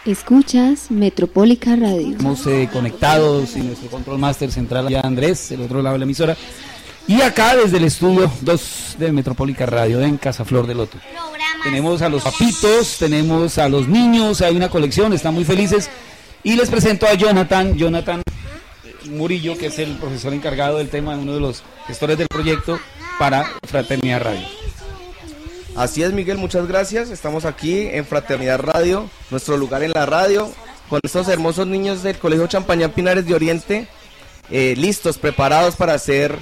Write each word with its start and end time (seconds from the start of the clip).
Escuchas 0.07 0.93
Metropólica 0.93 1.75
Radio. 1.75 2.13
Estamos 2.13 2.47
eh, 2.47 2.69
conectados 2.73 3.57
y 3.57 3.61
nuestro 3.61 3.91
control 3.91 4.19
master 4.19 4.53
central 4.53 4.89
ya 4.89 5.01
Andrés, 5.01 5.51
el 5.51 5.63
otro 5.63 5.83
lado 5.83 5.95
de 5.95 5.99
la 5.99 6.05
emisora. 6.05 6.37
Y 7.09 7.21
acá 7.23 7.57
desde 7.57 7.79
el 7.79 7.85
estudio 7.85 8.31
2 8.43 8.97
de 9.01 9.11
Metropólica 9.11 9.67
Radio 9.67 10.01
en 10.01 10.17
Casa 10.17 10.45
Flor 10.45 10.69
del 10.69 10.79
Loto. 10.79 10.99
Tenemos 11.65 12.03
a 12.03 12.09
los 12.09 12.23
papitos, 12.23 12.99
tenemos 13.01 13.59
a 13.59 13.69
los 13.69 13.89
niños, 13.89 14.43
hay 14.43 14.55
una 14.55 14.69
colección, 14.69 15.13
están 15.13 15.35
muy 15.35 15.45
felices. 15.45 15.91
Y 16.45 16.55
les 16.55 16.71
presento 16.71 17.07
a 17.07 17.15
Jonathan, 17.15 17.77
Jonathan 17.77 18.23
Murillo, 19.11 19.59
que 19.59 19.67
es 19.67 19.79
el 19.81 19.97
profesor 19.97 20.33
encargado 20.33 20.79
del 20.79 20.89
tema, 20.89 21.17
uno 21.17 21.35
de 21.35 21.41
los 21.41 21.65
gestores 21.89 22.17
del 22.17 22.29
proyecto 22.29 22.79
para 23.19 23.45
Fraternidad 23.65 24.23
Radio. 24.23 24.56
Así 25.77 26.03
es, 26.03 26.15
Miguel, 26.15 26.39
muchas 26.39 26.67
gracias. 26.67 27.11
Estamos 27.11 27.45
aquí 27.45 27.87
en 27.89 28.07
Fraternidad 28.07 28.61
Radio, 28.61 29.11
nuestro 29.31 29.59
lugar 29.59 29.83
en 29.83 29.93
la 29.93 30.07
radio, 30.07 30.51
con 30.89 31.01
estos 31.03 31.29
hermosos 31.29 31.67
niños 31.67 32.03
del 32.03 32.19
Colegio 32.19 32.47
Champañán 32.47 32.93
Pinares 32.93 33.27
de 33.27 33.35
Oriente, 33.35 33.87
eh, 34.51 34.75
listos, 34.79 35.19
preparados 35.19 35.77
para 35.77 35.93
hacer 35.93 36.35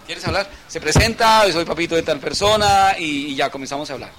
¿Quieres 0.05 0.25
hablar? 0.27 0.47
Se 0.67 0.81
presenta, 0.81 1.49
soy 1.51 1.63
papito 1.63 1.95
de 1.95 2.03
tal 2.03 2.19
persona 2.19 2.95
y, 2.97 3.35
ya 3.35 3.49
comenzamos 3.49 3.89
a 3.89 3.93
hablar. 3.93 4.11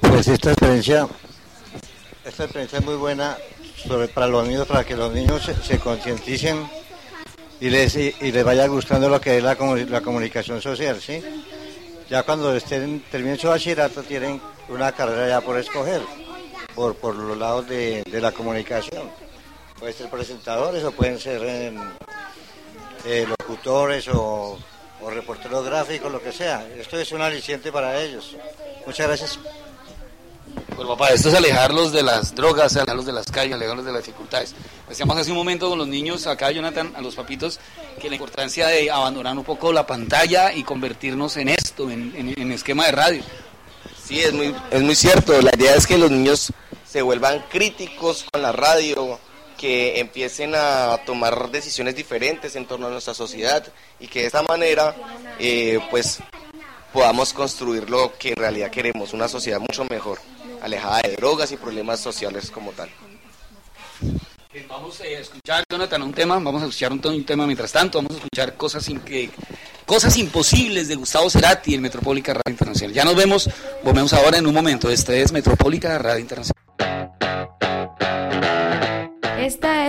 Pues 0.00 0.28
esta 0.28 0.50
experiencia, 0.50 1.06
esta 2.24 2.44
experiencia 2.44 2.78
es 2.80 2.84
muy 2.84 2.96
buena 2.96 3.36
sobre, 3.86 4.08
para 4.08 4.26
los 4.26 4.46
niños, 4.46 4.66
para 4.66 4.84
que 4.84 4.96
los 4.96 5.12
niños 5.12 5.48
se, 5.62 5.78
concienticen 5.78 6.68
y 7.60 7.70
les, 7.70 7.94
y, 7.94 8.12
les 8.20 8.44
vaya 8.44 8.66
gustando 8.66 9.08
lo 9.08 9.20
que 9.20 9.38
es 9.38 9.42
la, 9.42 9.56
la 9.88 10.00
comunicación 10.00 10.60
social, 10.60 11.00
¿sí? 11.00 11.22
Ya 12.10 12.22
cuando 12.24 12.54
estén 12.54 13.02
terminen 13.10 13.38
su 13.38 13.48
bachillerato 13.48 14.02
tienen 14.02 14.40
una 14.68 14.92
carrera 14.92 15.28
ya 15.28 15.40
por 15.40 15.58
escoger, 15.58 16.02
por, 16.74 16.96
por 16.96 17.14
los 17.14 17.38
lados 17.38 17.68
de, 17.68 18.02
de 18.02 18.20
la 18.20 18.32
comunicación. 18.32 19.08
Pueden 19.78 19.94
ser 19.94 20.10
presentadores 20.10 20.84
o 20.84 20.92
pueden 20.92 21.18
ser 21.18 21.42
en, 21.42 21.78
eh, 23.04 23.26
locutores 23.28 24.08
o, 24.12 24.58
reporteros 25.10 25.66
gráficos, 25.66 26.10
lo 26.10 26.22
que 26.22 26.32
sea. 26.32 26.66
Esto 26.78 26.98
es 26.98 27.12
un 27.12 27.20
aliciente 27.20 27.70
para 27.70 28.00
ellos. 28.00 28.36
Muchas 28.86 29.06
gracias. 29.06 29.38
Pues 30.74 30.88
papá, 30.88 31.08
esto 31.10 31.28
es 31.28 31.34
alejarlos 31.34 31.92
de 31.92 32.02
las 32.02 32.34
drogas, 32.34 32.74
alejarlos 32.76 33.04
de 33.04 33.12
las 33.12 33.30
calles, 33.30 33.54
alejarlos 33.54 33.84
de 33.84 33.92
las 33.92 34.02
dificultades. 34.02 34.54
Decíamos 34.88 35.18
hace 35.18 35.30
un 35.30 35.36
momento 35.36 35.68
con 35.68 35.78
los 35.78 35.88
niños, 35.88 36.26
acá 36.26 36.50
Jonathan, 36.50 36.94
a 36.96 37.02
los 37.02 37.14
papitos, 37.14 37.60
que 38.00 38.08
la 38.08 38.16
importancia 38.16 38.68
de 38.68 38.90
abandonar 38.90 39.36
un 39.36 39.44
poco 39.44 39.72
la 39.72 39.86
pantalla 39.86 40.54
y 40.54 40.64
convertirnos 40.64 41.36
en 41.36 41.50
esto, 41.50 41.90
en, 41.90 42.34
en 42.36 42.52
esquema 42.52 42.86
de 42.86 42.92
radio. 42.92 43.22
Sí, 44.04 44.20
es 44.20 44.32
muy, 44.32 44.54
es 44.70 44.82
muy 44.82 44.94
cierto. 44.94 45.40
La 45.40 45.50
idea 45.54 45.74
es 45.74 45.86
que 45.86 45.96
los 45.96 46.10
niños 46.10 46.52
se 46.86 47.02
vuelvan 47.02 47.44
críticos 47.50 48.26
con 48.30 48.42
la 48.42 48.52
radio, 48.52 49.18
que 49.58 50.00
empiecen 50.00 50.54
a 50.54 50.98
tomar 51.06 51.50
decisiones 51.50 51.96
diferentes 51.96 52.56
en 52.56 52.66
torno 52.66 52.86
a 52.86 52.90
nuestra 52.90 53.14
sociedad 53.14 53.66
y 54.00 54.08
que 54.08 54.20
de 54.20 54.26
esta 54.26 54.42
manera 54.42 54.94
eh, 55.38 55.80
pues 55.90 56.18
podamos 56.92 57.32
construir 57.32 57.90
lo 57.90 58.16
que 58.16 58.30
en 58.30 58.36
realidad 58.36 58.70
queremos, 58.70 59.12
una 59.12 59.28
sociedad 59.28 59.58
mucho 59.58 59.84
mejor, 59.90 60.20
alejada 60.62 61.02
de 61.02 61.16
drogas 61.16 61.50
y 61.52 61.56
problemas 61.56 62.00
sociales 62.00 62.50
como 62.50 62.70
tal. 62.72 62.88
Vamos 64.68 65.00
a 65.00 65.04
escuchar, 65.06 65.64
Jonathan, 65.68 66.02
un 66.02 66.12
tema, 66.12 66.34
vamos 66.34 66.62
a 66.62 66.66
escuchar 66.66 66.92
un, 66.92 67.24
tema 67.24 67.44
mientras 67.44 67.72
tanto, 67.72 67.98
vamos 67.98 68.12
a 68.12 68.16
escuchar 68.18 68.56
cosas, 68.56 68.88
cosas 69.84 70.16
imposibles 70.16 70.86
de 70.86 70.94
Gustavo 70.94 71.28
Cerati 71.28 71.74
en 71.74 71.82
Metropólica 71.82 72.32
Radio 72.32 72.52
Internacional. 72.52 72.94
Ya 72.94 73.04
nos 73.04 73.16
vemos, 73.16 73.50
volvemos 73.82 74.12
ahora 74.12 74.38
en 74.38 74.46
un 74.46 74.54
momento, 74.54 74.88
este 74.88 75.20
es 75.20 75.32
Metropólica 75.32 75.98
Radio 75.98 76.20
Internacional. 76.20 76.63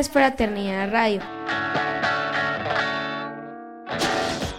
Es 0.06 0.12
Fraternidad 0.12 0.92
Radio. 0.92 1.22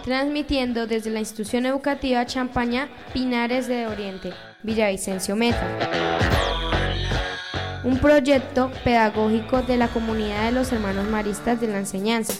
Transmitiendo 0.03 0.87
desde 0.87 1.09
la 1.09 1.19
institución 1.19 1.65
educativa 1.65 2.25
Champaña 2.25 2.89
Pinares 3.13 3.67
de 3.67 3.87
Oriente, 3.87 4.33
Villavicencio 4.63 5.35
Meta. 5.35 5.67
Un 7.83 7.99
proyecto 7.99 8.71
pedagógico 8.83 9.61
de 9.61 9.77
la 9.77 9.89
comunidad 9.89 10.45
de 10.45 10.51
los 10.51 10.71
hermanos 10.71 11.07
maristas 11.07 11.61
de 11.61 11.67
la 11.67 11.77
enseñanza. 11.79 12.33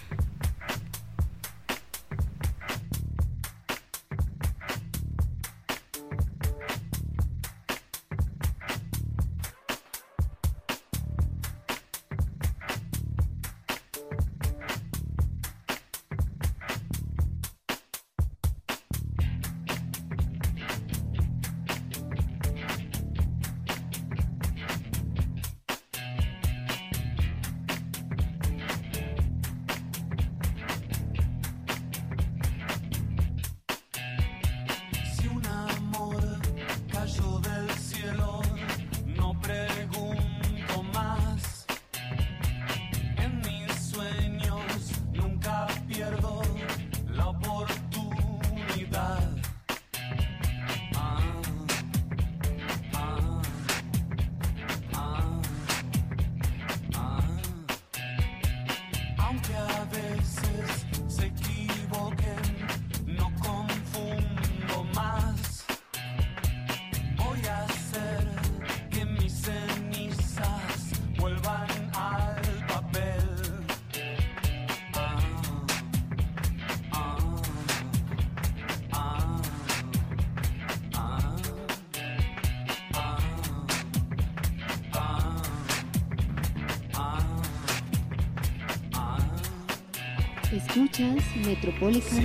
Escuchas 90.54 91.24
Metropolitan 91.44 92.22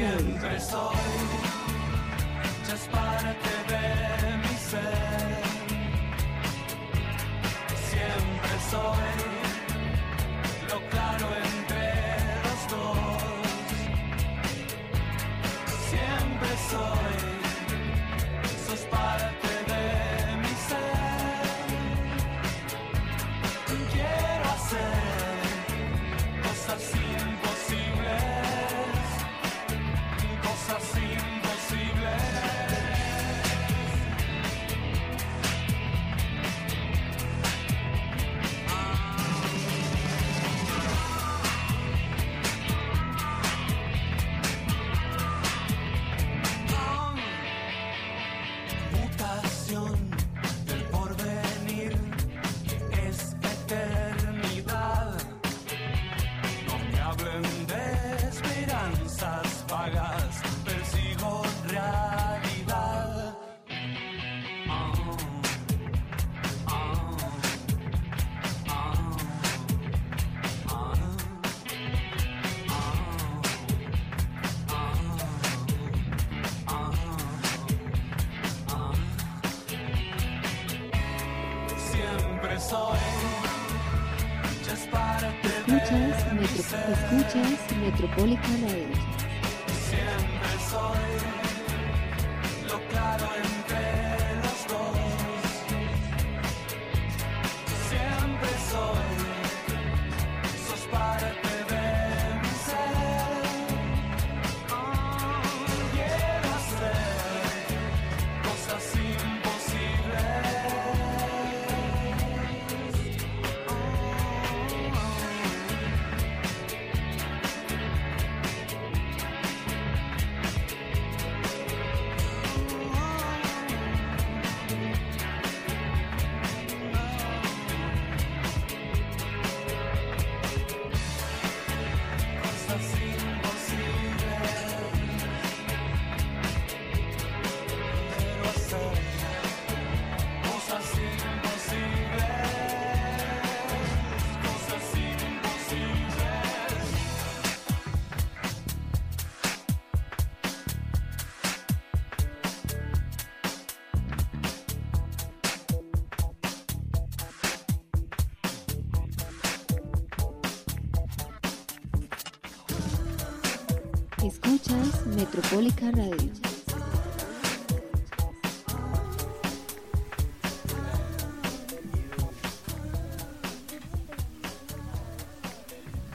Católica 165.50 165.90
Radio. 165.90 166.32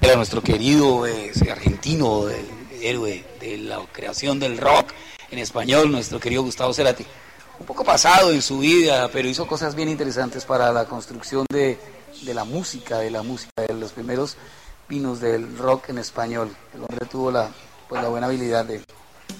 Era 0.00 0.14
nuestro 0.14 0.41
querido 0.41 1.05
argentino, 1.50 2.29
el 2.29 2.47
héroe 2.81 3.25
de 3.41 3.59
la 3.59 3.81
creación 3.91 4.38
del 4.38 4.57
rock 4.57 4.93
en 5.33 5.41
español, 5.41 5.91
nuestro 5.91 6.21
querido 6.21 6.45
Gustavo 6.45 6.73
Cerati. 6.73 7.05
Un 7.59 7.67
poco 7.67 7.83
pasado 7.83 8.31
en 8.31 8.41
su 8.41 8.61
vida, 8.61 9.09
pero 9.12 9.26
hizo 9.26 9.49
cosas 9.49 9.75
bien 9.75 9.88
interesantes 9.88 10.45
para 10.45 10.71
la 10.71 10.85
construcción 10.85 11.45
de, 11.50 11.76
la 12.25 12.45
música, 12.45 12.99
de 12.99 13.11
la 13.11 13.25
música, 13.25 13.62
de 13.67 13.75
los 13.75 13.91
primeros 13.91 14.37
pinos 14.87 15.19
del 15.19 15.59
rock 15.59 15.88
en 15.88 15.99
español. 15.99 16.55
El 16.73 16.83
hombre 16.83 17.07
tuvo 17.11 17.33
la, 17.33 17.50
pues, 17.88 18.00
la 18.00 18.09
buena 18.09 18.29
habilidad 18.29 18.64
de 18.64 18.81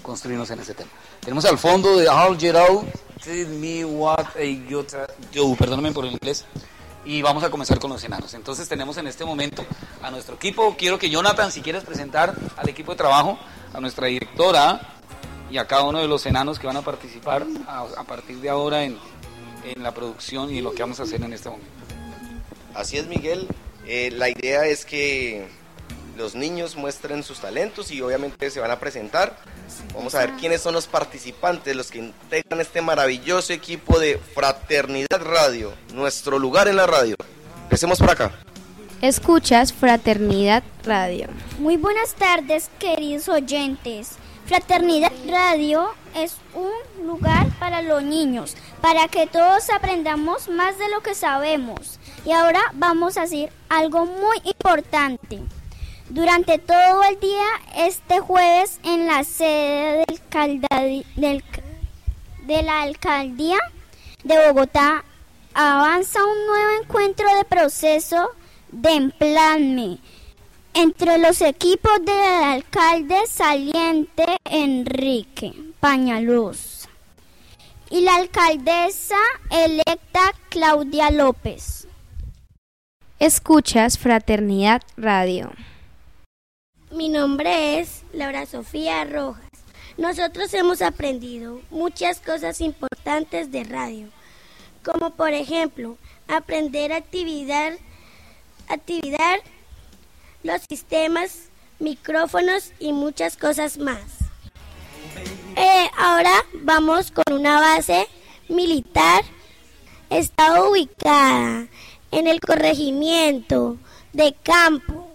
construirnos 0.05 0.49
en 0.51 0.61
ese 0.61 0.75
tema. 0.75 0.91
Tenemos 1.19 1.45
al 1.47 1.59
fondo 1.59 1.97
de 1.97 2.09
Al 2.09 2.39
Geraud, 2.39 2.85
Tell 3.25 3.49
Me 3.49 3.85
What 3.85 4.37
a 4.37 4.41
e 4.41 4.65
Yota 4.69 5.09
Joe, 5.35 5.57
perdóname 5.57 5.91
por 5.91 6.05
el 6.05 6.13
inglés, 6.13 6.45
y 7.05 7.23
vamos 7.23 7.43
a 7.43 7.51
comenzar 7.51 7.81
con 7.81 7.91
los 7.91 8.05
enanos. 8.05 8.35
Entonces 8.35 8.69
tenemos 8.69 8.97
en 8.99 9.09
este 9.09 9.25
momento 9.25 9.65
a 10.03 10.11
nuestro 10.11 10.37
equipo, 10.37 10.77
quiero 10.79 10.99
que 10.99 11.11
Jonathan, 11.11 11.51
si 11.51 11.61
quieres 11.61 11.83
presentar 11.83 12.35
al 12.57 12.69
equipo 12.69 12.93
de 12.93 12.99
trabajo, 12.99 13.39
a 13.73 13.81
nuestra 13.81 14.07
directora 14.07 14.95
y 15.51 15.59
a 15.59 15.67
cada 15.67 15.83
uno 15.83 15.99
de 15.99 16.07
los 16.07 16.25
enanos 16.27 16.61
que 16.61 16.67
van 16.67 16.77
a 16.77 16.83
participar 16.83 17.45
a, 17.67 17.87
a 17.97 18.05
partir 18.05 18.39
de 18.39 18.49
ahora 18.49 18.85
en, 18.85 18.97
en 19.65 19.83
la 19.83 19.93
producción 19.93 20.55
y 20.55 20.61
lo 20.61 20.73
que 20.73 20.83
vamos 20.83 21.01
a 21.01 21.05
hacer 21.05 21.23
en 21.23 21.33
este 21.33 21.51
momento. 21.51 21.71
Así 22.75 22.99
es, 22.99 23.07
Miguel. 23.07 23.49
Eh, 23.87 24.11
la 24.11 24.29
idea 24.29 24.67
es 24.67 24.85
que 24.85 25.49
los 26.17 26.35
niños 26.35 26.77
muestren 26.77 27.23
sus 27.23 27.41
talentos 27.41 27.91
y 27.91 28.01
obviamente 28.01 28.51
se 28.51 28.61
van 28.61 28.71
a 28.71 28.79
presentar. 28.79 29.37
Vamos 29.95 30.15
a 30.15 30.21
ver 30.21 30.33
quiénes 30.33 30.61
son 30.61 30.75
los 30.75 30.87
participantes, 30.87 31.75
los 31.75 31.91
que 31.91 31.99
integran 31.99 32.61
este 32.61 32.81
maravilloso 32.81 33.53
equipo 33.53 33.99
de 33.99 34.19
Fraternidad 34.35 35.21
Radio, 35.21 35.73
nuestro 35.93 36.39
lugar 36.39 36.69
en 36.69 36.77
la 36.77 36.87
radio. 36.87 37.17
Empecemos 37.65 37.99
por 37.99 38.11
acá. 38.11 38.33
Escuchas 39.01 39.73
Fraternidad 39.73 40.63
Radio. 40.85 41.29
Muy 41.59 41.77
buenas 41.77 42.15
tardes, 42.15 42.71
queridos 42.79 43.29
oyentes. 43.29 44.13
Fraternidad 44.47 45.13
Radio 45.29 45.89
es 46.15 46.37
un 46.55 47.07
lugar 47.07 47.47
para 47.59 47.83
los 47.83 48.03
niños, 48.03 48.57
para 48.81 49.09
que 49.09 49.27
todos 49.27 49.71
aprendamos 49.71 50.49
más 50.49 50.79
de 50.79 50.89
lo 50.91 51.03
que 51.03 51.15
sabemos. 51.15 51.99
Y 52.25 52.33
ahora 52.33 52.61
vamos 52.75 53.17
a 53.17 53.23
hacer 53.23 53.51
algo 53.69 54.07
muy 54.07 54.39
importante. 54.45 55.41
Durante 56.15 56.61
todo 56.61 57.03
el 57.11 57.19
día, 57.19 57.45
este 57.77 58.21
jueves, 58.21 58.79
en 58.85 59.07
la 59.09 59.25
sede 59.25 60.05
del 60.31 61.05
del- 61.17 61.45
de 62.47 62.63
la 62.63 62.83
alcaldía 62.83 63.59
de 64.23 64.47
Bogotá, 64.47 65.03
avanza 65.55 66.21
un 66.25 66.47
nuevo 66.47 66.83
encuentro 66.83 67.27
de 67.37 67.45
proceso 67.45 68.29
de 68.71 68.91
empalme 68.93 69.99
entre 70.75 71.19
los 71.19 71.41
equipos 71.41 71.93
del 72.05 72.45
alcalde 72.45 73.17
saliente 73.29 74.25
Enrique 74.45 75.53
Pañalosa 75.81 76.89
y 77.91 78.03
la 78.03 78.15
alcaldesa 78.15 79.19
electa 79.51 80.33
Claudia 80.49 81.11
López. 81.11 81.89
Escuchas 83.19 83.99
Fraternidad 83.99 84.81
Radio. 84.97 85.51
Mi 86.95 87.09
nombre 87.09 87.81
es 87.81 88.03
Laura 88.13 88.47
Sofía 88.47 89.05
Rojas. 89.05 89.51
Nosotros 89.97 90.55
hemos 90.55 90.81
aprendido 90.81 91.61
muchas 91.71 92.21
cosas 92.21 92.61
importantes 92.61 93.51
de 93.51 93.65
radio, 93.65 94.07
como 94.85 95.11
por 95.11 95.33
ejemplo 95.33 95.99
aprender 96.29 96.93
a 96.93 96.99
actividad, 96.99 97.73
actividad 98.69 99.39
los 100.45 100.63
sistemas, 100.69 101.49
micrófonos 101.81 102.71
y 102.79 102.93
muchas 102.93 103.37
cosas 103.37 103.77
más. 103.77 104.05
Eh, 105.57 105.91
ahora 105.99 106.45
vamos 106.63 107.11
con 107.11 107.35
una 107.35 107.59
base 107.59 108.07
militar. 108.49 109.25
Está 110.11 110.63
ubicada 110.63 111.67
en 112.13 112.29
el 112.29 112.39
corregimiento 112.39 113.79
de 114.13 114.37
Campo 114.45 115.11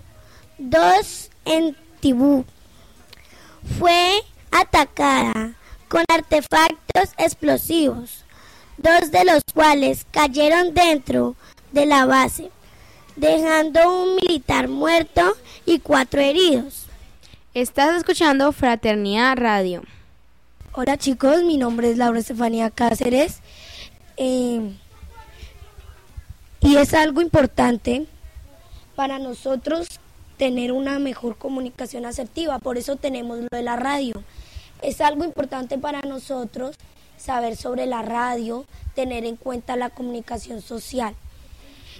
2 0.58 1.29
en 1.46 1.76
Tibú. 2.00 2.46
Fue 3.78 4.22
atacada 4.52 5.54
con 5.88 6.04
artefactos 6.08 7.10
explosivos, 7.18 8.24
dos 8.78 9.12
de 9.12 9.26
los 9.26 9.42
cuales 9.54 10.06
cayeron 10.12 10.74
dentro 10.74 11.36
de 11.72 11.86
la 11.86 12.06
base, 12.06 12.50
dejando 13.16 14.04
un 14.04 14.16
militar 14.16 14.68
muerto 14.68 15.36
y 15.66 15.80
cuatro 15.80 16.22
heridos. 16.22 16.86
Estás 17.54 17.98
escuchando 17.98 18.52
Fraternidad 18.52 19.36
Radio. 19.38 19.82
Hola 20.74 20.98
chicos, 20.98 21.44
mi 21.44 21.58
nombre 21.58 21.90
es 21.90 21.98
Laura 21.98 22.20
Estefanía 22.20 22.70
Cáceres 22.70 23.40
eh, 24.18 24.72
y 26.62 26.76
es 26.76 26.94
algo 26.94 27.22
importante 27.22 28.06
para 28.96 29.18
nosotros 29.18 29.88
tener 30.40 30.72
una 30.72 31.00
mejor 31.00 31.38
comunicación 31.38 32.06
asertiva, 32.06 32.60
por 32.60 32.78
eso 32.78 32.96
tenemos 32.96 33.40
lo 33.40 33.48
de 33.52 33.62
la 33.62 33.76
radio. 33.76 34.24
Es 34.82 35.02
algo 35.02 35.26
importante 35.26 35.78
para 35.78 36.02
nosotros 36.02 36.78
saber 37.18 37.58
sobre 37.58 37.86
la 37.86 38.02
radio, 38.02 38.66
tener 38.96 39.26
en 39.26 39.36
cuenta 39.36 39.76
la 39.76 39.90
comunicación 39.90 40.62
social. 40.62 41.14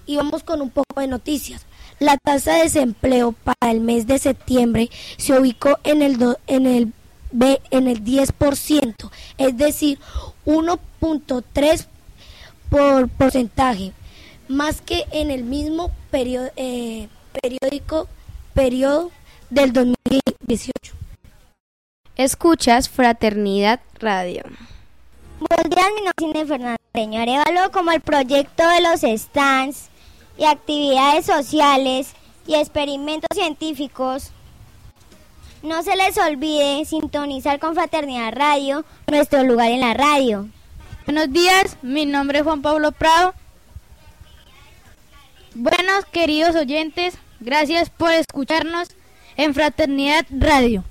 Y 0.06 0.16
vamos 0.16 0.44
con 0.44 0.62
un 0.62 0.70
poco 0.70 1.02
de 1.02 1.08
noticias. 1.08 1.66
La 2.00 2.18
tasa 2.18 2.54
de 2.54 2.64
desempleo 2.64 3.34
para 3.34 3.72
el 3.74 3.82
mes 3.82 4.08
de 4.08 4.18
septiembre 4.18 4.90
se 5.18 5.38
ubicó 5.38 5.78
en 5.84 6.02
el, 6.02 6.18
do- 6.18 6.38
en 6.48 6.66
el, 6.66 6.94
en 7.72 7.88
el 7.90 8.04
10%, 8.06 8.94
es 9.38 9.58
decir, 9.58 10.00
1.3 10.46 11.88
por 12.70 13.10
porcentaje, 13.10 13.92
más 14.48 14.80
que 14.80 15.04
en 15.12 15.30
el 15.30 15.44
mismo 15.44 15.92
eh, 16.14 17.10
periódico 17.42 18.08
periodo 18.54 19.12
del 19.50 19.74
2018. 19.74 20.94
Escuchas 22.16 22.90
Fraternidad 22.90 23.80
Radio. 24.00 24.44
Buenos 25.40 25.70
días, 25.70 25.88
mi 25.96 26.02
nombre 26.02 26.42
es 26.42 26.48
Fernández 26.48 26.80
Arevalo, 27.18 27.72
como 27.72 27.92
el 27.92 28.02
proyecto 28.02 28.68
de 28.68 28.82
los 28.82 29.02
stands 29.22 29.90
y 30.38 30.44
actividades 30.44 31.26
sociales 31.26 32.14
y 32.46 32.56
experimentos 32.56 33.30
científicos. 33.34 34.32
No 35.62 35.84
se 35.84 35.96
les 35.96 36.18
olvide 36.18 36.84
sintonizar 36.86 37.60
con 37.60 37.76
Fraternidad 37.76 38.34
Radio, 38.34 38.86
nuestro 39.08 39.44
lugar 39.44 39.72
en 39.72 39.82
la 39.82 39.94
radio. 39.94 40.48
Buenos 41.06 41.32
días, 41.32 41.78
mi 41.82 42.06
nombre 42.06 42.40
es 42.40 42.44
Juan 42.44 42.62
Pablo 42.62 42.92
Prado. 42.92 43.34
Buenos 45.56 46.06
queridos 46.12 46.56
oyentes, 46.56 47.18
gracias 47.40 47.90
por 47.90 48.12
escucharnos 48.12 48.90
en 49.38 49.54
Fraternidad 49.54 50.26
Radio. 50.32 50.84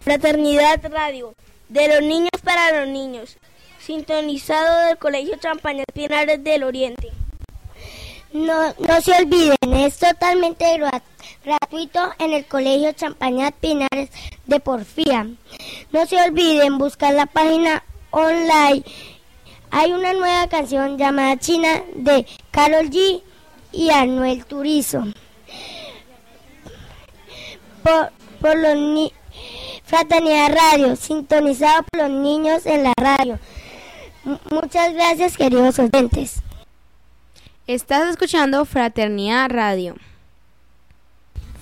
Fraternidad 0.00 0.80
Radio, 0.90 1.34
de 1.68 1.88
los 1.88 2.02
niños 2.02 2.30
para 2.42 2.80
los 2.80 2.88
niños, 2.88 3.36
sintonizado 3.80 4.86
del 4.86 4.98
Colegio 4.98 5.36
Champañas 5.38 5.86
Pinares 5.92 6.42
del 6.42 6.64
Oriente. 6.64 7.10
No, 8.32 8.74
no 8.78 9.00
se 9.00 9.12
olviden, 9.12 9.56
es 9.74 9.98
totalmente 9.98 10.64
gra- 10.78 11.02
gratuito 11.44 12.12
en 12.18 12.32
el 12.32 12.44
Colegio 12.46 12.92
Champañat 12.92 13.54
Pinares 13.54 14.10
de 14.46 14.60
Porfía. 14.60 15.26
No 15.92 16.06
se 16.06 16.20
olviden 16.22 16.76
buscar 16.78 17.14
la 17.14 17.26
página 17.26 17.82
online. 18.10 18.84
Hay 19.70 19.92
una 19.92 20.12
nueva 20.12 20.46
canción 20.48 20.96
llamada 20.98 21.38
China 21.38 21.82
de 21.94 22.26
Carol 22.50 22.90
G 22.90 23.22
y 23.72 23.90
Anuel 23.90 24.44
Turizo. 24.46 25.04
Por, 27.88 28.12
por 28.42 28.58
los 28.58 28.76
ni 28.76 29.12
Fraternidad 29.84 30.52
Radio, 30.52 30.94
sintonizado 30.96 31.84
por 31.84 32.02
los 32.02 32.10
niños 32.10 32.66
en 32.66 32.82
la 32.82 32.92
radio. 33.00 33.38
M- 34.26 34.38
muchas 34.50 34.92
gracias, 34.92 35.38
queridos 35.38 35.78
oyentes. 35.78 36.42
Estás 37.66 38.10
escuchando 38.10 38.64
Fraternidad 38.66 39.48
Radio. 39.50 39.96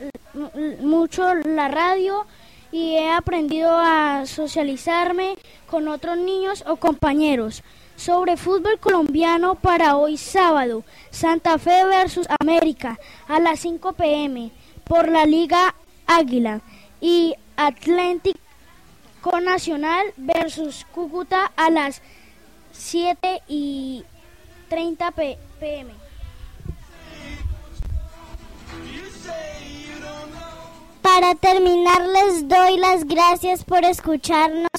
mucho 0.81 1.33
la 1.35 1.67
radio 1.67 2.25
y 2.71 2.95
he 2.95 3.11
aprendido 3.11 3.71
a 3.77 4.25
socializarme 4.25 5.35
con 5.69 5.87
otros 5.87 6.17
niños 6.17 6.63
o 6.67 6.75
compañeros. 6.77 7.63
Sobre 7.95 8.37
fútbol 8.37 8.79
colombiano 8.79 9.55
para 9.55 9.97
hoy 9.97 10.15
sábado, 10.15 10.83
Santa 11.09 11.57
Fe 11.57 11.83
versus 11.83 12.27
América 12.39 12.97
a 13.27 13.39
las 13.39 13.59
5 13.59 13.93
pm 13.93 14.51
por 14.85 15.09
la 15.09 15.25
Liga 15.25 15.75
Águila 16.07 16.61
y 17.01 17.35
Atlético 17.57 18.39
Nacional 19.41 20.05
versus 20.17 20.85
Cúcuta 20.93 21.51
a 21.55 21.69
las 21.69 22.01
7 22.71 23.41
y 23.47 24.03
30 24.69 25.11
pm. 25.11 25.93
Para 31.01 31.35
terminar 31.35 32.01
les 32.01 32.47
doy 32.47 32.77
las 32.77 33.05
gracias 33.05 33.63
por 33.65 33.83
escucharnos 33.83 34.69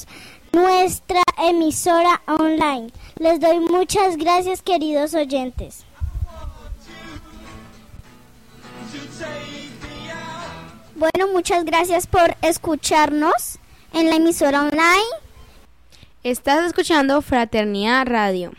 nuestra 0.53 1.23
emisora 1.39 2.23
online. 2.27 2.91
Les 3.19 3.41
doy 3.41 3.61
muchas 3.61 4.17
gracias 4.17 4.63
queridos 4.63 5.15
oyentes. 5.15 5.85
Bueno, 10.95 11.33
muchas 11.33 11.65
gracias 11.65 12.07
por 12.07 12.37
escucharnos 12.43 13.59
en 13.93 14.11
la 14.11 14.17
emisora 14.17 14.61
online. 14.63 15.05
Estás 16.23 16.67
escuchando 16.67 17.23
Fraternidad 17.23 18.07
Radio. 18.07 18.53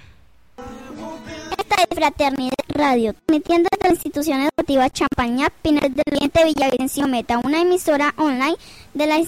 Esta 1.57 1.75
es 1.83 1.95
Fraternidad 1.95 2.53
Radio, 2.69 3.13
transmitiendo 3.13 3.69
de 3.71 3.87
la 3.87 3.93
institución 3.93 4.41
educativa 4.41 4.89
Champaña 4.89 5.49
Pinares 5.61 5.93
del 5.95 6.03
Oriente 6.11 6.43
Villavicencio 6.45 7.07
Meta, 7.07 7.39
una 7.43 7.61
emisora 7.61 8.13
online 8.17 8.55
de 8.93 9.05
la, 9.05 9.21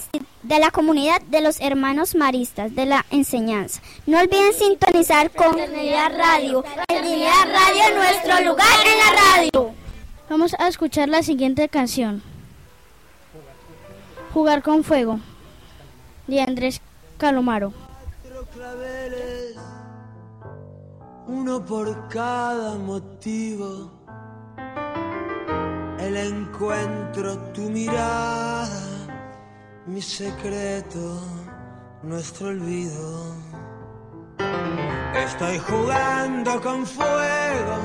de 0.44 0.60
la 0.60 0.72
comunidad 0.72 1.22
de 1.24 1.42
los 1.42 1.62
hermanos 1.62 2.16
maristas 2.16 2.76
de 2.76 2.86
la 2.86 3.06
enseñanza. 3.12 3.82
No 4.06 4.20
olviden 4.20 4.54
sintonizar 4.54 5.32
con 5.32 5.54
Fraternidad 5.54 6.18
Radio. 6.18 6.64
Fraternidad 6.64 7.46
Radio, 7.46 7.96
nuestro 7.96 8.46
lugar 8.50 8.80
en 8.86 8.98
la 8.98 9.22
radio. 9.22 9.72
Vamos 10.30 10.56
a 10.58 10.68
escuchar 10.68 11.10
la 11.10 11.22
siguiente 11.22 11.70
canción. 11.70 12.24
Jugar 14.34 14.64
con 14.64 14.84
fuego, 14.84 15.20
de 16.28 16.42
Andrés 16.42 16.82
Calomaro. 17.18 17.74
uno 21.28 21.66
por 21.66 22.08
cada 22.10 22.76
motivo. 22.76 23.92
El 26.00 26.18
encuentro, 26.18 27.38
tu 27.54 27.62
mirada, 27.70 28.70
mi 29.86 30.02
secreto, 30.02 31.22
nuestro 32.04 32.50
olvido. 32.50 33.36
Estoy 35.16 35.58
jugando 35.60 36.62
con 36.62 36.86
fuego 36.86 37.78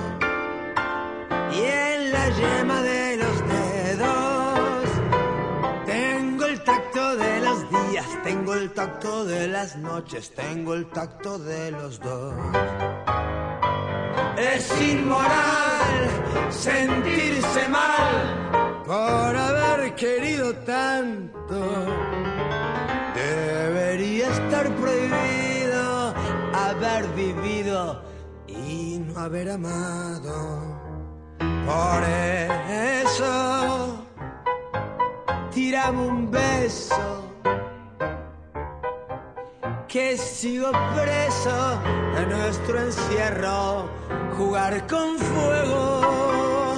y 1.53 1.61
en 1.61 2.13
la 2.13 2.29
yema 2.31 2.83
de 2.83 2.98
tengo 8.29 8.53
el 8.53 8.71
tacto 8.73 9.25
de 9.25 9.49
las 9.49 9.75
noches, 9.77 10.35
tengo 10.35 10.75
el 10.75 10.91
tacto 10.91 11.39
de 11.39 11.71
los 11.71 11.99
dos. 11.99 12.35
Es 14.37 14.83
inmoral 14.83 16.11
sentirse 16.51 17.69
mal 17.69 18.85
por 18.85 19.35
haber 19.35 19.95
querido 19.95 20.55
tanto. 20.57 21.59
Debería 23.15 24.29
estar 24.29 24.67
prohibido 24.77 26.15
haber 26.53 27.07
vivido 27.15 28.03
y 28.47 28.99
no 29.07 29.21
haber 29.21 29.53
amado. 29.53 30.37
Por 31.39 32.05
eso, 33.07 34.05
tirame 35.51 35.99
un 36.03 36.31
beso 36.31 37.28
que 39.99 40.17
sigo 40.17 40.71
preso 40.95 41.83
en 42.19 42.29
nuestro 42.29 42.79
encierro, 42.79 43.91
jugar 44.37 44.87
con 44.87 45.19
fuego. 45.19 46.77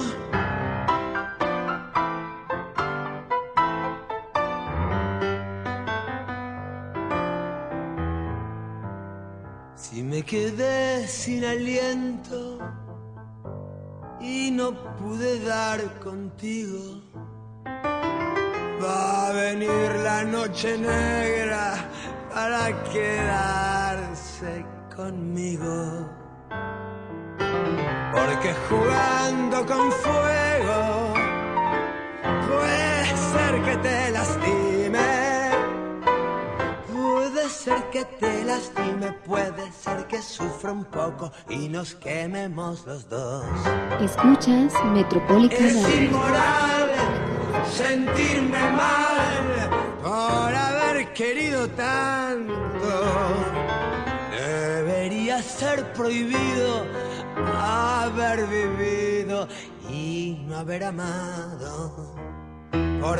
Si 9.75 10.01
me 10.01 10.23
quedé 10.23 11.07
sin 11.07 11.45
aliento 11.45 12.57
y 14.19 14.49
no 14.49 14.67
pude 14.97 15.39
dar 15.41 15.79
contigo, 15.99 17.03
va 18.83 19.27
a 19.27 19.31
venir 19.31 19.89
la 20.03 20.23
noche 20.23 20.75
negra 20.75 21.91
para 22.33 22.71
quedarse 22.83 24.65
conmigo. 24.95 26.09
Porque 28.13 28.53
jugando 28.69 29.65
con 29.65 29.91
fuego 29.91 31.13
puede 32.47 33.17
ser 33.31 33.61
que 33.63 33.77
te 33.77 34.11
lastime. 34.11 35.51
Puede 36.91 37.49
ser 37.49 37.83
que 37.91 38.05
te 38.05 38.43
lastime, 38.43 39.11
puede 39.25 39.71
ser 39.71 40.07
que 40.07 40.21
sufra 40.21 40.71
un 40.71 40.85
poco 40.85 41.31
y 41.49 41.67
nos 41.67 41.95
quememos 41.95 42.85
los 42.85 43.07
dos. 43.09 43.45
Escuchas 44.01 44.73
Metropólica 44.85 45.55
Es 45.55 45.75
inmoral 45.95 46.91
sentirme 47.71 48.71
mal 48.71 49.69
por 50.03 50.70
querido 51.13 51.67
tanto. 51.69 52.53
Debería 54.31 55.41
ser 55.41 55.91
prohibido 55.93 56.85
haber 57.61 58.45
vivido 58.47 59.47
y 59.89 60.43
no 60.47 60.57
haber 60.57 60.83
amado. 60.85 62.15
Por 63.01 63.19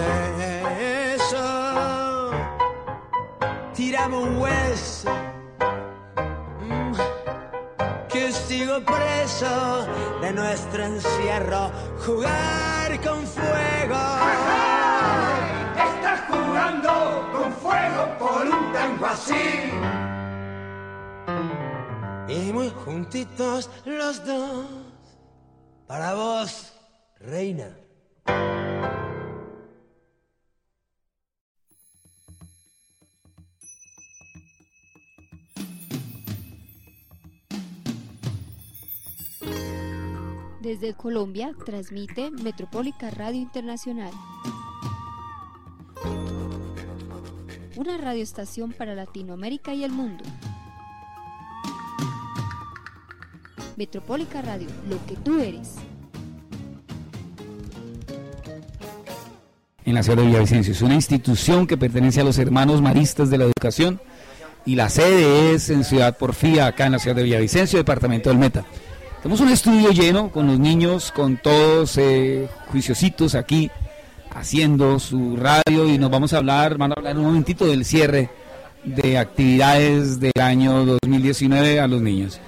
eso, 0.79 2.31
tirame 3.73 4.17
un 4.17 4.37
hueso. 4.37 5.11
mm, 6.61 6.93
Que 8.09 8.31
sigo 8.31 8.79
preso 8.83 9.87
de 10.21 10.31
nuestro 10.33 10.83
encierro, 10.83 11.71
jugar 12.05 12.99
con 13.01 13.25
fuego. 13.25 14.01
Estás 15.87 16.19
jugando 16.29 16.90
fuego 17.71 18.17
por 18.19 18.47
un 18.47 18.73
tango 18.73 19.05
así. 19.05 19.33
Y 22.27 22.53
muy 22.53 22.69
juntitos 22.69 23.69
los 23.85 24.25
dos, 24.25 24.65
para 25.87 26.13
vos, 26.13 26.73
reina. 27.19 27.77
Desde 40.61 40.93
Colombia 40.93 41.53
transmite 41.65 42.31
Metropólica 42.31 43.09
Radio 43.09 43.41
Internacional. 43.41 44.11
Una 47.81 47.97
radioestación 47.97 48.73
para 48.73 48.93
Latinoamérica 48.93 49.73
y 49.73 49.83
el 49.83 49.91
mundo. 49.91 50.23
Metropólica 53.75 54.39
Radio, 54.43 54.67
lo 54.87 55.03
que 55.07 55.15
tú 55.15 55.39
eres. 55.39 55.77
en 59.83 59.95
la 59.95 60.03
ciudad 60.03 60.19
de 60.19 60.27
Villavicencio. 60.27 60.73
Es 60.73 60.83
una 60.83 60.93
institución 60.93 61.65
que 61.65 61.75
pertenece 61.75 62.21
a 62.21 62.23
los 62.23 62.37
hermanos 62.37 62.83
maristas 62.83 63.31
de 63.31 63.39
la 63.39 63.45
educación 63.45 63.99
y 64.63 64.75
la 64.75 64.87
sede 64.87 65.55
es 65.55 65.71
en 65.71 65.83
Ciudad 65.83 66.15
Porfía, 66.19 66.67
acá 66.67 66.85
en 66.85 66.91
la 66.91 66.99
ciudad 66.99 67.15
de 67.15 67.23
Villavicencio, 67.23 67.79
departamento 67.79 68.29
del 68.29 68.37
Meta. 68.37 68.63
Tenemos 69.23 69.41
un 69.41 69.49
estudio 69.49 69.89
lleno 69.89 70.31
con 70.31 70.45
los 70.45 70.59
niños, 70.59 71.11
con 71.11 71.37
todos 71.37 71.97
eh, 71.97 72.47
juiciositos 72.67 73.33
aquí 73.33 73.71
haciendo 74.35 74.99
su 74.99 75.35
radio 75.35 75.87
y 75.87 75.97
nos 75.97 76.09
vamos 76.09 76.33
a 76.33 76.37
hablar, 76.37 76.77
van 76.77 76.91
a 76.91 76.95
hablar 76.97 77.17
un 77.17 77.25
momentito 77.25 77.65
del 77.65 77.85
cierre 77.85 78.29
de 78.83 79.17
actividades 79.17 80.19
del 80.19 80.33
año 80.41 80.85
2019 80.85 81.79
a 81.79 81.87
los 81.87 82.01
niños. 82.01 82.39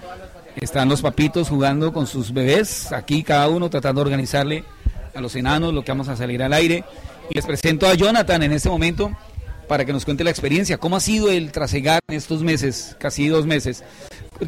Están 0.56 0.90
los 0.90 1.02
papitos 1.02 1.50
jugando 1.50 1.94
con 1.94 2.08
sus 2.08 2.32
bebés, 2.34 2.92
aquí 2.92 3.24
cada 3.24 3.48
uno 3.50 3.70
tratando 3.70 4.02
de 4.02 4.06
organizarle 4.06 4.64
a 5.14 5.22
los 5.22 5.36
enanos 5.36 5.74
lo 5.74 5.84
que 5.84 5.92
vamos 5.92 6.08
a 6.08 6.16
salir 6.16 6.42
al 6.44 6.54
aire. 6.54 6.84
Y 7.30 7.36
les 7.36 7.46
presento 7.46 7.88
a 7.88 7.94
Jonathan 7.94 8.44
en 8.44 8.52
este 8.52 8.70
momento 8.70 9.12
para 9.68 9.86
que 9.86 9.94
nos 9.94 10.06
cuente 10.06 10.24
la 10.24 10.30
experiencia. 10.30 10.78
¿Cómo 10.78 10.96
ha 10.96 11.00
sido 11.00 11.30
el 11.30 11.52
trasegar 11.52 12.00
en 12.08 12.16
estos 12.16 12.44
meses, 12.44 12.96
casi 13.00 13.28
dos 13.28 13.46
meses? 13.46 13.84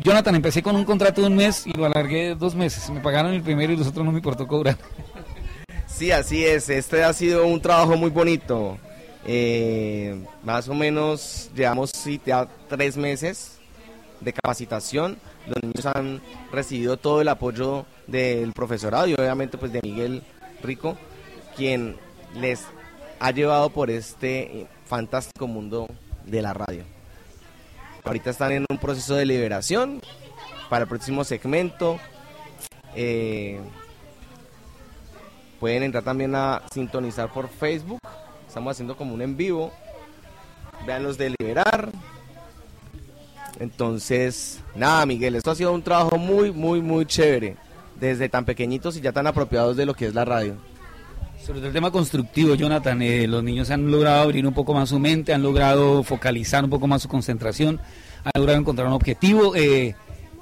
Jonathan, 0.03 0.35
empecé 0.35 0.61
con 0.61 0.75
un 0.75 0.85
contrato 0.85 1.21
de 1.21 1.27
un 1.27 1.35
mes 1.35 1.65
y 1.65 1.73
lo 1.73 1.85
alargué 1.85 2.35
dos 2.35 2.55
meses. 2.55 2.89
Me 2.89 2.99
pagaron 2.99 3.33
el 3.33 3.41
primero 3.41 3.73
y 3.73 3.77
los 3.77 3.87
otros 3.87 4.05
no 4.05 4.11
me 4.11 4.19
importó 4.19 4.47
cobrar. 4.47 4.77
Sí, 5.95 6.11
así 6.11 6.45
es. 6.45 6.67
Este 6.69 7.05
ha 7.05 7.13
sido 7.13 7.47
un 7.47 7.61
trabajo 7.61 7.95
muy 7.95 8.09
bonito. 8.09 8.77
Eh, 9.25 10.21
más 10.43 10.67
o 10.67 10.73
menos 10.73 11.49
llevamos 11.55 11.91
sí, 11.91 12.19
ya 12.25 12.49
tres 12.67 12.97
meses 12.97 13.59
de 14.19 14.33
capacitación. 14.33 15.17
Los 15.47 15.63
niños 15.63 15.85
han 15.85 16.21
recibido 16.51 16.97
todo 16.97 17.21
el 17.21 17.29
apoyo 17.29 17.85
del 18.07 18.51
profesorado 18.51 19.07
y 19.07 19.13
obviamente 19.13 19.57
pues 19.57 19.71
de 19.71 19.81
Miguel 19.83 20.21
Rico, 20.61 20.97
quien 21.55 21.95
les 22.35 22.65
ha 23.21 23.31
llevado 23.31 23.69
por 23.69 23.89
este 23.89 24.67
fantástico 24.85 25.47
mundo 25.47 25.87
de 26.25 26.41
la 26.41 26.53
radio. 26.53 26.83
Ahorita 28.03 28.31
están 28.31 28.51
en 28.51 28.65
un 28.69 28.77
proceso 28.79 29.15
de 29.15 29.25
liberación 29.25 30.01
para 30.69 30.83
el 30.83 30.89
próximo 30.89 31.23
segmento. 31.23 32.01
Eh, 32.95 33.61
pueden 35.65 35.81
entrar 35.81 36.03
también 36.03 36.35
a 36.35 36.61
sintonizar 36.71 37.33
por 37.33 37.49
Facebook. 37.49 37.97
Estamos 38.47 38.69
haciendo 38.69 38.95
como 38.95 39.15
un 39.15 39.21
en 39.23 39.35
vivo. 39.35 39.71
Vean 40.85 41.01
los 41.01 41.17
de 41.17 41.33
liberar. 41.39 41.89
Entonces, 43.59 44.59
nada, 44.75 45.07
Miguel, 45.07 45.33
esto 45.33 45.49
ha 45.49 45.55
sido 45.55 45.73
un 45.73 45.81
trabajo 45.81 46.19
muy, 46.19 46.51
muy, 46.51 46.83
muy 46.83 47.07
chévere. 47.07 47.57
Desde 47.99 48.29
tan 48.29 48.45
pequeñitos 48.45 48.95
y 48.95 49.01
ya 49.01 49.11
tan 49.11 49.25
apropiados 49.25 49.75
de 49.75 49.87
lo 49.87 49.95
que 49.95 50.05
es 50.05 50.13
la 50.13 50.23
radio. 50.23 50.53
Sobre 51.43 51.65
el 51.65 51.73
tema 51.73 51.89
constructivo, 51.89 52.53
Jonathan, 52.53 53.01
eh, 53.01 53.27
los 53.27 53.43
niños 53.43 53.71
han 53.71 53.89
logrado 53.89 54.21
abrir 54.21 54.45
un 54.45 54.53
poco 54.53 54.71
más 54.75 54.89
su 54.89 54.99
mente, 54.99 55.33
han 55.33 55.41
logrado 55.41 56.03
focalizar 56.03 56.63
un 56.63 56.69
poco 56.69 56.85
más 56.85 57.01
su 57.01 57.07
concentración, 57.07 57.79
han 58.23 58.39
logrado 58.39 58.59
encontrar 58.59 58.87
un 58.87 58.93
objetivo. 58.93 59.55
Eh, 59.55 59.95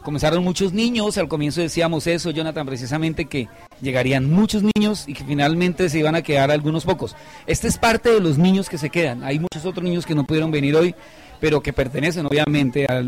comenzaron 0.03 0.43
muchos 0.43 0.73
niños, 0.73 1.17
al 1.17 1.27
comienzo 1.27 1.61
decíamos 1.61 2.05
eso, 2.07 2.29
Jonathan, 2.31 2.65
precisamente 2.65 3.25
que 3.25 3.47
llegarían 3.81 4.29
muchos 4.29 4.63
niños 4.75 5.05
y 5.07 5.13
que 5.13 5.23
finalmente 5.23 5.89
se 5.89 5.99
iban 5.99 6.15
a 6.15 6.21
quedar 6.21 6.51
algunos 6.51 6.85
pocos. 6.85 7.15
Este 7.47 7.67
es 7.67 7.77
parte 7.77 8.09
de 8.09 8.19
los 8.19 8.37
niños 8.37 8.69
que 8.69 8.77
se 8.77 8.89
quedan. 8.89 9.23
Hay 9.23 9.39
muchos 9.39 9.65
otros 9.65 9.83
niños 9.83 10.05
que 10.05 10.13
no 10.13 10.25
pudieron 10.25 10.51
venir 10.51 10.75
hoy, 10.75 10.93
pero 11.39 11.61
que 11.61 11.73
pertenecen 11.73 12.25
obviamente 12.25 12.85
a, 12.87 13.01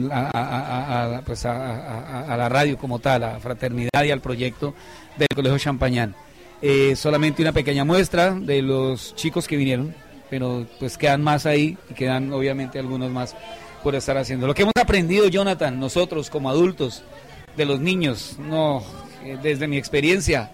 la 2.38 2.50
radio 2.50 2.78
como 2.78 3.00
tal, 3.00 3.24
a 3.24 3.40
fraternidad 3.40 4.04
y 4.04 4.12
al 4.12 4.22
proyecto 4.22 4.74
del 5.18 5.28
Colegio 5.36 5.60
Champañán. 5.60 6.16
Eh, 6.62 6.96
solamente 6.96 7.42
una 7.42 7.52
pequeña 7.52 7.86
muestra 7.86 8.32
de 8.32 8.62
los 8.62 9.14
chicos 9.16 9.48
que 9.48 9.58
vinieron, 9.58 9.94
pero 10.30 10.66
pues 10.80 10.98
quedan 10.98 11.22
más 11.22 11.46
ahí 11.46 11.78
y 11.90 11.94
quedan 11.94 12.34
obviamente 12.34 12.80
algunos 12.80 13.12
más 13.12 13.36
por 13.86 13.94
estar 13.94 14.18
haciendo. 14.18 14.48
Lo 14.48 14.56
que 14.56 14.64
hemos 14.64 14.74
aprendido, 14.82 15.28
Jonathan, 15.28 15.80
nosotros 15.80 16.32
como 16.32 16.50
adultos, 16.50 17.04
de 17.56 17.66
los 17.66 17.80
niños, 17.80 18.36
no, 18.40 18.84
eh, 19.24 19.38
desde 19.44 19.68
mi 19.68 19.78
experiencia, 19.78 20.54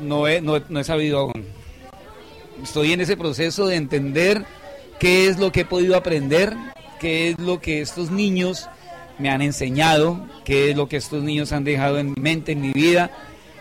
no 0.00 0.28
he, 0.28 0.40
no, 0.40 0.62
no 0.68 0.78
he 0.78 0.84
sabido 0.84 1.18
aún. 1.18 1.44
Estoy 2.62 2.92
en 2.92 3.00
ese 3.00 3.16
proceso 3.16 3.66
de 3.66 3.74
entender 3.74 4.44
qué 5.00 5.26
es 5.26 5.40
lo 5.40 5.50
que 5.50 5.62
he 5.62 5.64
podido 5.64 5.96
aprender, 5.96 6.54
qué 7.00 7.30
es 7.30 7.38
lo 7.40 7.60
que 7.60 7.80
estos 7.80 8.12
niños 8.12 8.68
me 9.18 9.28
han 9.28 9.42
enseñado, 9.42 10.24
qué 10.44 10.70
es 10.70 10.76
lo 10.76 10.88
que 10.88 10.98
estos 10.98 11.24
niños 11.24 11.50
han 11.50 11.64
dejado 11.64 11.98
en 11.98 12.10
mi 12.10 12.20
mente, 12.20 12.52
en 12.52 12.60
mi 12.60 12.70
vida. 12.70 13.10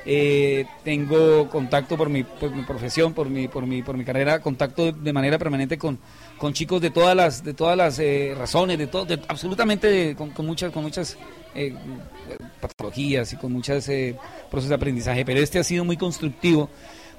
Eh, 0.06 0.68
tengo 0.84 1.50
contacto 1.50 1.98
por 1.98 2.10
mi, 2.10 2.24
por 2.24 2.56
mi 2.56 2.62
profesión, 2.62 3.16
por 3.16 3.32
mi, 3.32 3.48
por 3.48 3.66
mi, 3.66 3.82
por 3.82 3.98
mi 3.98 4.06
carrera, 4.06 4.42
contacto 4.42 4.92
de 4.92 5.12
manera 5.12 5.40
permanente 5.40 5.80
con, 5.80 5.98
con 6.46 6.54
chicos 6.54 6.80
de 6.80 6.92
todas 6.92 7.16
las, 7.16 7.44
de 7.44 7.56
todas 7.56 7.76
las 7.76 7.98
eh, 7.98 8.36
razones, 8.38 8.78
de 8.78 8.86
todo, 8.86 9.08
absolutamente 9.28 10.16
con, 10.16 10.32
muchas, 10.46 10.72
con 10.72 10.84
muchas 10.84 11.18
eh, 11.56 11.74
patologías 12.62 13.34
y 13.34 13.36
con 13.36 13.52
muchos 13.52 13.86
procesos 14.52 14.70
de 14.70 14.76
aprendizaje. 14.76 15.26
Pero 15.26 15.40
este 15.40 15.58
ha 15.58 15.64
sido 15.64 15.84
muy 15.84 15.98
constructivo 15.98 16.70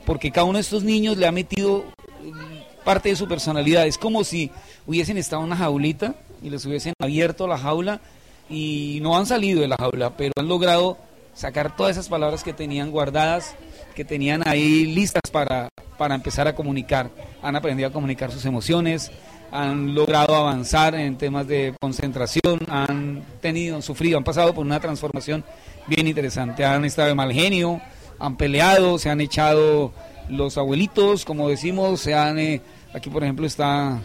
porque 0.04 0.30
cada 0.30 0.44
uno 0.44 0.58
de 0.58 0.60
estos 0.62 0.84
niños 0.84 1.16
le 1.16 1.26
ha 1.26 1.32
metido 1.32 1.86
mm, 2.22 2.84
parte 2.84 3.08
de 3.08 3.16
su 3.16 3.26
personalidad. 3.26 3.84
Es 3.88 3.98
como 3.98 4.22
si 4.22 4.52
hubiesen 4.86 5.18
estado 5.18 5.42
en 5.42 5.48
una 5.48 5.56
jaulita 5.56 6.14
y 6.40 6.48
les 6.48 6.64
hubiesen 6.64 6.92
abierto 7.00 7.48
la 7.48 7.58
jaula 7.58 8.00
y 8.48 9.00
no 9.02 9.18
han 9.18 9.26
salido 9.26 9.60
de 9.60 9.66
la 9.66 9.76
jaula, 9.76 10.16
pero 10.16 10.34
han 10.38 10.46
logrado 10.46 10.98
sacar 11.34 11.74
todas 11.74 11.96
esas 11.96 12.08
palabras 12.08 12.44
que 12.44 12.52
tenían 12.52 12.92
guardadas, 12.92 13.56
que 13.96 14.04
tenían 14.04 14.46
ahí 14.46 14.84
listas 14.84 15.22
para, 15.32 15.70
para 15.96 16.14
empezar 16.14 16.46
a 16.46 16.54
comunicar. 16.54 17.10
Han 17.42 17.56
aprendido 17.56 17.88
a 17.88 17.92
comunicar 17.92 18.30
sus 18.30 18.44
emociones, 18.44 19.10
han 19.50 19.94
logrado 19.94 20.36
avanzar 20.36 20.94
en 20.94 21.16
temas 21.16 21.48
de 21.48 21.74
concentración, 21.80 22.60
han 22.68 23.24
tenido, 23.40 23.80
sufrido, 23.80 24.18
han 24.18 24.24
pasado 24.24 24.54
por 24.54 24.66
una 24.66 24.80
transformación 24.80 25.44
bien 25.86 26.06
interesante. 26.06 26.62
Han 26.64 26.84
estado 26.84 27.08
de 27.08 27.14
mal 27.14 27.32
genio, 27.32 27.80
han 28.18 28.36
peleado, 28.36 28.98
se 28.98 29.08
han 29.08 29.22
echado 29.22 29.92
los 30.28 30.58
abuelitos, 30.58 31.24
como 31.24 31.48
decimos, 31.48 32.00
se 32.00 32.14
han, 32.14 32.38
eh, 32.38 32.60
aquí 32.92 33.08
por 33.08 33.24
ejemplo 33.24 33.46
está 33.46 33.98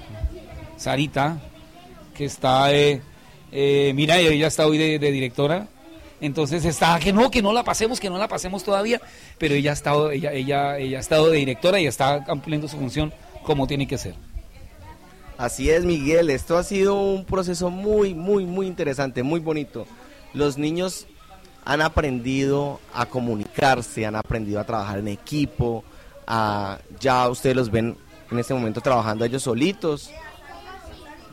Sarita, 0.77 1.37
que 2.15 2.23
está, 2.23 2.71
eh, 2.73 3.01
eh, 3.51 3.91
mira, 3.93 4.19
ella 4.19 4.47
está 4.47 4.65
hoy 4.67 4.77
de, 4.77 4.99
de 4.99 5.11
directora, 5.11 5.67
entonces 6.21 6.63
está 6.65 6.99
que 6.99 7.11
no, 7.11 7.31
que 7.31 7.41
no 7.41 7.51
la 7.51 7.63
pasemos, 7.63 7.99
que 7.99 8.09
no 8.09 8.19
la 8.19 8.27
pasemos 8.27 8.63
todavía, 8.63 9.01
pero 9.39 9.55
ella 9.55 9.71
ha 9.71 9.73
estado, 9.73 10.11
ella, 10.11 10.31
ella, 10.31 10.77
ella 10.77 10.97
ha 10.99 11.01
estado 11.01 11.29
de 11.29 11.37
directora 11.37 11.79
y 11.79 11.87
está 11.87 12.23
cumpliendo 12.23 12.67
su 12.67 12.77
función 12.77 13.11
como 13.43 13.65
tiene 13.65 13.87
que 13.87 13.97
ser. 13.97 14.15
Así 15.37 15.71
es, 15.71 15.83
Miguel. 15.83 16.29
Esto 16.29 16.55
ha 16.55 16.63
sido 16.63 17.01
un 17.01 17.25
proceso 17.25 17.71
muy, 17.71 18.13
muy, 18.13 18.45
muy 18.45 18.67
interesante, 18.67 19.23
muy 19.23 19.39
bonito. 19.39 19.87
Los 20.33 20.59
niños 20.59 21.07
han 21.65 21.81
aprendido 21.81 22.79
a 22.93 23.07
comunicarse, 23.07 24.05
han 24.05 24.15
aprendido 24.15 24.59
a 24.59 24.63
trabajar 24.63 24.99
en 24.99 25.07
equipo. 25.07 25.83
ya 26.99 27.27
ustedes 27.29 27.55
los 27.55 27.71
ven 27.71 27.97
en 28.29 28.39
este 28.39 28.53
momento 28.53 28.81
trabajando 28.81 29.25
ellos 29.25 29.41
solitos. 29.41 30.11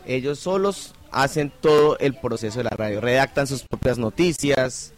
Ellos 0.07 0.38
solos 0.38 0.94
hacen 1.11 1.53
todo 1.61 1.99
el 1.99 2.14
proceso 2.14 2.59
de 2.59 2.64
la 2.64 2.71
radio, 2.71 3.01
redactan 3.01 3.47
sus 3.47 3.62
propias 3.62 3.99
noticias, 3.99 4.92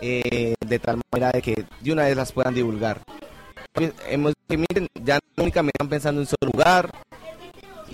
eh, 0.00 0.54
de 0.64 0.78
tal 0.78 1.00
manera 1.12 1.32
de 1.32 1.42
que 1.42 1.64
de 1.80 1.92
una 1.92 2.04
vez 2.04 2.16
las 2.16 2.32
puedan 2.32 2.54
divulgar. 2.54 3.00
Hemos, 4.08 4.34
que 4.48 4.56
miren, 4.58 4.86
ya 5.02 5.18
no 5.36 5.42
únicamente 5.44 5.76
están 5.76 5.88
pensando 5.88 6.20
en 6.20 6.26
su 6.26 6.36
lugar, 6.52 6.90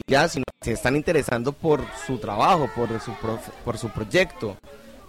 ya, 0.06 0.28
sino 0.28 0.44
se 0.62 0.72
están 0.72 0.96
interesando 0.96 1.52
por 1.52 1.82
su 2.06 2.18
trabajo, 2.18 2.68
por 2.74 2.88
su, 3.00 3.12
por 3.64 3.78
su 3.78 3.88
proyecto. 3.88 4.56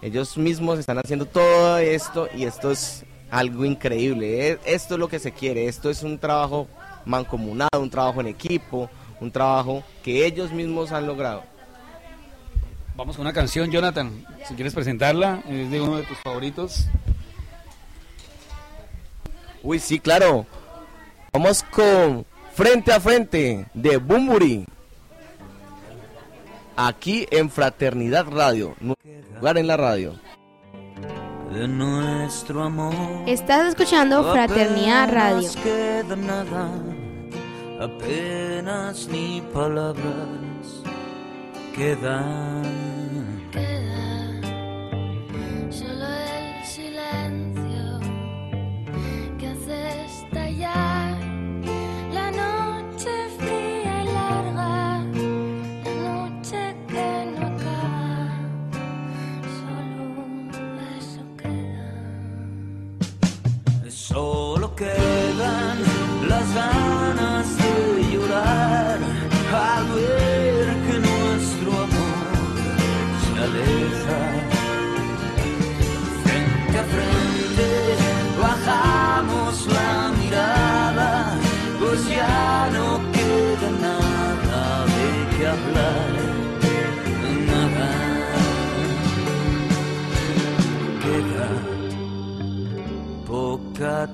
Ellos 0.00 0.36
mismos 0.36 0.78
están 0.78 0.98
haciendo 0.98 1.26
todo 1.26 1.78
esto 1.78 2.28
y 2.34 2.44
esto 2.44 2.70
es 2.70 3.04
algo 3.30 3.64
increíble. 3.64 4.50
E- 4.50 4.58
Esto 4.64 4.94
es 4.94 5.00
lo 5.00 5.08
que 5.08 5.18
se 5.18 5.32
quiere, 5.32 5.66
esto 5.66 5.90
es 5.90 6.02
un 6.02 6.18
trabajo 6.18 6.68
mancomunado, 7.04 7.80
un 7.80 7.90
trabajo 7.90 8.20
en 8.20 8.28
equipo, 8.28 8.88
un 9.20 9.30
trabajo 9.30 9.82
que 10.02 10.24
ellos 10.26 10.52
mismos 10.52 10.90
han 10.92 11.06
logrado. 11.06 11.42
Vamos 12.94 13.16
con 13.16 13.24
una 13.26 13.32
canción, 13.32 13.70
Jonathan, 13.70 14.24
si 14.46 14.54
quieres 14.54 14.74
presentarla, 14.74 15.42
es 15.48 15.70
de 15.70 15.80
uno 15.80 15.96
de 15.96 16.02
tus 16.04 16.18
favoritos. 16.18 16.86
Uy, 19.62 19.78
sí, 19.78 19.98
claro. 19.98 20.46
Vamos 21.32 21.62
con 21.70 22.26
Frente 22.54 22.92
a 22.92 23.00
Frente 23.00 23.66
de 23.72 23.96
Bumburi. 23.96 24.66
Aquí 26.76 27.26
en 27.30 27.50
Fraternidad 27.50 28.26
Radio, 28.30 28.74
nuestro 28.80 29.10
lugar 29.36 29.58
en 29.58 29.66
la 29.66 29.76
radio. 29.76 30.14
de 31.52 31.68
nuestro 31.68 32.62
amor. 32.64 32.94
Estás 33.26 33.68
escuchando 33.68 34.32
Fraternidad 34.32 35.12
Radio. 35.12 35.48
Apenas 35.48 35.56
queda 35.56 36.16
nada, 36.16 36.70
apenas 37.78 39.06
ni 39.08 39.42
palabras 39.52 40.51
Queda 41.74 42.22
solo 45.70 46.06
el 46.06 46.64
silencio 46.64 47.98
que 49.38 49.46
hace 49.46 50.04
estallar 50.04 51.18
la 52.12 52.30
noche 52.30 53.10
fría 53.38 54.02
y 54.02 54.06
larga, 54.06 54.98
la 55.84 55.94
noche 56.08 56.76
que 56.88 57.08
no 57.34 57.46
acaba. 57.46 58.28
Solo 59.58 60.02
un 60.26 60.50
beso 60.76 61.22
queda. 61.40 61.90
Solo 63.90 64.66
quedan 64.76 65.78
las 66.28 66.54
ganas 66.54 67.46
de 67.56 67.72
llorar 68.12 68.98
al 69.54 69.84
ver. 69.94 70.41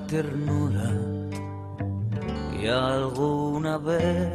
Ternura 0.09 0.91
y 2.59 2.65
alguna 2.65 3.77
vez 3.77 4.33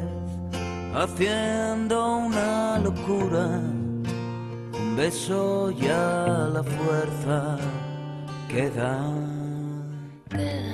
haciendo 0.94 2.16
una 2.18 2.78
locura, 2.78 3.46
un 4.80 4.96
beso 4.96 5.72
ya 5.72 6.48
la 6.52 6.62
fuerza 6.62 7.58
queda. 8.48 9.00
Queda 10.30 10.73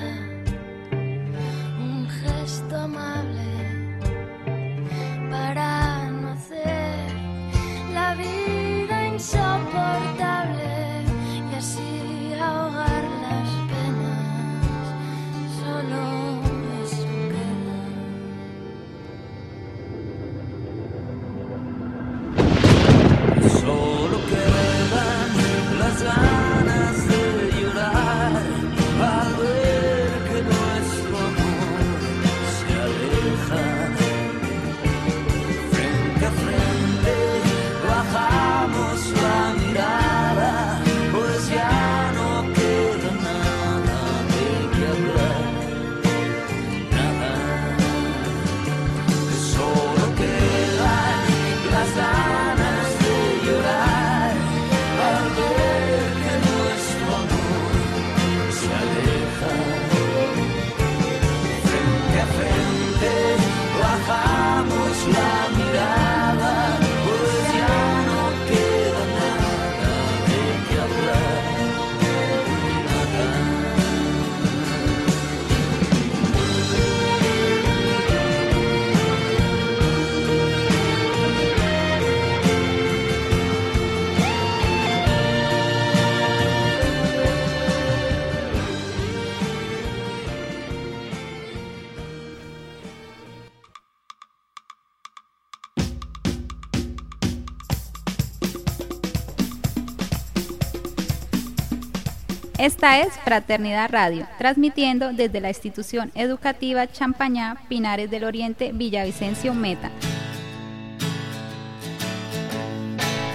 Esta 102.60 103.00
es 103.00 103.08
Fraternidad 103.24 103.90
Radio, 103.90 104.28
transmitiendo 104.36 105.14
desde 105.14 105.40
la 105.40 105.48
institución 105.48 106.12
educativa 106.14 106.86
Champañá, 106.86 107.56
Pinares 107.70 108.10
del 108.10 108.24
Oriente, 108.24 108.72
Villavicencio 108.74 109.54
Meta. 109.54 109.90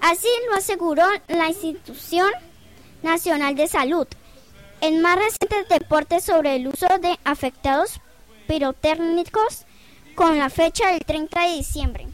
Así 0.00 0.28
lo 0.48 0.54
aseguró 0.56 1.04
la 1.26 1.48
institución 1.48 2.30
nacional 3.02 3.56
de 3.56 3.66
salud. 3.66 4.06
El 4.80 5.00
más 5.00 5.16
reciente 5.16 5.64
reporte 5.68 6.20
sobre 6.20 6.54
el 6.54 6.68
uso 6.68 6.86
de 7.00 7.18
afectados 7.24 8.00
pirotécnicos 8.46 9.64
con 10.14 10.38
la 10.38 10.48
fecha 10.48 10.92
del 10.92 11.04
30 11.04 11.40
de 11.40 11.56
diciembre. 11.56 12.06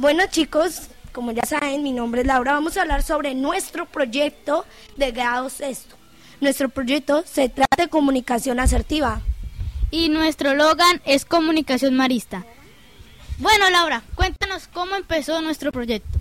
Bueno 0.00 0.22
chicos, 0.30 0.82
como 1.10 1.32
ya 1.32 1.42
saben, 1.44 1.82
mi 1.82 1.90
nombre 1.90 2.20
es 2.20 2.26
Laura. 2.28 2.52
Vamos 2.52 2.76
a 2.76 2.82
hablar 2.82 3.02
sobre 3.02 3.34
nuestro 3.34 3.84
proyecto 3.84 4.64
de 4.96 5.10
grado 5.10 5.50
sexto. 5.50 5.96
Nuestro 6.40 6.68
proyecto 6.68 7.24
se 7.26 7.48
trata 7.48 7.82
de 7.82 7.88
comunicación 7.88 8.60
asertiva. 8.60 9.22
Y 9.90 10.08
nuestro 10.08 10.54
logan 10.54 11.02
es 11.04 11.24
comunicación 11.24 11.96
marista. 11.96 12.44
Bueno, 13.38 13.68
Laura, 13.70 14.04
cuéntanos 14.14 14.68
cómo 14.68 14.94
empezó 14.94 15.42
nuestro 15.42 15.72
proyecto. 15.72 16.16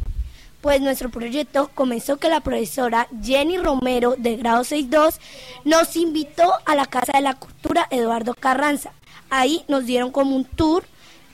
Pues 0.62 0.82
nuestro 0.82 1.12
proyecto 1.12 1.70
comenzó 1.76 2.18
que 2.18 2.30
la 2.30 2.42
profesora 2.42 3.08
Jenny 3.22 3.60
Romero 3.60 4.16
de 4.18 4.38
grado 4.38 4.64
6.2 4.64 5.20
nos 5.66 5.96
invitó 5.96 6.52
a 6.66 6.74
la 6.74 6.88
Casa 6.88 7.12
de 7.14 7.22
la 7.22 7.36
Cultura 7.36 7.86
Eduardo 7.92 8.34
Carranza. 8.34 8.92
Ahí 9.30 9.64
nos 9.68 9.86
dieron 9.86 10.12
como 10.12 10.36
un 10.36 10.46
tour 10.46 10.84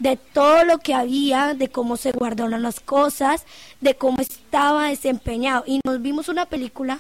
de 0.03 0.17
todo 0.17 0.65
lo 0.65 0.79
que 0.79 0.93
había, 0.93 1.53
de 1.53 1.69
cómo 1.69 1.95
se 1.95 2.11
guardaron 2.11 2.61
las 2.61 2.81
cosas, 2.81 3.45
de 3.79 3.95
cómo 3.95 4.17
estaba 4.19 4.89
desempeñado. 4.89 5.63
Y 5.65 5.79
nos 5.85 6.01
vimos 6.01 6.27
una 6.27 6.45
película 6.45 6.99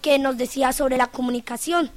que 0.00 0.18
nos 0.18 0.36
decía 0.36 0.72
sobre 0.72 0.96
la 0.96 1.06
comunicación. 1.06 1.92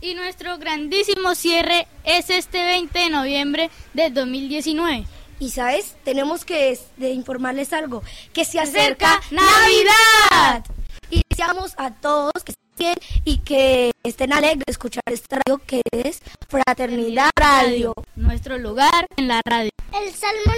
Y 0.00 0.14
nuestro 0.14 0.56
grandísimo 0.56 1.34
cierre 1.34 1.86
es 2.04 2.30
este 2.30 2.64
20 2.64 2.98
de 2.98 3.10
noviembre 3.10 3.70
del 3.92 4.14
2019. 4.14 5.04
Y 5.38 5.50
sabes, 5.50 5.94
tenemos 6.02 6.46
que 6.46 6.78
de 6.96 7.10
informarles 7.10 7.74
algo, 7.74 8.02
que 8.32 8.46
se 8.46 8.58
¡Acerca 8.58 9.16
acerca 9.16 9.36
Navidad! 9.36 10.64
Y 11.10 11.20
deseamos 11.28 11.74
a 11.76 11.92
todos 11.92 12.32
que 12.42 12.54
y 13.24 13.38
que 13.38 13.92
estén 14.02 14.32
alegres 14.32 14.64
de 14.66 14.70
escuchar 14.70 15.02
esta 15.06 15.40
radio 15.46 15.60
que 15.66 15.80
es 15.92 16.20
Fraternidad 16.48 17.30
Radio. 17.34 17.94
Nuestro 18.16 18.58
lugar 18.58 19.06
en 19.16 19.28
la 19.28 19.40
radio. 19.44 19.70
El 19.94 20.14
Salmo 20.14 20.52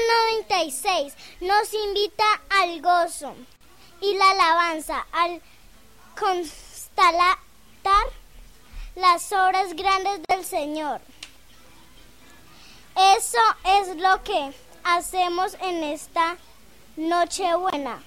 96 0.49 1.15
nos 1.41 1.75
invita 1.75 2.25
al 2.51 2.81
gozo 2.83 3.35
y 4.01 4.15
la 4.17 4.31
alabanza 4.31 5.07
al 5.13 5.41
constatar 6.19 7.39
las 8.97 9.33
obras 9.33 9.75
grandes 9.75 10.21
del 10.29 10.45
Señor. 10.45 11.01
Eso 13.17 13.39
es 13.81 13.97
lo 13.97 14.23
que 14.25 14.53
hacemos 14.83 15.57
en 15.61 15.85
esta 15.85 16.37
Nochebuena. 16.97 18.03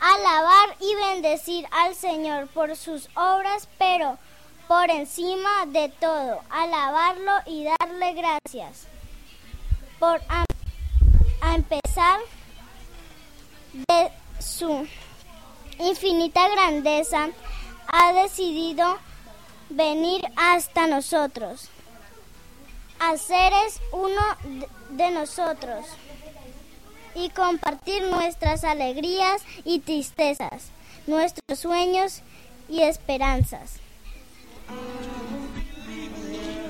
Alabar 0.00 0.76
y 0.80 0.94
bendecir 0.94 1.66
al 1.70 1.94
Señor 1.94 2.48
por 2.48 2.76
sus 2.76 3.08
obras, 3.14 3.68
pero 3.78 4.18
por 4.68 4.90
encima 4.90 5.66
de 5.66 5.88
todo, 5.88 6.40
alabarlo 6.50 7.32
y 7.46 7.64
darle 7.64 8.14
gracias. 8.14 8.86
Por 9.98 10.20
a, 10.28 10.44
empezar 11.54 12.18
de 13.72 14.10
su 14.40 14.86
infinita 15.78 16.48
grandeza, 16.48 17.28
ha 17.88 18.12
decidido 18.14 18.98
venir 19.68 20.24
hasta 20.36 20.86
nosotros. 20.86 21.68
Haceres 22.98 23.80
uno 23.92 24.22
de 24.90 25.10
nosotros 25.10 25.84
y 27.14 27.28
compartir 27.30 28.02
nuestras 28.04 28.64
alegrías 28.64 29.42
y 29.64 29.80
tristezas, 29.80 30.70
nuestros 31.06 31.58
sueños 31.58 32.22
y 32.68 32.82
esperanzas. 32.82 33.78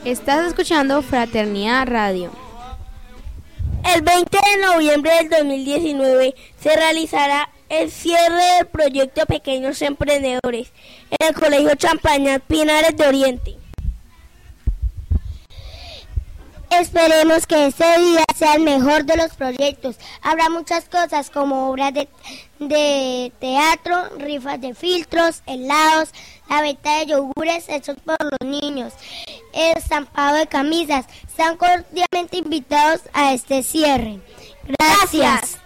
Estás 0.05 0.47
escuchando 0.47 1.01
Fraternidad 1.03 1.87
Radio. 1.87 2.31
El 3.95 4.03
20 4.03 4.39
de 4.39 4.67
noviembre 4.67 5.13
del 5.15 5.29
2019 5.31 6.35
se 6.59 6.77
realizará 6.77 7.51
el 7.69 7.91
cierre 7.91 8.43
del 8.57 8.67
proyecto 8.67 9.27
Pequeños 9.27 9.81
Emprendedores 9.83 10.73
en 11.11 11.29
el 11.29 11.35
Colegio 11.35 11.75
Champaña 11.77 12.39
Pinares 12.39 12.97
de 12.97 13.07
Oriente. 13.07 13.64
Esperemos 16.81 17.47
que 17.47 17.67
ese 17.67 17.99
día 17.99 18.25
sea 18.37 18.55
el 18.55 18.63
mejor 18.63 19.05
de 19.05 19.17
los 19.17 19.35
proyectos. 19.35 19.97
Habrá 20.23 20.51
muchas 20.51 20.85
cosas 20.87 21.31
como 21.31 21.71
obras 21.71 21.95
de, 21.95 22.09
de 22.59 23.33
teatro, 23.39 24.11
rifas 24.19 24.61
de 24.61 24.75
filtros, 24.75 25.43
helados, 25.47 26.11
la 26.49 26.63
venta 26.63 26.99
de 26.99 27.07
yogures 27.07 27.69
hechos 27.69 27.97
por 28.05 28.17
los 28.21 28.49
niños, 28.49 28.93
estampado 29.53 30.37
de 30.37 30.47
camisas. 30.47 31.07
Están 31.27 31.57
cordialmente 31.57 32.39
invitados 32.39 33.03
a 33.13 33.33
este 33.33 33.63
cierre. 33.63 34.21
Gracias. 34.67 35.64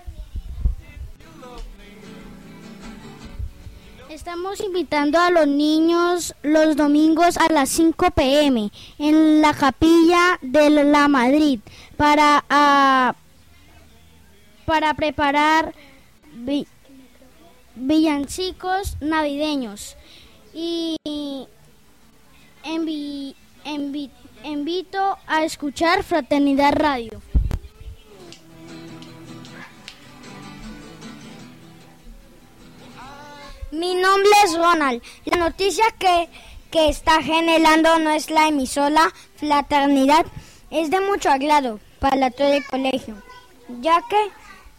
Estamos 4.28 4.60
invitando 4.60 5.18
a 5.18 5.30
los 5.30 5.48
niños 5.48 6.34
los 6.42 6.76
domingos 6.76 7.38
a 7.38 7.50
las 7.50 7.70
5 7.70 8.10
pm 8.10 8.70
en 8.98 9.40
la 9.40 9.54
capilla 9.54 10.38
de 10.42 10.68
la 10.68 11.08
Madrid 11.08 11.60
para, 11.96 12.44
ah, 12.50 13.14
para 14.66 14.92
preparar 14.92 15.72
vi- 16.34 16.66
villancicos 17.74 18.98
navideños. 19.00 19.96
Y 20.52 20.98
envi- 22.64 23.34
envi- 23.64 24.10
invito 24.44 25.16
a 25.26 25.44
escuchar 25.44 26.02
Fraternidad 26.04 26.74
Radio. 26.74 27.22
Mi 33.70 33.94
nombre 33.94 34.31
es 34.44 34.57
Ronald. 34.57 35.02
La 35.26 35.37
noticia 35.37 35.85
que, 35.98 36.28
que 36.70 36.88
está 36.88 37.22
generando 37.22 37.98
nuestra 37.98 38.48
emisora 38.48 39.12
Fraternidad 39.37 40.24
es 40.70 40.90
de 40.90 41.00
mucho 41.00 41.31
agrado 41.31 41.78
para 41.98 42.31
todo 42.31 42.52
el 42.52 42.64
colegio, 42.64 43.22
ya 43.81 44.00
que, 44.09 44.16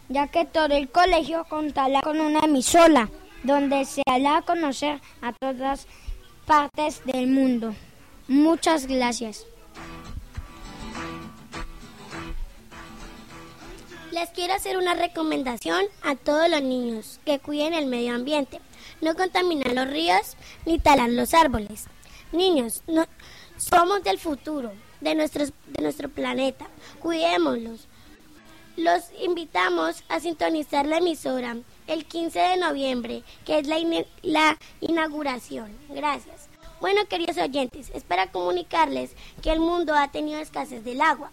ya 0.08 0.26
que 0.26 0.44
todo 0.44 0.74
el 0.74 0.90
colegio 0.90 1.44
contará 1.48 2.00
con 2.00 2.20
una 2.20 2.40
emisora 2.40 3.08
donde 3.44 3.84
se 3.84 4.02
hará 4.06 4.42
conocer 4.42 5.00
a 5.22 5.32
todas 5.34 5.86
partes 6.46 7.04
del 7.04 7.28
mundo. 7.28 7.74
Muchas 8.26 8.86
gracias. 8.86 9.46
Les 14.10 14.28
quiero 14.30 14.54
hacer 14.54 14.76
una 14.76 14.94
recomendación 14.94 15.84
a 16.02 16.16
todos 16.16 16.50
los 16.50 16.62
niños 16.62 17.20
que 17.24 17.38
cuiden 17.38 17.74
el 17.74 17.86
medio 17.86 18.12
ambiente, 18.12 18.60
no 19.00 19.14
contaminar 19.14 19.72
los 19.72 19.88
ríos 19.88 20.36
ni 20.66 20.78
talar 20.78 21.10
los 21.10 21.34
árboles. 21.34 21.86
Niños, 22.32 22.82
somos 23.56 24.02
del 24.02 24.18
futuro 24.18 24.72
de, 25.00 25.14
de 25.14 25.82
nuestro 25.82 26.08
planeta, 26.08 26.66
cuidémoslos. 27.00 27.86
Los 28.76 29.04
invitamos 29.20 30.04
a 30.08 30.20
sintonizar 30.20 30.86
la 30.86 30.98
emisora 30.98 31.56
el 31.86 32.04
15 32.06 32.38
de 32.38 32.56
noviembre, 32.56 33.22
que 33.44 33.58
es 33.58 33.66
la, 33.66 33.76
la 34.22 34.58
inauguración. 34.80 35.76
Gracias. 35.88 36.48
Bueno, 36.80 37.02
queridos 37.08 37.36
oyentes, 37.36 37.90
es 37.92 38.04
para 38.04 38.30
comunicarles 38.30 39.10
que 39.42 39.52
el 39.52 39.60
mundo 39.60 39.94
ha 39.94 40.10
tenido 40.10 40.38
escasez 40.38 40.84
del 40.84 41.02
agua. 41.02 41.30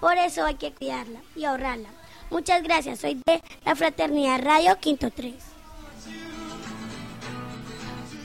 Por 0.00 0.18
eso 0.18 0.44
hay 0.44 0.56
que 0.56 0.72
cuidarla 0.72 1.20
y 1.36 1.44
ahorrarla. 1.44 1.88
Muchas 2.30 2.62
gracias. 2.62 3.00
Soy 3.00 3.20
de 3.26 3.42
la 3.64 3.76
Fraternidad 3.76 4.42
Radio 4.42 4.76
Quinto 4.80 5.10
3. 5.10 5.51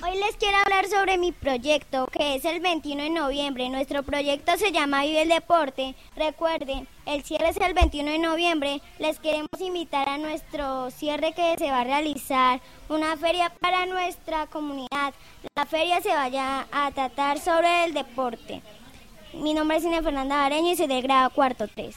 Hoy 0.08 0.17
les 0.20 0.38
quiero 0.38 0.58
hablar 0.58 0.88
sobre 0.88 1.17
mi 1.17 1.34
proyecto, 1.34 2.08
que 2.08 2.36
es 2.36 2.46
el 2.46 2.62
21 2.62 3.04
de 3.04 3.10
noviembre. 3.10 3.67
Nuestro 3.67 4.04
proyecto 4.04 4.56
se 4.56 4.72
llama 4.72 5.02
Vive 5.02 5.24
el 5.24 5.30
Deporte. 5.30 5.96
Recuerden, 6.15 6.88
el 7.06 7.24
cierre 7.24 7.50
es 7.50 7.58
el 7.58 7.74
21 7.74 8.12
de 8.12 8.20
noviembre. 8.20 8.82
Les 9.00 9.20
queremos 9.20 9.60
invitar 9.60 10.08
a 10.08 10.17
nuestro 10.17 10.91
cierre 10.91 11.34
que 11.34 11.58
se 11.58 11.70
va 11.72 11.82
a 11.82 11.84
realizar 11.84 12.62
una 12.88 13.17
feria 13.17 13.52
para 13.60 13.86
nuestra 13.86 14.48
comunidad. 14.48 15.13
La 15.58 15.65
feria 15.65 16.00
se 16.00 16.10
vaya 16.15 16.67
a 16.72 16.89
tratar 16.91 17.39
sobre 17.39 17.84
el 17.84 17.93
deporte. 17.93 18.62
Mi 19.34 19.54
nombre 19.54 19.76
es 19.76 19.84
Ine 19.84 20.02
Fernanda 20.02 20.46
Areño 20.46 20.72
y 20.72 20.78
soy 20.78 20.88
del 20.88 21.04
grado 21.04 21.32
cuarto 21.32 21.67
3. 21.67 21.96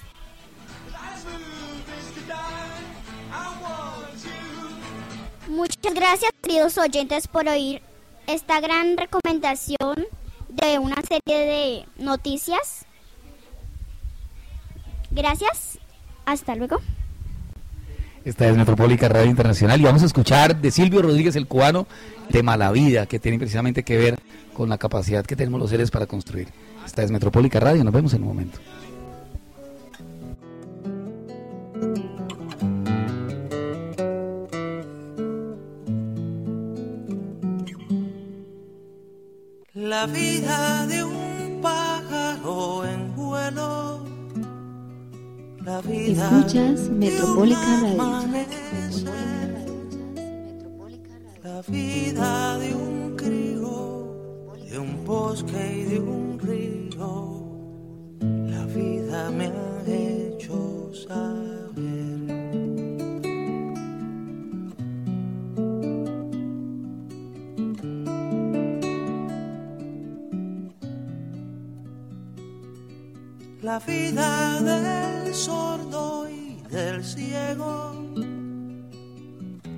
Muchas 5.47 5.95
gracias, 5.95 6.33
queridos 6.43 6.77
oyentes, 6.77 7.29
por 7.29 7.47
oír 7.49 7.81
esta 8.33 8.61
gran 8.61 8.97
recomendación 8.97 10.07
de 10.49 10.79
una 10.79 10.97
serie 11.03 11.47
de 11.47 11.85
noticias. 11.99 12.87
Gracias. 15.11 15.79
Hasta 16.25 16.55
luego. 16.55 16.81
Esta 18.25 18.49
es 18.49 18.57
Metropólica 18.57 19.09
Radio 19.09 19.31
Internacional 19.31 19.81
y 19.81 19.85
vamos 19.85 20.03
a 20.03 20.07
escuchar 20.07 20.61
de 20.61 20.71
Silvio 20.71 21.03
Rodríguez 21.03 21.35
el 21.37 21.47
cubano 21.47 21.87
tema 22.31 22.57
La 22.57 22.71
vida, 22.71 23.07
que 23.07 23.19
tiene 23.19 23.39
precisamente 23.39 23.83
que 23.83 23.97
ver 23.97 24.19
con 24.53 24.69
la 24.69 24.79
capacidad 24.79 25.25
que 25.25 25.37
tenemos 25.37 25.59
los 25.59 25.71
seres 25.71 25.91
para 25.91 26.07
construir. 26.07 26.49
Esta 26.85 27.03
es 27.03 27.11
Metropólica 27.11 27.59
Radio, 27.59 27.83
nos 27.83 27.95
vemos 27.95 28.13
en 28.15 28.23
un 28.23 28.29
momento. 28.29 28.59
La 39.75 40.05
vida 40.07 40.85
de 40.89 41.05
un 41.05 41.61
pájaro 41.63 42.85
en 42.85 43.15
vuelo. 43.15 44.05
La 45.65 45.81
vida 45.83 46.29
Escuchas 46.29 46.87
de 46.87 46.91
Metropólica 46.91 47.61
un 47.85 47.97
Radio. 47.97 48.33
La 51.45 51.63
vida 51.69 52.59
de 52.59 52.75
un 52.75 53.15
crío, 53.17 54.49
de 54.69 54.79
un 54.81 55.05
bosque 55.05 55.73
y 55.73 55.85
de 55.85 56.01
un 56.01 56.37
río. 56.41 57.45
La 58.51 58.67
vida 58.67 59.31
me 59.31 59.47
ha 59.47 59.83
hecho 59.87 60.91
saber. 60.93 61.40
La 73.71 73.79
vida 73.79 74.61
del 74.61 75.33
sordo 75.33 76.29
y 76.29 76.61
del 76.69 77.05
ciego. 77.05 77.95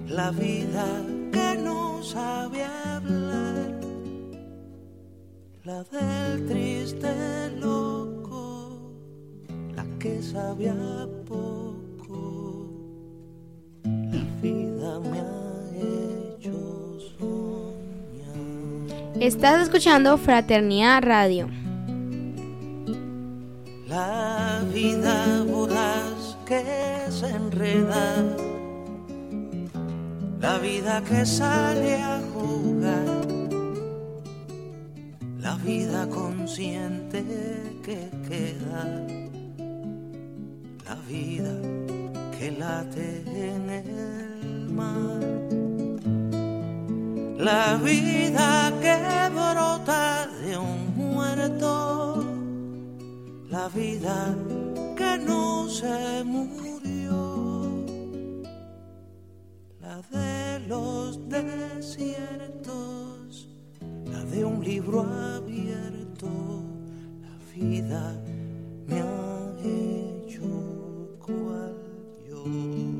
La 0.09 0.31
vida 0.31 0.87
que 1.31 1.61
no 1.63 2.03
sabe 2.03 2.65
hablar. 2.65 3.81
La 5.65 5.85
del 5.85 6.47
triste 6.47 7.51
loco. 7.61 8.95
La 9.77 9.85
que 9.99 10.23
sabía 10.23 10.75
poco. 11.29 12.71
La 13.85 14.25
vida 14.41 15.01
me 15.01 15.21
ha 15.21 16.39
hecho 16.39 16.99
Estás 19.21 19.65
escuchando 19.65 20.17
Fraternidad 20.17 21.03
Radio. 21.03 21.62
La 23.93 24.65
vida 24.73 25.45
voraz 25.47 26.39
que 26.47 26.65
se 27.11 27.29
enreda, 27.29 28.25
la 30.41 30.57
vida 30.57 31.03
que 31.03 31.27
sale 31.27 31.97
a 31.97 32.23
jugar, 32.33 33.27
la 35.41 35.57
vida 35.57 36.09
consciente 36.09 37.23
que 37.85 38.01
queda, 38.27 38.83
la 40.89 40.97
vida 41.07 41.53
que 42.39 42.51
late 42.51 43.23
en 43.51 43.63
el 43.69 44.71
mar, 44.71 45.21
la 47.37 47.77
vida 47.77 48.73
que 48.81 48.97
brota 49.35 50.27
de 50.43 50.57
un 50.57 50.83
desierto, 51.43 52.02
la 53.53 53.69
vida 53.69 54.35
que 54.97 55.19
no 55.19 55.69
se 55.69 56.25
murió, 56.25 57.85
la 59.79 60.01
de 60.11 60.61
los 60.67 61.29
desiertos, 61.29 62.31
la 64.07 64.25
de 64.25 64.43
un 64.47 64.65
libro 64.65 65.03
abierto, 65.03 66.31
la 67.21 67.37
vida 67.55 68.17
me 68.87 69.03
ha 69.03 69.53
hecho 69.63 71.19
cual 71.19 71.77
yo. 72.27 72.92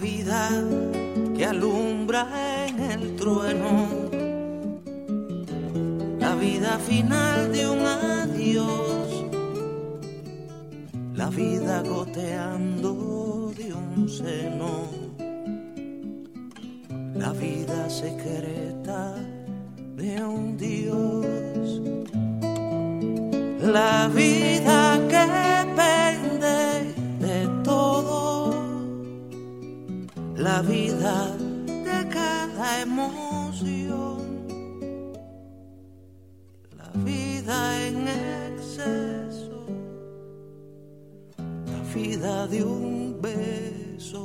Vida 0.00 0.50
que 1.36 1.46
alumbra 1.46 2.26
en 2.66 2.80
el 2.80 3.16
trueno, 3.16 3.88
la 6.18 6.34
vida 6.34 6.78
final 6.78 7.52
de 7.52 7.68
un 7.68 7.80
adiós, 7.86 9.24
la 11.14 11.28
vida 11.30 11.82
goteando 11.82 13.52
de 13.56 13.72
un 13.72 14.08
seno, 14.08 14.88
la 17.14 17.32
vida 17.32 17.88
secreta 17.88 19.14
de 19.96 20.24
un 20.24 20.56
Dios, 20.56 21.80
la 23.60 24.08
vida 24.08 24.85
la 30.56 30.62
vida 30.62 31.36
de 31.66 32.08
cada 32.08 32.80
emoción, 32.80 34.18
la 36.78 36.90
vida 37.04 37.86
en 37.86 38.08
exceso, 38.08 39.66
la 41.36 41.80
vida 41.94 42.46
de 42.46 42.64
un 42.64 43.20
beso, 43.20 44.24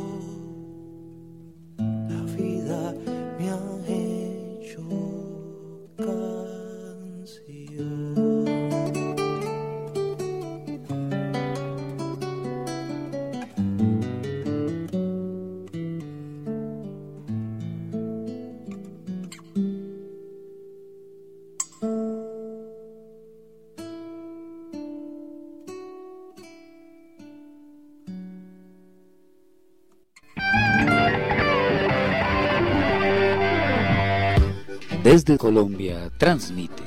transmite 36.22 36.84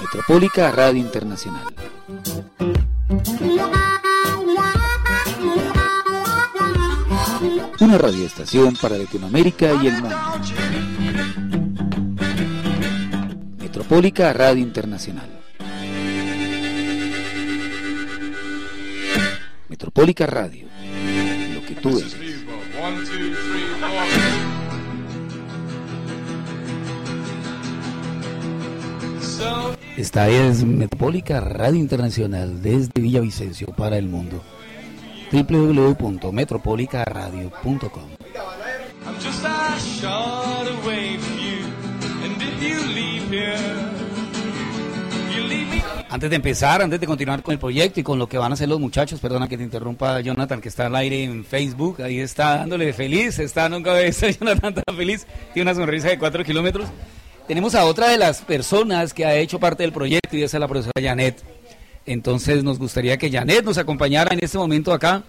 Metropólica 0.00 0.72
Radio 0.72 0.98
Internacional. 0.98 1.66
Una 7.80 7.98
radioestación 7.98 8.76
para 8.76 8.96
Latinoamérica 8.96 9.74
y 9.74 9.88
el 9.88 10.00
mundo. 10.00 10.16
Metropólica 13.58 14.32
Radio 14.32 14.62
Internacional. 14.62 15.28
Metropólica 19.68 20.26
Radio. 20.26 20.66
Lo 21.54 21.66
que 21.66 21.74
tú 21.74 21.98
eres. 21.98 22.16
Esta 30.00 30.28
es 30.30 30.64
Metropólica 30.64 31.40
Radio 31.40 31.78
Internacional 31.78 32.62
desde 32.62 33.02
Villavicencio 33.02 33.66
para 33.66 33.98
el 33.98 34.08
mundo. 34.08 34.42
www.metropolicaradio.com. 35.30 38.08
Antes 46.08 46.30
de 46.30 46.36
empezar, 46.36 46.80
antes 46.80 46.98
de 46.98 47.06
continuar 47.06 47.42
con 47.42 47.52
el 47.52 47.58
proyecto 47.58 48.00
y 48.00 48.02
con 48.02 48.18
lo 48.18 48.26
que 48.26 48.38
van 48.38 48.52
a 48.52 48.54
hacer 48.54 48.70
los 48.70 48.80
muchachos, 48.80 49.20
perdona 49.20 49.48
que 49.48 49.58
te 49.58 49.64
interrumpa 49.64 50.18
Jonathan, 50.22 50.62
que 50.62 50.70
está 50.70 50.86
al 50.86 50.96
aire 50.96 51.24
en 51.24 51.44
Facebook, 51.44 52.00
ahí 52.00 52.20
está 52.20 52.56
dándole 52.56 52.94
feliz, 52.94 53.38
está 53.38 53.68
nunca 53.68 53.92
a 53.92 54.10
Jonathan 54.10 54.76
tan 54.76 54.96
feliz, 54.96 55.26
tiene 55.52 55.70
una 55.70 55.78
sonrisa 55.78 56.08
de 56.08 56.18
4 56.18 56.42
kilómetros. 56.42 56.88
Tenemos 57.50 57.74
a 57.74 57.84
otra 57.84 58.08
de 58.10 58.16
las 58.16 58.42
personas 58.42 59.12
que 59.12 59.24
ha 59.24 59.34
hecho 59.34 59.58
parte 59.58 59.82
del 59.82 59.90
proyecto 59.90 60.36
y 60.36 60.44
esa 60.44 60.56
es 60.56 60.60
la 60.60 60.68
profesora 60.68 61.02
Janet. 61.02 61.42
Entonces 62.06 62.62
nos 62.62 62.78
gustaría 62.78 63.16
que 63.16 63.28
Janet 63.28 63.64
nos 63.64 63.76
acompañara 63.76 64.32
en 64.32 64.38
este 64.40 64.56
momento 64.56 64.92
acá 64.92 65.24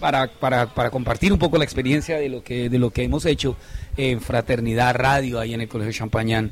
para, 0.00 0.26
para, 0.26 0.72
para 0.72 0.88
compartir 0.88 1.34
un 1.34 1.38
poco 1.38 1.58
la 1.58 1.64
experiencia 1.64 2.16
de 2.16 2.30
lo 2.30 2.42
que, 2.42 2.70
de 2.70 2.78
lo 2.78 2.88
que 2.88 3.02
hemos 3.02 3.26
hecho 3.26 3.58
en 3.98 4.22
Fraternidad 4.22 4.94
Radio 4.94 5.38
ahí 5.38 5.52
en 5.52 5.60
el 5.60 5.68
Colegio 5.68 5.92
Champañán 5.92 6.50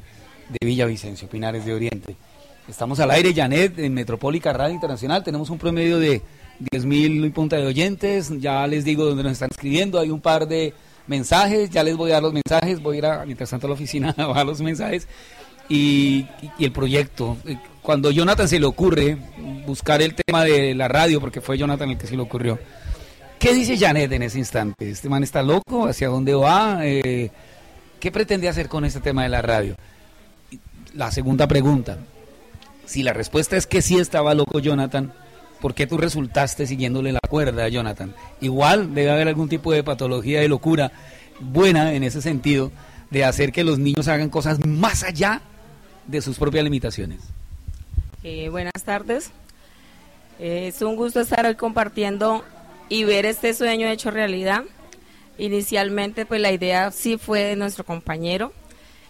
de 0.50 0.66
Villavicencio, 0.66 1.26
Pinares 1.26 1.64
de 1.64 1.72
Oriente. 1.72 2.16
Estamos 2.68 3.00
al 3.00 3.12
aire, 3.12 3.32
Janet, 3.32 3.78
en 3.78 3.94
Metropólica 3.94 4.52
Radio 4.52 4.74
Internacional. 4.74 5.24
Tenemos 5.24 5.48
un 5.48 5.56
promedio 5.56 5.98
de 5.98 6.20
10.000 6.70 7.28
y 7.28 7.30
punta 7.30 7.56
de 7.56 7.64
oyentes. 7.64 8.30
Ya 8.40 8.66
les 8.66 8.84
digo 8.84 9.06
dónde 9.06 9.22
nos 9.22 9.32
están 9.32 9.48
escribiendo. 9.52 9.98
Hay 9.98 10.10
un 10.10 10.20
par 10.20 10.46
de 10.46 10.74
mensajes. 11.06 11.70
Ya 11.70 11.82
les 11.82 11.96
voy 11.96 12.10
a 12.10 12.14
dar 12.14 12.22
los 12.22 12.32
mensajes. 12.32 12.80
Voy 12.82 12.96
a 12.96 12.98
ir, 12.98 13.06
a, 13.06 13.24
mientras 13.24 13.50
tanto, 13.50 13.66
a 13.66 13.70
la 13.70 13.74
oficina 13.74 14.14
a 14.16 14.26
bajar 14.26 14.46
los 14.46 14.60
mensajes. 14.60 15.08
Y, 15.68 16.26
el 16.58 16.72
proyecto. 16.72 17.36
Eh, 17.46 17.56
Cuando 17.82 18.10
Jonathan 18.10 18.48
se 18.48 18.60
le 18.60 18.66
ocurre 18.66 19.16
buscar 19.66 20.02
el 20.02 20.14
tema 20.14 20.44
de 20.44 20.74
la 20.74 20.88
radio, 20.88 21.20
porque 21.20 21.40
fue 21.40 21.58
Jonathan 21.58 21.90
el 21.90 21.98
que 21.98 22.06
se 22.06 22.16
le 22.16 22.22
ocurrió. 22.22 22.58
¿Qué 23.38 23.54
dice 23.54 23.76
Janet 23.76 24.12
en 24.12 24.22
ese 24.22 24.38
instante? 24.38 24.88
¿Este 24.88 25.08
man 25.08 25.24
está 25.24 25.42
loco? 25.42 25.86
¿Hacia 25.86 26.08
dónde 26.08 26.34
va? 26.34 26.78
Eh, 26.82 27.30
¿Qué 27.98 28.12
pretende 28.12 28.48
hacer 28.48 28.68
con 28.68 28.84
este 28.84 29.00
tema 29.00 29.24
de 29.24 29.28
la 29.28 29.42
radio? 29.42 29.74
La 30.94 31.10
segunda 31.10 31.48
pregunta. 31.48 31.98
Si 32.84 33.02
la 33.02 33.12
respuesta 33.12 33.56
es 33.56 33.66
que 33.66 33.82
sí 33.82 33.98
estaba 33.98 34.34
loco 34.34 34.58
Jonathan, 34.58 35.12
¿por 35.62 35.74
qué 35.74 35.86
tú 35.86 35.96
resultaste 35.96 36.66
siguiéndole 36.66 37.12
la 37.12 37.20
cuerda 37.20 37.68
Jonathan? 37.68 38.14
Igual 38.40 38.94
debe 38.94 39.12
haber 39.12 39.28
algún 39.28 39.48
tipo 39.48 39.72
de 39.72 39.84
patología 39.84 40.40
de 40.40 40.48
locura 40.48 40.90
buena 41.38 41.94
en 41.94 42.02
ese 42.02 42.20
sentido 42.20 42.72
de 43.10 43.24
hacer 43.24 43.52
que 43.52 43.62
los 43.62 43.78
niños 43.78 44.08
hagan 44.08 44.28
cosas 44.28 44.66
más 44.66 45.04
allá 45.04 45.40
de 46.06 46.20
sus 46.20 46.36
propias 46.36 46.64
limitaciones. 46.64 47.20
Eh, 48.24 48.48
buenas 48.48 48.82
tardes. 48.84 49.30
Eh, 50.40 50.66
es 50.68 50.82
un 50.82 50.96
gusto 50.96 51.20
estar 51.20 51.46
hoy 51.46 51.54
compartiendo 51.54 52.44
y 52.88 53.04
ver 53.04 53.24
este 53.24 53.54
sueño 53.54 53.86
hecho 53.86 54.10
realidad. 54.10 54.64
Inicialmente, 55.38 56.26
pues 56.26 56.40
la 56.40 56.50
idea 56.50 56.90
sí 56.90 57.18
fue 57.18 57.44
de 57.44 57.56
nuestro 57.56 57.84
compañero. 57.84 58.52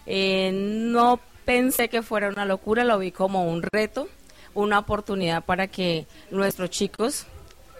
Eh, 0.05 0.51
no 0.53 1.19
pensé 1.45 1.89
que 1.89 2.03
fuera 2.03 2.29
una 2.29 2.45
locura, 2.45 2.83
lo 2.83 2.99
vi 2.99 3.11
como 3.11 3.49
un 3.49 3.63
reto, 3.63 4.07
una 4.53 4.79
oportunidad 4.79 5.43
para 5.43 5.67
que 5.67 6.05
nuestros 6.31 6.69
chicos, 6.69 7.25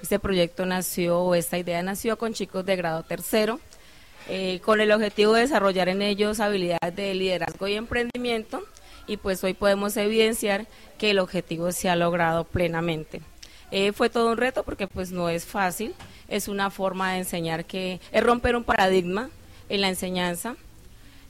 este 0.01 0.19
proyecto 0.19 0.65
nació, 0.65 1.19
o 1.19 1.35
esta 1.35 1.57
idea 1.57 1.81
nació 1.83 2.17
con 2.17 2.33
chicos 2.33 2.65
de 2.65 2.75
grado 2.75 3.03
tercero, 3.03 3.59
eh, 4.29 4.59
con 4.63 4.81
el 4.81 4.91
objetivo 4.91 5.33
de 5.33 5.41
desarrollar 5.41 5.89
en 5.89 6.01
ellos 6.01 6.39
habilidades 6.39 6.95
de 6.95 7.13
liderazgo 7.13 7.67
y 7.67 7.75
emprendimiento 7.75 8.63
y 9.05 9.17
pues 9.17 9.43
hoy 9.43 9.53
podemos 9.53 9.97
evidenciar 9.97 10.65
que 10.97 11.11
el 11.11 11.19
objetivo 11.19 11.71
se 11.71 11.89
ha 11.89 11.95
logrado 11.95 12.45
plenamente. 12.45 13.21
Eh, 13.71 13.91
fue 13.91 14.09
todo 14.09 14.31
un 14.31 14.37
reto 14.37 14.63
porque 14.63 14.87
pues 14.87 15.11
no 15.11 15.29
es 15.29 15.45
fácil, 15.45 15.93
es 16.27 16.47
una 16.47 16.69
forma 16.69 17.13
de 17.13 17.19
enseñar 17.19 17.65
que 17.65 17.99
es 18.11 18.23
romper 18.23 18.55
un 18.55 18.63
paradigma 18.63 19.29
en 19.67 19.81
la 19.81 19.89
enseñanza, 19.89 20.55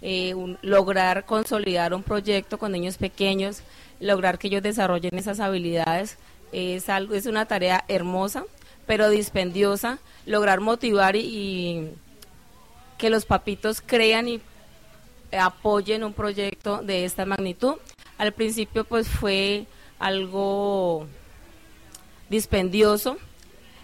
eh, 0.02 0.36
lograr 0.62 1.26
consolidar 1.26 1.94
un 1.94 2.04
proyecto 2.04 2.58
con 2.58 2.74
niños 2.74 2.98
pequeños, 2.98 3.64
lograr 4.04 4.38
que 4.38 4.48
ellos 4.48 4.62
desarrollen 4.62 5.18
esas 5.18 5.40
habilidades, 5.40 6.18
es 6.52 6.90
algo, 6.90 7.16
es 7.16 7.26
una 7.26 7.46
tarea 7.46 7.84
hermosa, 7.88 8.44
pero 8.86 9.10
dispendiosa, 9.10 10.00
lograr 10.26 10.60
motivar 10.60 11.16
y, 11.16 11.20
y 11.20 11.90
que 12.98 13.10
los 13.10 13.26
papitos 13.26 13.82
crean 13.82 14.28
y 14.28 14.42
apoyen 15.32 16.04
un 16.04 16.14
proyecto 16.14 16.82
de 16.84 17.06
esta 17.06 17.26
magnitud. 17.26 17.76
Al 18.18 18.34
principio 18.34 18.84
pues 18.84 19.08
fue 19.08 19.66
algo 20.00 21.08
dispendioso 22.30 23.18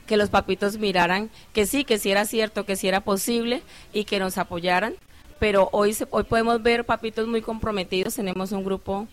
que 0.05 0.17
los 0.17 0.29
papitos 0.29 0.77
miraran 0.77 1.29
que 1.53 1.65
sí, 1.65 1.83
que 1.83 1.99
sí 1.99 2.11
era 2.11 2.25
cierto, 2.25 2.65
que 2.65 2.75
sí 2.75 2.87
era 2.87 3.01
posible 3.01 3.61
y 3.93 4.05
que 4.05 4.19
nos 4.19 4.37
apoyaran. 4.37 4.95
Pero 5.39 5.69
hoy, 5.71 5.95
hoy 6.09 6.23
podemos 6.23 6.61
ver 6.61 6.85
papitos 6.85 7.27
muy 7.27 7.41
comprometidos, 7.41 8.15
tenemos 8.15 8.51
un 8.51 8.63
grupo 8.63 9.07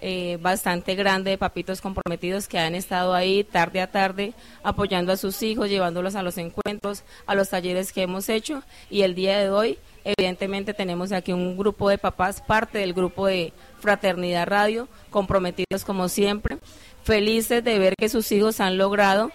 eh, 0.00 0.38
bastante 0.40 0.94
grande 0.94 1.30
de 1.30 1.38
papitos 1.38 1.80
comprometidos 1.80 2.46
que 2.46 2.58
han 2.58 2.74
estado 2.74 3.14
ahí 3.14 3.42
tarde 3.44 3.80
a 3.80 3.90
tarde 3.90 4.32
apoyando 4.62 5.12
a 5.12 5.16
sus 5.16 5.42
hijos, 5.42 5.68
llevándolos 5.68 6.14
a 6.14 6.22
los 6.22 6.38
encuentros, 6.38 7.02
a 7.26 7.34
los 7.34 7.48
talleres 7.50 7.92
que 7.92 8.02
hemos 8.02 8.28
hecho 8.28 8.62
y 8.90 9.02
el 9.02 9.14
día 9.14 9.38
de 9.38 9.50
hoy 9.50 9.78
evidentemente 10.04 10.72
tenemos 10.72 11.12
aquí 11.12 11.32
un 11.32 11.56
grupo 11.56 11.88
de 11.90 11.98
papás, 11.98 12.40
parte 12.40 12.78
del 12.78 12.94
grupo 12.94 13.26
de 13.26 13.52
Fraternidad 13.80 14.46
Radio, 14.46 14.88
comprometidos 15.10 15.84
como 15.84 16.08
siempre, 16.08 16.58
felices 17.04 17.62
de 17.62 17.78
ver 17.78 17.94
que 17.98 18.08
sus 18.08 18.30
hijos 18.32 18.60
han 18.60 18.78
logrado 18.78 19.30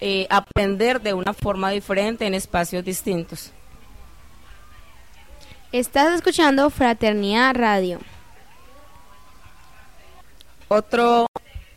eh, 0.00 0.26
aprender 0.30 1.00
de 1.00 1.14
una 1.14 1.32
forma 1.32 1.70
diferente 1.70 2.26
en 2.26 2.34
espacios 2.34 2.84
distintos. 2.84 3.52
Estás 5.72 6.14
escuchando 6.14 6.70
Fraternidad 6.70 7.54
Radio. 7.54 8.00
Otro 10.68 11.26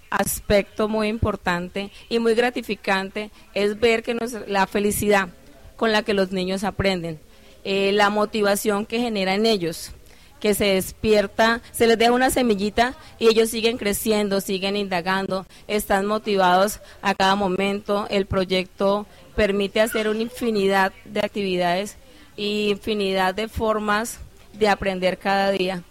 aspecto 0.09 0.87
muy 0.87 1.07
importante 1.07 1.91
y 2.09 2.19
muy 2.19 2.33
gratificante 2.33 3.29
es 3.53 3.79
ver 3.79 4.01
que 4.03 4.15
nos, 4.15 4.33
la 4.47 4.65
felicidad 4.65 5.29
con 5.75 5.91
la 5.91 6.03
que 6.03 6.13
los 6.13 6.31
niños 6.31 6.63
aprenden, 6.63 7.19
eh, 7.63 7.91
la 7.93 8.09
motivación 8.09 8.85
que 8.85 8.99
genera 8.99 9.35
en 9.35 9.45
ellos, 9.45 9.91
que 10.39 10.53
se 10.53 10.65
despierta, 10.65 11.61
se 11.71 11.85
les 11.85 11.97
deja 11.97 12.11
una 12.11 12.29
semillita 12.29 12.95
y 13.19 13.27
ellos 13.27 13.49
siguen 13.49 13.77
creciendo, 13.77 14.41
siguen 14.41 14.75
indagando, 14.75 15.45
están 15.67 16.05
motivados 16.05 16.79
a 17.01 17.13
cada 17.13 17.35
momento. 17.35 18.07
El 18.09 18.25
proyecto 18.25 19.05
permite 19.35 19.81
hacer 19.81 20.09
una 20.09 20.21
infinidad 20.21 20.93
de 21.05 21.19
actividades 21.19 21.97
y 22.35 22.69
infinidad 22.69 23.35
de 23.35 23.47
formas 23.47 24.19
de 24.53 24.69
aprender 24.69 25.17
cada 25.17 25.51
día. 25.51 25.83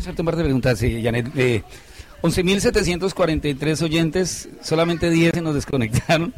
Hacerte 0.00 0.22
un 0.22 0.26
par 0.26 0.36
de 0.36 0.44
preguntas, 0.44 0.80
Janet. 0.80 1.30
Eh, 1.36 1.62
11.743 2.22 3.82
oyentes, 3.82 4.48
solamente 4.62 5.10
10 5.10 5.32
se 5.34 5.42
nos 5.42 5.54
desconectaron. 5.54 6.32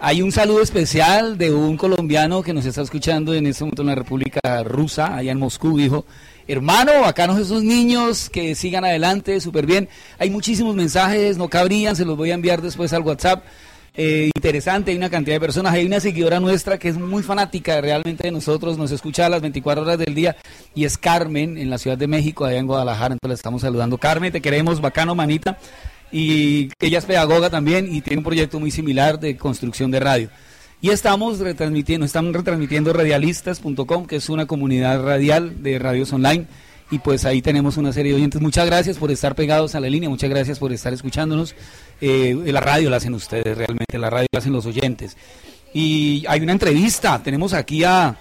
Hay 0.00 0.20
un 0.20 0.32
saludo 0.32 0.62
especial 0.62 1.38
de 1.38 1.54
un 1.54 1.76
colombiano 1.76 2.42
que 2.42 2.52
nos 2.52 2.66
está 2.66 2.82
escuchando 2.82 3.34
en 3.34 3.46
este 3.46 3.62
momento 3.62 3.82
en 3.82 3.88
la 3.88 3.94
República 3.94 4.64
Rusa, 4.64 5.14
allá 5.14 5.30
en 5.30 5.38
Moscú, 5.38 5.78
dijo, 5.78 6.06
hermano, 6.48 6.90
bacanos 7.00 7.38
esos 7.38 7.62
niños, 7.62 8.28
que 8.30 8.56
sigan 8.56 8.84
adelante, 8.84 9.40
súper 9.40 9.64
bien. 9.64 9.88
Hay 10.18 10.30
muchísimos 10.30 10.74
mensajes, 10.74 11.38
no 11.38 11.48
cabrían, 11.48 11.94
se 11.94 12.04
los 12.04 12.16
voy 12.16 12.32
a 12.32 12.34
enviar 12.34 12.62
después 12.62 12.92
al 12.92 13.02
WhatsApp. 13.02 13.44
Eh, 14.00 14.30
interesante, 14.36 14.92
hay 14.92 14.96
una 14.96 15.10
cantidad 15.10 15.34
de 15.34 15.40
personas, 15.40 15.72
hay 15.74 15.84
una 15.84 15.98
seguidora 15.98 16.38
nuestra 16.38 16.78
que 16.78 16.88
es 16.88 16.96
muy 16.96 17.24
fanática 17.24 17.80
realmente 17.80 18.22
de 18.22 18.30
nosotros, 18.30 18.78
nos 18.78 18.92
escucha 18.92 19.26
a 19.26 19.28
las 19.28 19.42
24 19.42 19.82
horas 19.82 19.98
del 19.98 20.14
día 20.14 20.36
y 20.72 20.84
es 20.84 20.96
Carmen 20.96 21.58
en 21.58 21.68
la 21.68 21.78
Ciudad 21.78 21.98
de 21.98 22.06
México, 22.06 22.44
allá 22.44 22.58
en 22.58 22.68
Guadalajara, 22.68 23.14
entonces 23.14 23.30
le 23.30 23.34
estamos 23.34 23.62
saludando. 23.62 23.98
Carmen, 23.98 24.30
te 24.30 24.40
queremos, 24.40 24.80
bacano, 24.80 25.16
manita 25.16 25.58
y 26.12 26.70
ella 26.78 26.98
es 26.98 27.06
pedagoga 27.06 27.50
también 27.50 27.92
y 27.92 28.00
tiene 28.00 28.18
un 28.18 28.24
proyecto 28.24 28.60
muy 28.60 28.70
similar 28.70 29.18
de 29.18 29.36
construcción 29.36 29.90
de 29.90 29.98
radio. 29.98 30.30
Y 30.80 30.90
estamos 30.90 31.40
retransmitiendo, 31.40 32.06
estamos 32.06 32.32
retransmitiendo 32.34 32.92
radialistas.com, 32.92 34.06
que 34.06 34.14
es 34.14 34.28
una 34.28 34.46
comunidad 34.46 35.02
radial 35.02 35.60
de 35.64 35.76
radios 35.80 36.12
online. 36.12 36.46
Y 36.90 37.00
pues 37.00 37.24
ahí 37.24 37.42
tenemos 37.42 37.76
una 37.76 37.92
serie 37.92 38.12
de 38.12 38.18
oyentes. 38.18 38.40
Muchas 38.40 38.64
gracias 38.64 38.96
por 38.96 39.10
estar 39.10 39.34
pegados 39.34 39.74
a 39.74 39.80
la 39.80 39.90
línea, 39.90 40.08
muchas 40.08 40.30
gracias 40.30 40.58
por 40.60 40.72
estar 40.72 40.92
escuchándonos. 40.92 41.54
Eh, 42.00 42.36
la 42.46 42.60
radio 42.60 42.90
la 42.90 42.98
hacen 42.98 43.14
ustedes 43.14 43.56
realmente, 43.56 43.98
la 43.98 44.10
radio 44.10 44.26
la 44.32 44.38
hacen 44.38 44.52
los 44.52 44.66
oyentes. 44.66 45.16
Y 45.74 46.24
hay 46.28 46.40
una 46.40 46.52
entrevista, 46.52 47.20
tenemos 47.22 47.52
aquí 47.52 47.84
a, 47.84 48.16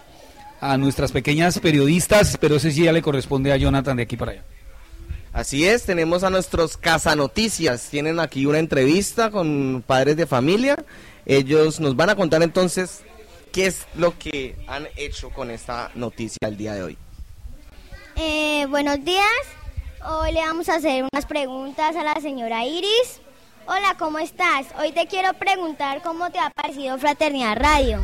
a 0.60 0.78
nuestras 0.78 1.12
pequeñas 1.12 1.60
periodistas, 1.60 2.38
pero 2.40 2.56
ese 2.56 2.72
sí 2.72 2.84
ya 2.84 2.92
le 2.92 3.02
corresponde 3.02 3.52
a 3.52 3.58
Jonathan 3.58 3.98
de 3.98 4.04
aquí 4.04 4.18
para 4.18 4.32
allá. 4.34 4.44
Así 5.34 5.68
es, 5.68 5.84
tenemos 5.84 6.24
a 6.24 6.32
nuestros 6.32 6.78
Casanoticias. 6.78 7.90
Tienen 7.90 8.20
aquí 8.20 8.46
una 8.48 8.58
entrevista 8.58 9.30
con 9.30 9.84
padres 9.86 10.18
de 10.18 10.26
familia. 10.26 10.84
Ellos 11.26 11.80
nos 11.80 11.96
van 11.96 12.10
a 12.10 12.16
contar 12.16 12.42
entonces 12.42 13.04
qué 13.52 13.68
es 13.68 13.86
lo 13.96 14.18
que 14.18 14.56
han 14.68 14.88
hecho 14.96 15.30
con 15.30 15.52
esta 15.52 15.92
noticia 15.94 16.48
el 16.48 16.58
día 16.58 16.74
de 16.74 16.84
hoy. 16.84 16.98
Eh, 18.16 18.66
buenos 18.68 19.04
días. 19.06 19.26
Hoy 20.04 20.32
le 20.32 20.40
vamos 20.40 20.70
a 20.70 20.76
hacer 20.76 21.06
unas 21.12 21.28
preguntas 21.28 21.96
a 21.96 22.04
la 22.04 22.16
señora 22.20 22.66
Iris. 22.66 23.22
Hola, 23.70 23.95
¿cómo 23.99 24.18
estás? 24.18 24.68
Hoy 24.80 24.93
te 24.93 25.07
quiero 25.07 25.34
preguntar 25.34 26.01
cómo 26.01 26.30
te 26.30 26.39
ha 26.39 26.49
parecido 26.51 26.97
Fraternidad 26.97 27.57
Radio. 27.57 28.01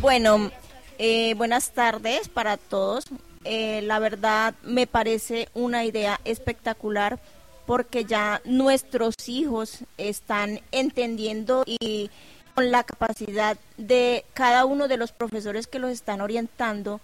Bueno, 0.00 0.50
eh, 0.98 1.34
buenas 1.34 1.70
tardes 1.70 2.28
para 2.28 2.56
todos. 2.56 3.04
Eh, 3.44 3.82
la 3.82 4.00
verdad 4.00 4.54
me 4.64 4.88
parece 4.88 5.48
una 5.54 5.84
idea 5.84 6.20
espectacular 6.24 7.20
porque 7.66 8.04
ya 8.04 8.42
nuestros 8.44 9.28
hijos 9.28 9.84
están 9.96 10.60
entendiendo 10.72 11.62
y 11.64 12.10
con 12.56 12.72
la 12.72 12.82
capacidad 12.82 13.56
de 13.76 14.24
cada 14.34 14.64
uno 14.64 14.88
de 14.88 14.96
los 14.96 15.12
profesores 15.12 15.68
que 15.68 15.78
los 15.78 15.92
están 15.92 16.20
orientando, 16.20 17.00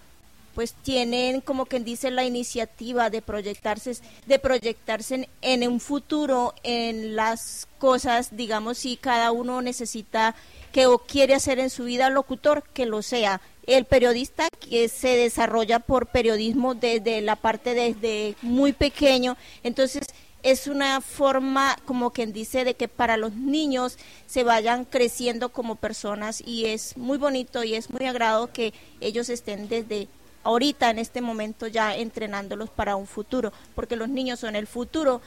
pues 0.55 0.75
tienen 0.75 1.41
como 1.41 1.67
quien 1.67 1.85
dice 1.85 2.11
la 2.11 2.25
iniciativa 2.25 3.11
de 3.11 3.23
proyectarse, 3.23 3.97
de 4.27 4.39
proyectarse 4.39 5.15
en, 5.15 5.29
en 5.43 5.69
un 5.69 5.81
futuro 5.81 6.55
en 6.63 7.17
las 7.17 7.69
cosas, 7.79 8.37
digamos, 8.37 8.79
si 8.79 8.97
cada 8.97 9.33
uno 9.33 9.63
necesita 9.63 10.35
que 10.73 10.87
o 10.87 10.99
quiere 10.99 11.35
hacer 11.35 11.59
en 11.59 11.71
su 11.71 11.85
vida 11.85 12.11
locutor, 12.11 12.63
que 12.73 12.87
lo 12.87 13.03
sea. 13.03 13.41
El 13.67 13.85
periodista 13.85 14.49
que 14.69 14.89
se 14.89 15.17
desarrolla 15.17 15.79
por 15.81 16.07
periodismo 16.07 16.75
desde 16.75 17.21
la 17.21 17.37
parte 17.37 17.75
desde 17.75 18.35
muy 18.43 18.73
pequeño, 18.73 19.37
entonces 19.63 20.07
es 20.43 20.67
una 20.67 21.01
forma, 21.01 21.77
como 21.85 22.11
quien 22.11 22.33
dice, 22.33 22.65
de 22.65 22.75
que 22.75 22.89
para 22.89 23.17
los 23.17 23.35
niños 23.35 23.99
se 24.27 24.43
vayan 24.43 24.85
creciendo 24.85 25.51
como 25.51 25.77
personas 25.77 26.43
y 26.45 26.67
es 26.67 26.97
muy 26.97 27.19
bonito 27.19 27.63
y 27.63 27.75
es 27.75 27.91
muy 27.91 28.07
agrado 28.07 28.53
que 28.53 28.73
ellos 29.01 29.29
estén 29.29 29.69
desde 29.69 30.09
ahorita, 30.45 30.91
en 30.91 30.99
este 30.99 31.21
momento, 31.21 31.67
ya 31.67 31.95
entrenándolos 31.97 32.71
para 32.71 32.97
un 32.97 33.07
futuro, 33.07 33.53
porque 33.75 33.97
los 33.97 34.09
niños 34.09 34.41
son 34.41 34.57
el 34.57 34.67
futuro 34.67 35.21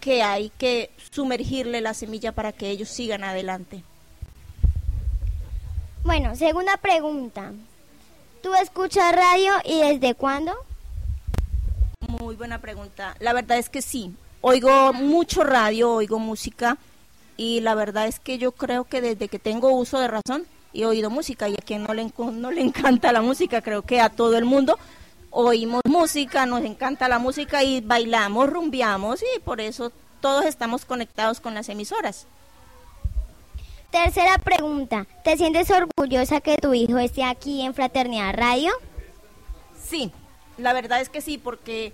que 0.00 0.22
hay 0.22 0.50
que 0.58 0.90
sumergirle 1.10 1.80
la 1.80 1.94
semilla 1.94 2.32
para 2.32 2.52
que 2.52 2.70
ellos 2.70 2.88
sigan 2.88 3.22
adelante. 3.22 3.84
Bueno, 6.02 6.34
segunda 6.34 6.76
pregunta. 6.78 7.52
¿Tú 8.42 8.54
escuchas 8.54 9.14
radio 9.14 9.52
y 9.64 9.80
desde 9.80 10.14
cuándo? 10.14 10.54
Muy 12.08 12.36
buena 12.36 12.58
pregunta. 12.60 13.14
La 13.20 13.34
verdad 13.34 13.58
es 13.58 13.68
que 13.68 13.82
sí. 13.82 14.14
Oigo 14.40 14.94
mucho 14.94 15.44
radio, 15.44 15.92
oigo 15.92 16.18
música 16.18 16.78
y 17.36 17.60
la 17.60 17.74
verdad 17.74 18.06
es 18.06 18.18
que 18.18 18.38
yo 18.38 18.52
creo 18.52 18.84
que 18.84 19.02
desde 19.02 19.28
que 19.28 19.38
tengo 19.38 19.70
uso 19.72 19.98
de 19.98 20.08
razón 20.08 20.46
he 20.72 20.86
oído 20.86 21.10
música 21.10 21.48
y 21.48 21.54
a 21.54 21.64
quien 21.64 21.84
no 21.84 21.94
le, 21.94 22.12
no 22.32 22.50
le 22.50 22.60
encanta 22.60 23.12
la 23.12 23.22
música, 23.22 23.62
creo 23.62 23.82
que 23.82 24.00
a 24.00 24.10
todo 24.10 24.36
el 24.36 24.44
mundo 24.44 24.78
oímos 25.30 25.82
música, 25.84 26.46
nos 26.46 26.64
encanta 26.64 27.08
la 27.08 27.18
música 27.18 27.62
y 27.62 27.80
bailamos, 27.80 28.50
rumbiamos 28.50 29.22
y 29.22 29.40
por 29.40 29.60
eso 29.60 29.92
todos 30.20 30.44
estamos 30.44 30.84
conectados 30.84 31.40
con 31.40 31.54
las 31.54 31.68
emisoras. 31.68 32.26
Tercera 33.90 34.38
pregunta. 34.38 35.06
¿Te 35.24 35.36
sientes 35.36 35.68
orgullosa 35.70 36.40
que 36.40 36.56
tu 36.56 36.74
hijo 36.74 36.98
esté 36.98 37.24
aquí 37.24 37.62
en 37.62 37.74
Fraternidad 37.74 38.34
Radio? 38.34 38.72
Sí, 39.82 40.12
la 40.58 40.72
verdad 40.72 41.00
es 41.00 41.08
que 41.08 41.20
sí, 41.20 41.38
porque 41.38 41.92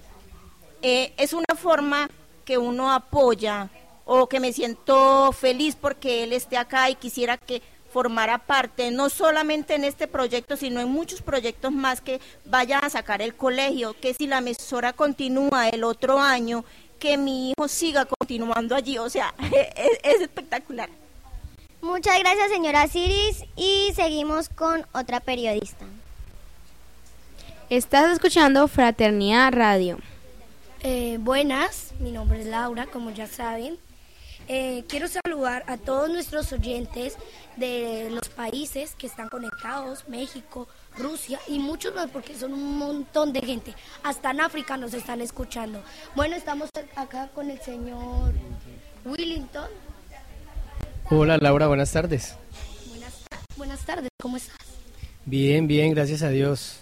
eh, 0.82 1.14
es 1.16 1.32
una 1.32 1.54
forma 1.56 2.10
que 2.44 2.58
uno 2.58 2.92
apoya 2.92 3.70
o 4.04 4.28
que 4.28 4.40
me 4.40 4.52
siento 4.52 5.32
feliz 5.32 5.74
porque 5.74 6.24
él 6.24 6.32
esté 6.32 6.58
acá 6.58 6.90
y 6.90 6.96
quisiera 6.96 7.38
que 7.38 7.62
formara 7.96 8.36
parte, 8.36 8.90
no 8.90 9.08
solamente 9.08 9.74
en 9.74 9.82
este 9.82 10.06
proyecto, 10.06 10.58
sino 10.58 10.82
en 10.82 10.88
muchos 10.90 11.22
proyectos 11.22 11.72
más 11.72 12.02
que 12.02 12.20
vaya 12.44 12.78
a 12.78 12.90
sacar 12.90 13.22
el 13.22 13.34
colegio, 13.34 13.96
que 13.98 14.12
si 14.12 14.26
la 14.26 14.36
emisora 14.36 14.92
continúa 14.92 15.70
el 15.70 15.82
otro 15.82 16.20
año, 16.20 16.62
que 16.98 17.16
mi 17.16 17.52
hijo 17.52 17.68
siga 17.68 18.04
continuando 18.04 18.74
allí, 18.74 18.98
o 18.98 19.08
sea, 19.08 19.34
es, 19.74 19.98
es 20.02 20.20
espectacular. 20.20 20.90
Muchas 21.80 22.18
gracias, 22.18 22.50
señora 22.50 22.86
Ciris. 22.86 23.44
Y 23.56 23.92
seguimos 23.94 24.50
con 24.50 24.86
otra 24.92 25.20
periodista. 25.20 25.86
Estás 27.70 28.12
escuchando 28.12 28.68
Fraternidad 28.68 29.54
Radio. 29.54 29.96
Eh, 30.82 31.16
buenas, 31.18 31.94
mi 31.98 32.12
nombre 32.12 32.42
es 32.42 32.46
Laura, 32.46 32.84
como 32.84 33.10
ya 33.10 33.26
saben. 33.26 33.78
Eh, 34.48 34.84
quiero 34.88 35.08
saludar 35.08 35.64
a 35.66 35.76
todos 35.76 36.08
nuestros 36.08 36.52
oyentes 36.52 37.16
de 37.56 38.08
los 38.10 38.28
países 38.28 38.94
que 38.94 39.06
están 39.08 39.28
conectados, 39.28 40.08
México, 40.08 40.68
Rusia 40.96 41.40
y 41.48 41.58
muchos 41.58 41.94
más 41.94 42.08
porque 42.10 42.36
son 42.36 42.52
un 42.54 42.78
montón 42.78 43.32
de 43.32 43.40
gente. 43.40 43.74
Hasta 44.04 44.30
en 44.30 44.40
África 44.40 44.76
nos 44.76 44.94
están 44.94 45.20
escuchando. 45.20 45.82
Bueno, 46.14 46.36
estamos 46.36 46.70
acá 46.94 47.28
con 47.34 47.50
el 47.50 47.60
señor 47.60 48.32
Willington. 49.04 49.68
Hola 51.10 51.38
Laura, 51.38 51.66
buenas 51.66 51.90
tardes. 51.92 52.36
Buenas 53.56 53.84
tardes, 53.84 54.10
¿cómo 54.20 54.36
estás? 54.36 54.56
Bien, 55.24 55.66
bien, 55.66 55.92
gracias 55.92 56.22
a 56.22 56.28
Dios. 56.28 56.80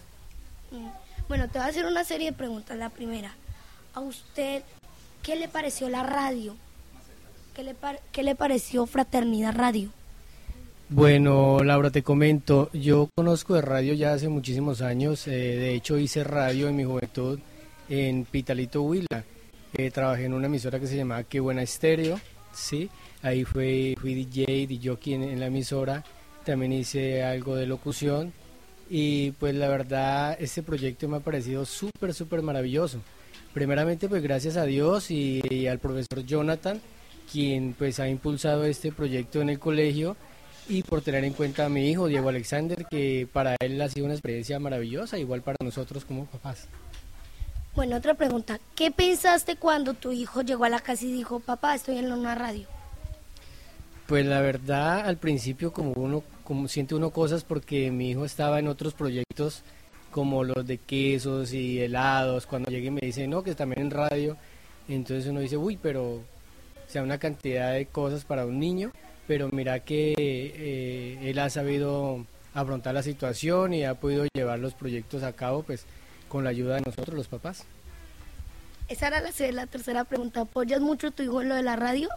Mm, 0.70 0.88
Bueno, 1.28 1.48
te 1.48 1.58
voy 1.58 1.66
a 1.66 1.70
hacer 1.70 1.86
una 1.86 2.04
serie 2.04 2.30
de 2.32 2.36
preguntas. 2.36 2.76
La 2.76 2.90
primera, 2.90 3.34
¿a 3.94 4.00
usted 4.00 4.62
qué 5.22 5.36
le 5.36 5.48
pareció 5.48 5.88
la 5.88 6.02
radio? 6.02 6.56
¿Qué 7.54 8.22
le, 8.24 8.34
pareció 8.34 8.84
Fraternidad 8.84 9.54
Radio? 9.54 9.90
Bueno, 10.88 11.62
Laura, 11.62 11.90
te 11.90 12.02
comento, 12.02 12.68
yo 12.72 13.08
conozco 13.14 13.54
de 13.54 13.62
radio 13.62 13.94
ya 13.94 14.12
hace 14.12 14.28
muchísimos 14.28 14.82
años, 14.82 15.28
eh, 15.28 15.30
de 15.30 15.74
hecho 15.74 15.96
hice 15.96 16.24
radio 16.24 16.68
en 16.68 16.74
mi 16.74 16.82
juventud 16.82 17.38
en 17.88 18.24
Pitalito 18.24 18.82
Huila, 18.82 19.24
Eh, 19.76 19.90
trabajé 19.90 20.24
en 20.24 20.34
una 20.34 20.46
emisora 20.46 20.78
que 20.80 20.86
se 20.86 20.96
llamaba 20.96 21.24
Qué 21.24 21.40
Buena 21.40 21.62
Estéreo, 21.62 22.20
¿sí? 22.52 22.90
ahí 23.22 23.44
fui, 23.44 23.96
fui 24.00 24.14
DJ, 24.14 24.66
DJ 24.66 24.96
en, 25.14 25.22
en 25.22 25.40
la 25.40 25.46
emisora, 25.46 26.04
también 26.44 26.72
hice 26.72 27.22
algo 27.22 27.54
de 27.56 27.66
locución 27.66 28.32
y 28.90 29.30
pues 29.32 29.54
la 29.54 29.68
verdad 29.68 30.36
este 30.40 30.62
proyecto 30.62 31.08
me 31.08 31.16
ha 31.18 31.20
parecido 31.20 31.64
súper, 31.64 32.14
súper 32.14 32.42
maravilloso. 32.42 33.00
Primeramente 33.52 34.08
pues 34.08 34.22
gracias 34.22 34.56
a 34.56 34.64
Dios 34.64 35.10
y 35.10 35.66
al 35.68 35.78
profesor 35.78 36.24
Jonathan, 36.24 36.80
quien 37.30 37.74
pues 37.76 38.00
ha 38.00 38.08
impulsado 38.08 38.64
este 38.64 38.92
proyecto 38.92 39.40
en 39.40 39.50
el 39.50 39.58
colegio 39.58 40.16
y 40.68 40.82
por 40.82 41.02
tener 41.02 41.24
en 41.24 41.32
cuenta 41.32 41.66
a 41.66 41.68
mi 41.68 41.90
hijo 41.90 42.06
Diego 42.06 42.28
Alexander, 42.28 42.86
que 42.90 43.28
para 43.32 43.56
él 43.60 43.80
ha 43.80 43.88
sido 43.88 44.06
una 44.06 44.14
experiencia 44.14 44.58
maravillosa, 44.58 45.18
igual 45.18 45.42
para 45.42 45.56
nosotros 45.62 46.04
como 46.04 46.26
papás. 46.26 46.68
Bueno, 47.74 47.96
otra 47.96 48.14
pregunta. 48.14 48.60
¿Qué 48.76 48.90
pensaste 48.90 49.56
cuando 49.56 49.94
tu 49.94 50.12
hijo 50.12 50.42
llegó 50.42 50.64
a 50.64 50.68
la 50.68 50.80
casa 50.80 51.04
y 51.04 51.12
dijo, 51.12 51.40
papá, 51.40 51.74
estoy 51.74 51.98
en 51.98 52.12
una 52.12 52.34
radio? 52.34 52.68
Pues 54.06 54.24
la 54.26 54.40
verdad, 54.40 55.06
al 55.06 55.16
principio 55.16 55.72
como 55.72 55.92
uno, 55.92 56.22
como 56.44 56.68
siente 56.68 56.94
uno 56.94 57.10
cosas 57.10 57.42
porque 57.42 57.90
mi 57.90 58.10
hijo 58.10 58.24
estaba 58.24 58.58
en 58.58 58.68
otros 58.68 58.94
proyectos 58.94 59.62
como 60.10 60.44
los 60.44 60.64
de 60.64 60.78
quesos 60.78 61.52
y 61.52 61.80
helados, 61.80 62.46
cuando 62.46 62.70
llegué 62.70 62.92
me 62.92 63.00
dice, 63.00 63.26
no, 63.26 63.42
que 63.42 63.56
también 63.56 63.86
en 63.86 63.90
radio, 63.90 64.36
entonces 64.88 65.28
uno 65.28 65.40
dice, 65.40 65.56
uy, 65.56 65.76
pero, 65.76 66.22
sea, 66.94 67.02
una 67.02 67.18
cantidad 67.18 67.72
de 67.72 67.86
cosas 67.86 68.24
para 68.24 68.46
un 68.46 68.60
niño, 68.60 68.92
pero 69.26 69.48
mira 69.50 69.80
que 69.80 70.14
eh, 70.16 71.18
él 71.28 71.38
ha 71.40 71.50
sabido 71.50 72.24
afrontar 72.54 72.94
la 72.94 73.02
situación 73.02 73.74
y 73.74 73.84
ha 73.84 73.94
podido 73.94 74.26
llevar 74.32 74.60
los 74.60 74.74
proyectos 74.74 75.24
a 75.24 75.32
cabo, 75.32 75.64
pues, 75.64 75.86
con 76.28 76.44
la 76.44 76.50
ayuda 76.50 76.76
de 76.76 76.82
nosotros, 76.82 77.16
los 77.16 77.26
papás. 77.26 77.64
Esa 78.88 79.08
era 79.08 79.20
la, 79.20 79.30
la 79.52 79.66
tercera 79.66 80.04
pregunta. 80.04 80.42
¿Apoyas 80.42 80.80
mucho 80.80 81.08
a 81.08 81.10
tu 81.10 81.24
hijo 81.24 81.42
en 81.42 81.48
lo 81.48 81.56
de 81.56 81.62
la 81.62 81.74
radio? 81.74 82.08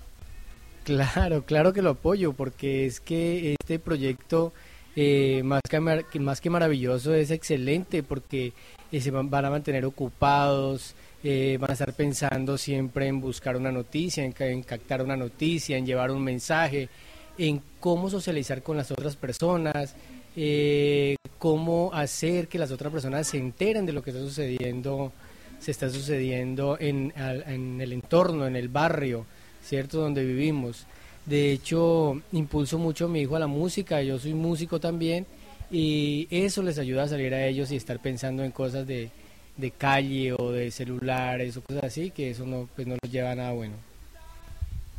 Claro, 0.83 1.43
claro 1.43 1.73
que 1.73 1.81
lo 1.81 1.91
apoyo, 1.91 2.33
porque 2.33 2.85
es 2.85 2.99
que 2.99 3.55
este 3.59 3.79
proyecto, 3.79 4.53
eh, 4.95 5.41
más, 5.43 5.61
que, 5.67 6.19
más 6.19 6.39
que 6.39 6.49
maravilloso, 6.51 7.15
es 7.15 7.31
excelente, 7.31 8.03
porque 8.03 8.53
eh, 8.91 9.01
se 9.01 9.09
van 9.09 9.33
a 9.33 9.49
mantener 9.49 9.85
ocupados, 9.85 10.93
eh, 11.23 11.57
van 11.59 11.71
a 11.71 11.73
estar 11.73 11.93
pensando 11.93 12.57
siempre 12.57 13.07
en 13.07 13.19
buscar 13.19 13.55
una 13.57 13.71
noticia, 13.71 14.23
en, 14.23 14.31
ca- 14.31 14.47
en 14.47 14.63
captar 14.63 15.01
una 15.01 15.17
noticia, 15.17 15.77
en 15.77 15.85
llevar 15.85 16.11
un 16.11 16.23
mensaje, 16.23 16.89
en 17.37 17.61
cómo 17.79 18.09
socializar 18.09 18.63
con 18.63 18.77
las 18.77 18.91
otras 18.91 19.15
personas, 19.15 19.95
eh, 20.35 21.15
cómo 21.39 21.91
hacer 21.93 22.47
que 22.47 22.59
las 22.59 22.71
otras 22.71 22.91
personas 22.91 23.27
se 23.27 23.37
enteren 23.37 23.85
de 23.85 23.93
lo 23.93 24.01
que 24.03 24.11
está 24.11 24.21
sucediendo, 24.21 25.11
se 25.59 25.71
está 25.71 25.89
sucediendo 25.89 26.77
en, 26.79 27.13
en 27.17 27.81
el 27.81 27.93
entorno, 27.93 28.45
en 28.47 28.55
el 28.55 28.69
barrio, 28.69 29.25
¿cierto? 29.63 29.99
Donde 29.99 30.23
vivimos. 30.23 30.85
De 31.25 31.51
hecho, 31.51 32.21
impulso 32.31 32.77
mucho 32.77 33.05
a 33.05 33.07
mi 33.09 33.21
hijo 33.21 33.35
a 33.35 33.39
la 33.39 33.47
música, 33.47 34.01
yo 34.01 34.17
soy 34.17 34.33
músico 34.33 34.79
también, 34.79 35.25
y 35.69 36.27
eso 36.31 36.63
les 36.63 36.77
ayuda 36.79 37.03
a 37.03 37.07
salir 37.09 37.33
a 37.33 37.45
ellos 37.45 37.71
y 37.71 37.75
estar 37.75 37.99
pensando 37.99 38.43
en 38.43 38.51
cosas 38.51 38.87
de, 38.87 39.09
de 39.57 39.71
calle 39.71 40.33
o 40.33 40.51
de 40.51 40.71
celulares 40.71 41.57
o 41.57 41.61
cosas 41.61 41.85
así, 41.85 42.11
que 42.11 42.31
eso 42.31 42.45
no, 42.45 42.69
pues 42.75 42.87
no 42.87 42.95
los 43.01 43.11
lleva 43.11 43.31
a 43.31 43.35
nada 43.35 43.51
bueno. 43.51 43.75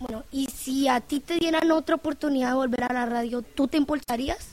Bueno, 0.01 0.25
y 0.31 0.47
si 0.47 0.87
a 0.89 1.01
ti 1.01 1.21
te 1.21 1.39
dieran 1.39 1.71
otra 1.71 1.97
oportunidad 1.97 2.51
de 2.51 2.55
volver 2.55 2.85
a 2.85 2.93
la 2.93 3.07
radio, 3.07 3.43
¿tú 3.43 3.67
te 3.67 3.77
impulsarías? 3.77 4.51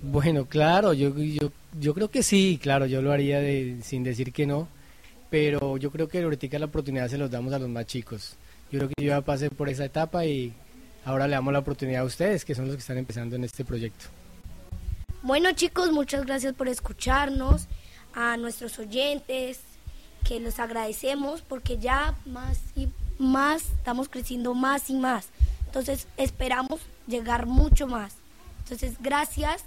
Bueno, 0.00 0.46
claro, 0.46 0.92
yo, 0.92 1.16
yo, 1.16 1.52
yo 1.78 1.94
creo 1.94 2.10
que 2.10 2.22
sí, 2.22 2.58
claro, 2.60 2.86
yo 2.86 3.02
lo 3.02 3.12
haría 3.12 3.40
de, 3.40 3.78
sin 3.82 4.02
decir 4.02 4.32
que 4.32 4.46
no, 4.46 4.66
pero 5.30 5.76
yo 5.76 5.90
creo 5.90 6.08
que 6.08 6.22
ahorita 6.22 6.58
la 6.58 6.66
oportunidad 6.66 7.08
se 7.08 7.18
los 7.18 7.30
damos 7.30 7.52
a 7.52 7.58
los 7.58 7.68
más 7.68 7.86
chicos. 7.86 8.36
Yo 8.70 8.78
creo 8.78 8.90
que 8.90 9.02
yo 9.04 9.10
ya 9.10 9.20
pasé 9.20 9.50
por 9.50 9.68
esa 9.68 9.84
etapa 9.84 10.24
y 10.24 10.52
ahora 11.04 11.26
le 11.26 11.34
damos 11.34 11.52
la 11.52 11.60
oportunidad 11.60 12.02
a 12.02 12.04
ustedes, 12.04 12.44
que 12.44 12.54
son 12.54 12.66
los 12.66 12.76
que 12.76 12.80
están 12.80 12.98
empezando 12.98 13.36
en 13.36 13.44
este 13.44 13.64
proyecto. 13.64 14.06
Bueno 15.22 15.52
chicos, 15.52 15.92
muchas 15.92 16.26
gracias 16.26 16.54
por 16.54 16.66
escucharnos, 16.66 17.68
a 18.14 18.36
nuestros 18.36 18.78
oyentes, 18.78 19.60
que 20.24 20.40
los 20.40 20.58
agradecemos 20.58 21.42
porque 21.42 21.78
ya 21.78 22.14
más 22.26 22.58
y 22.76 22.88
más 23.18 23.62
estamos 23.76 24.08
creciendo 24.08 24.54
más 24.54 24.90
y 24.90 24.94
más. 24.94 25.28
Entonces 25.66 26.06
esperamos 26.16 26.80
llegar 27.06 27.46
mucho 27.46 27.86
más. 27.86 28.14
Entonces 28.64 28.96
gracias. 29.00 29.64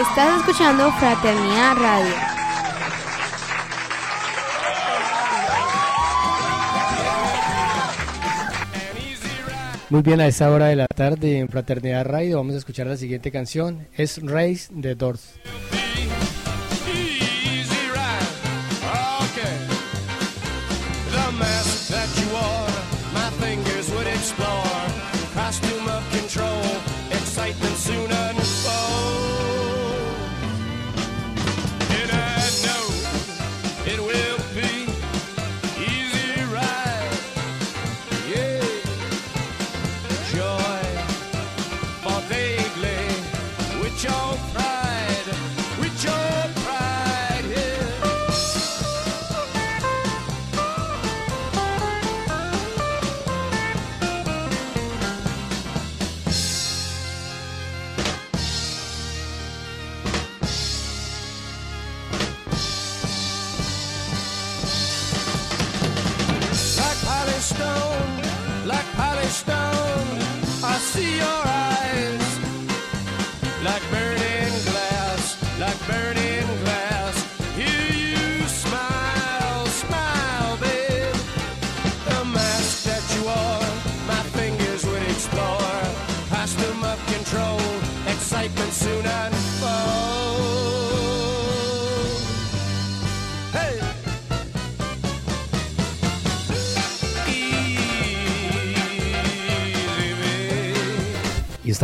Estás 0.00 0.40
escuchando 0.40 0.90
Fraternidad 0.92 1.76
Radio. 1.76 2.14
Muy 9.90 10.00
bien, 10.00 10.20
a 10.22 10.26
esta 10.26 10.50
hora 10.50 10.68
de 10.68 10.76
la 10.76 10.86
tarde 10.86 11.40
en 11.40 11.48
Fraternidad 11.50 12.06
Radio 12.06 12.38
vamos 12.38 12.54
a 12.54 12.58
escuchar 12.58 12.86
la 12.86 12.96
siguiente 12.96 13.30
canción, 13.30 13.88
es 13.94 14.22
Race 14.22 14.68
de 14.70 14.94
Doors. 14.94 15.34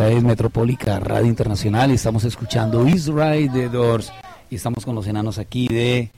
Es 0.09 0.23
Metropólica 0.23 0.99
Radio 0.99 1.27
Internacional. 1.27 1.91
Estamos 1.91 2.23
escuchando 2.23 2.87
Israel 2.87 3.51
de 3.51 3.69
Doors. 3.69 4.11
Y 4.49 4.55
estamos 4.55 4.85
con 4.85 4.95
los 4.95 5.07
enanos 5.07 5.37
aquí 5.37 5.67
de 5.67 6.11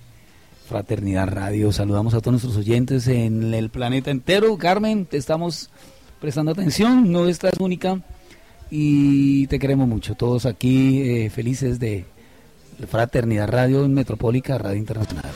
Fraternidad 0.68 1.28
Radio. 1.28 1.72
Saludamos 1.72 2.14
a 2.14 2.20
todos 2.20 2.34
nuestros 2.34 2.58
oyentes 2.58 3.08
en 3.08 3.54
el 3.54 3.70
planeta 3.70 4.12
entero. 4.12 4.58
Carmen, 4.58 5.06
te 5.06 5.18
estamos 5.18 5.72
prestando 6.22 6.52
atención. 6.52 7.12
No 7.12 7.28
estás 7.28 7.54
única. 7.60 8.02
Y 8.70 9.48
te 9.48 9.58
queremos 9.58 9.88
mucho. 9.88 10.16
Todos 10.16 10.46
aquí 10.46 11.02
eh, 11.02 11.30
felices 11.30 11.80
de 11.80 12.06
Fraternidad 12.88 13.50
Radio 13.50 13.86
en 13.86 13.94
Metropólica 13.94 14.58
Radio 14.58 14.78
Internacional. 14.78 15.32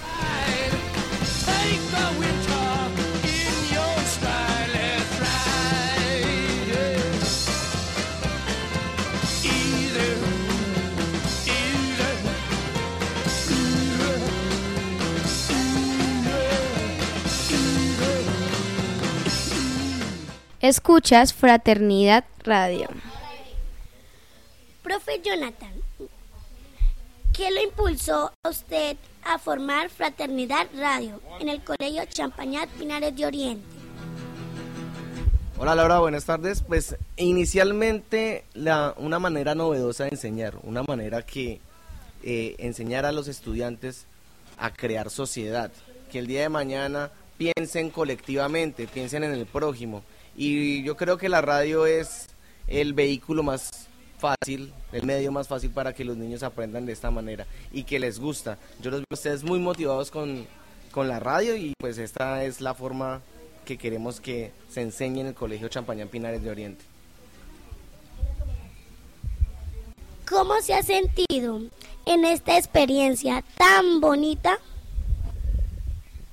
Escuchas 20.63 21.33
Fraternidad 21.33 22.23
Radio. 22.45 22.87
Profe 24.81 25.19
Jonathan, 25.21 25.73
¿qué 27.33 27.51
lo 27.51 27.61
impulsó 27.61 28.31
a 28.41 28.49
usted 28.49 28.95
a 29.25 29.39
formar 29.39 29.89
Fraternidad 29.89 30.67
Radio 30.77 31.19
en 31.41 31.49
el 31.49 31.61
Colegio 31.65 32.05
Champañat 32.05 32.69
Pinares 32.79 33.13
de 33.13 33.25
Oriente? 33.25 33.65
Hola 35.57 35.75
Laura, 35.75 35.99
buenas 35.99 36.23
tardes. 36.23 36.61
Pues 36.61 36.95
inicialmente 37.17 38.45
la, 38.53 38.93
una 38.95 39.19
manera 39.19 39.55
novedosa 39.55 40.05
de 40.05 40.11
enseñar, 40.11 40.53
una 40.63 40.81
manera 40.83 41.23
que 41.23 41.59
eh, 42.23 42.55
enseñar 42.57 43.05
a 43.05 43.11
los 43.11 43.27
estudiantes 43.27 44.05
a 44.57 44.71
crear 44.71 45.09
sociedad, 45.09 45.73
que 46.09 46.19
el 46.19 46.27
día 46.27 46.43
de 46.43 46.47
mañana 46.47 47.11
piensen 47.37 47.89
colectivamente, 47.89 48.87
piensen 48.87 49.25
en 49.25 49.33
el 49.33 49.45
prójimo. 49.45 50.03
Y 50.35 50.83
yo 50.83 50.97
creo 50.97 51.17
que 51.17 51.29
la 51.29 51.41
radio 51.41 51.85
es 51.85 52.27
el 52.67 52.93
vehículo 52.93 53.43
más 53.43 53.69
fácil, 54.17 54.73
el 54.91 55.03
medio 55.05 55.31
más 55.31 55.47
fácil 55.47 55.69
para 55.71 55.93
que 55.93 56.05
los 56.05 56.15
niños 56.17 56.43
aprendan 56.43 56.85
de 56.85 56.93
esta 56.93 57.11
manera 57.11 57.45
y 57.71 57.83
que 57.83 57.99
les 57.99 58.19
gusta. 58.19 58.57
Yo 58.81 58.89
los 58.89 59.01
veo 59.01 59.07
a 59.11 59.15
ustedes 59.15 59.43
muy 59.43 59.59
motivados 59.59 60.11
con, 60.11 60.47
con 60.91 61.07
la 61.07 61.19
radio 61.19 61.55
y 61.55 61.73
pues 61.77 61.97
esta 61.97 62.43
es 62.43 62.61
la 62.61 62.73
forma 62.73 63.21
que 63.65 63.77
queremos 63.77 64.19
que 64.21 64.51
se 64.69 64.81
enseñe 64.81 65.21
en 65.21 65.27
el 65.27 65.33
Colegio 65.33 65.67
Champañán 65.67 66.07
Pinares 66.07 66.41
de 66.41 66.49
Oriente. 66.49 66.85
¿Cómo 70.27 70.61
se 70.61 70.73
ha 70.73 70.83
sentido 70.83 71.61
en 72.05 72.25
esta 72.25 72.57
experiencia 72.57 73.43
tan 73.57 73.99
bonita? 73.99 74.57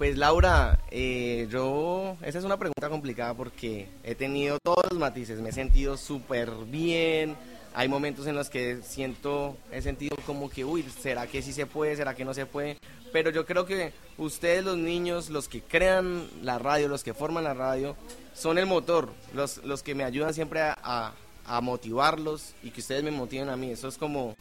Pues 0.01 0.17
Laura, 0.17 0.79
eh, 0.91 1.47
yo, 1.51 2.17
esa 2.23 2.39
es 2.39 2.45
una 2.47 2.57
pregunta 2.57 2.89
complicada 2.89 3.35
porque 3.35 3.87
he 4.03 4.15
tenido 4.15 4.59
todos 4.59 4.83
los 4.89 4.99
matices, 4.99 5.41
me 5.41 5.51
he 5.51 5.53
sentido 5.53 5.99
súper 5.99 6.51
bien, 6.71 7.37
hay 7.75 7.87
momentos 7.87 8.27
en 8.27 8.35
los 8.35 8.49
que 8.49 8.79
siento, 8.83 9.59
he 9.71 9.83
sentido 9.83 10.17
como 10.25 10.49
que, 10.49 10.65
uy, 10.65 10.85
¿será 10.85 11.27
que 11.27 11.43
sí 11.43 11.53
se 11.53 11.67
puede? 11.67 11.97
¿Será 11.97 12.15
que 12.15 12.25
no 12.25 12.33
se 12.33 12.47
puede? 12.47 12.79
Pero 13.13 13.29
yo 13.31 13.45
creo 13.45 13.67
que 13.67 13.93
ustedes 14.17 14.65
los 14.65 14.79
niños, 14.79 15.29
los 15.29 15.49
que 15.49 15.61
crean 15.61 16.27
la 16.41 16.59
radio, 16.59 16.89
los 16.89 17.05
que 17.05 17.13
forman 17.13 17.45
la 17.45 17.53
radio, 17.53 17.95
son 18.33 18.57
el 18.57 18.65
motor, 18.65 19.13
los, 19.35 19.59
los 19.65 19.83
que 19.83 19.95
me 19.95 20.05
ayudan 20.05 20.33
siempre 20.33 20.63
a, 20.63 21.13
motivarlos 21.61 22.55
y 22.63 22.71
que 22.71 22.81
ustedes 22.81 23.03
me 23.03 23.11
motiven 23.11 23.51
a 23.51 23.57
mí. 23.59 23.71
Eso 23.71 23.87
es 23.89 23.99
como, 23.99 24.35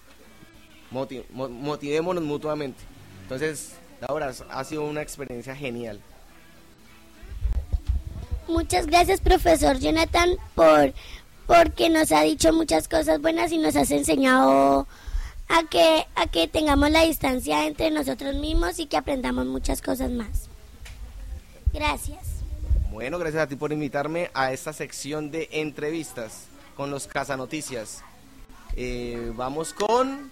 moti- 0.89 1.25
mo- 1.31 1.49
motivémonos 1.49 2.23
mutuamente. 2.23 2.79
Entonces, 3.23 3.73
Laura, 4.07 4.31
ha 4.49 4.63
sido 4.63 4.85
una 4.85 5.01
experiencia 5.01 5.55
genial. 5.55 5.99
Muchas 8.47 8.87
gracias, 8.87 9.21
profesor 9.21 9.77
Jonathan, 9.77 10.31
por 10.55 10.93
porque 11.45 11.89
nos 11.89 12.11
ha 12.11 12.21
dicho 12.21 12.53
muchas 12.53 12.87
cosas 12.87 13.21
buenas 13.21 13.51
y 13.51 13.57
nos 13.57 13.75
has 13.75 13.89
enseñado 13.91 14.87
a 15.47 15.63
que 15.69 16.05
a 16.15 16.27
que 16.27 16.47
tengamos 16.47 16.91
la 16.91 17.01
distancia 17.01 17.65
entre 17.65 17.89
nosotros 17.91 18.35
mismos 18.35 18.79
y 18.79 18.85
que 18.85 18.97
aprendamos 18.97 19.45
muchas 19.45 19.81
cosas 19.81 20.11
más. 20.11 20.49
Gracias. 21.73 22.39
Bueno, 22.91 23.19
gracias 23.19 23.43
a 23.43 23.47
ti 23.47 23.55
por 23.55 23.71
invitarme 23.71 24.31
a 24.33 24.51
esta 24.51 24.73
sección 24.73 25.29
de 25.31 25.47
entrevistas 25.51 26.45
con 26.75 26.89
los 26.89 27.07
Casanoticias. 27.07 28.03
Eh, 28.75 29.31
vamos 29.35 29.73
con... 29.73 30.31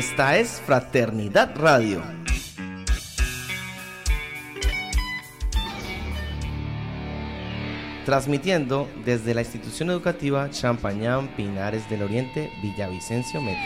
Esta 0.00 0.38
es 0.38 0.62
Fraternidad 0.62 1.54
Radio. 1.56 2.02
Transmitiendo 8.06 8.88
desde 9.04 9.34
la 9.34 9.42
institución 9.42 9.90
educativa 9.90 10.48
Champañán 10.48 11.28
Pinares 11.36 11.86
del 11.90 12.04
Oriente, 12.04 12.50
Villavicencio 12.62 13.42
Metro. 13.42 13.60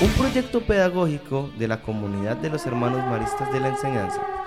Un 0.00 0.10
proyecto 0.12 0.62
pedagógico 0.62 1.50
de 1.58 1.68
la 1.68 1.82
comunidad 1.82 2.38
de 2.38 2.48
los 2.48 2.64
hermanos 2.64 3.06
maristas 3.06 3.52
de 3.52 3.60
la 3.60 3.68
enseñanza. 3.68 4.45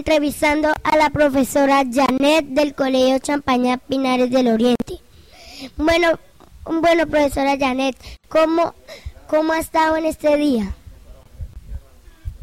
entrevistando 0.01 0.73
a 0.83 0.97
la 0.97 1.11
profesora 1.11 1.85
Janet 1.85 2.47
del 2.47 2.75
Colegio 2.75 3.19
Champaña 3.19 3.77
Pinares 3.77 4.31
del 4.31 4.49
Oriente. 4.49 4.99
Bueno, 5.77 6.19
bueno, 6.65 7.07
profesora 7.07 7.59
Janet, 7.59 7.95
¿cómo, 8.27 8.75
cómo 9.27 9.53
ha 9.53 9.59
estado 9.59 9.99
en 9.99 10.07
este 10.07 10.39
día? 10.39 10.73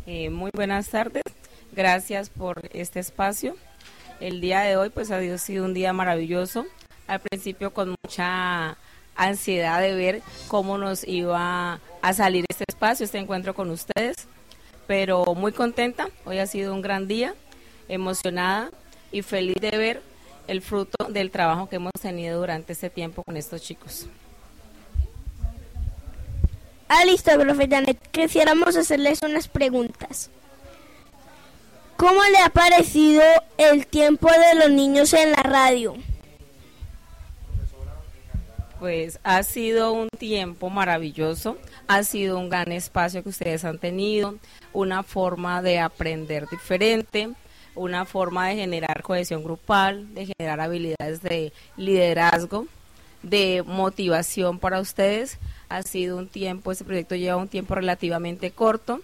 Eh, 0.05 0.29
muy 0.29 0.51
buenas 0.53 0.87
tardes. 0.89 1.23
Gracias 1.71 2.29
por 2.29 2.61
este 2.73 2.99
espacio. 2.99 3.55
El 4.19 4.39
día 4.39 4.59
de 4.59 4.77
hoy 4.77 4.91
pues 4.91 5.09
ha 5.09 5.37
sido 5.39 5.65
un 5.65 5.73
día 5.73 5.93
maravilloso. 5.93 6.67
Al 7.07 7.21
principio 7.21 7.73
con 7.73 7.95
mucha 8.03 8.77
ansiedad 9.15 9.81
de 9.81 9.95
ver 9.95 10.21
cómo 10.47 10.77
nos 10.77 11.07
iba 11.07 11.79
a 12.03 12.13
salir 12.13 12.45
este 12.49 12.65
espacio, 12.67 13.03
este 13.03 13.17
encuentro 13.17 13.55
con 13.55 13.71
ustedes, 13.71 14.15
pero 14.85 15.25
muy 15.33 15.53
contenta. 15.53 16.09
Hoy 16.23 16.37
ha 16.37 16.45
sido 16.45 16.71
un 16.75 16.83
gran 16.83 17.07
día, 17.07 17.33
emocionada 17.87 18.69
y 19.11 19.21
feliz 19.21 19.55
de 19.59 19.71
ver 19.71 20.01
el 20.47 20.61
fruto 20.61 21.05
del 21.09 21.31
trabajo 21.31 21.67
que 21.69 21.77
hemos 21.77 21.93
tenido 22.01 22.39
durante 22.39 22.73
este 22.73 22.89
tiempo 22.89 23.23
con 23.23 23.37
estos 23.37 23.61
chicos. 23.61 24.07
Ah, 26.89 27.03
listo, 27.05 27.37
profe 27.37 27.67
Janet. 27.69 27.99
Quisiéramos 28.11 28.77
hacerles 28.77 29.21
unas 29.21 29.47
preguntas. 29.47 30.29
¿Cómo 31.97 32.23
le 32.31 32.37
ha 32.37 32.49
parecido 32.49 33.23
el 33.57 33.87
tiempo 33.87 34.29
de 34.29 34.59
los 34.59 34.69
niños 34.69 35.13
en 35.13 35.31
la 35.31 35.43
radio? 35.43 35.95
Pues 38.79 39.19
ha 39.23 39.41
sido 39.41 39.91
un 39.91 40.07
tiempo 40.09 40.69
maravilloso, 40.69 41.57
ha 41.87 42.03
sido 42.03 42.37
un 42.37 42.49
gran 42.49 42.71
espacio 42.71 43.23
que 43.23 43.29
ustedes 43.29 43.65
han 43.65 43.79
tenido, 43.79 44.35
una 44.73 45.01
forma 45.01 45.63
de 45.63 45.79
aprender 45.79 46.47
diferente, 46.47 47.29
una 47.77 48.05
forma 48.05 48.47
de 48.47 48.55
generar 48.55 49.03
cohesión 49.03 49.43
grupal, 49.43 50.13
de 50.13 50.25
generar 50.25 50.59
habilidades 50.59 51.21
de 51.21 51.53
liderazgo, 51.77 52.67
de 53.23 53.63
motivación 53.65 54.59
para 54.59 54.79
ustedes. 54.79 55.37
Ha 55.69 55.83
sido 55.83 56.17
un 56.17 56.27
tiempo, 56.27 56.71
este 56.71 56.83
proyecto 56.83 57.15
lleva 57.15 57.37
un 57.37 57.47
tiempo 57.47 57.75
relativamente 57.75 58.51
corto, 58.51 59.01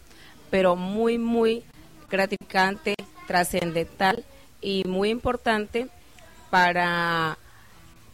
pero 0.49 0.75
muy, 0.75 1.17
muy 1.17 1.63
gratificante, 2.09 2.95
trascendental 3.27 4.23
y 4.61 4.83
muy 4.85 5.09
importante 5.09 5.87
para 6.49 7.37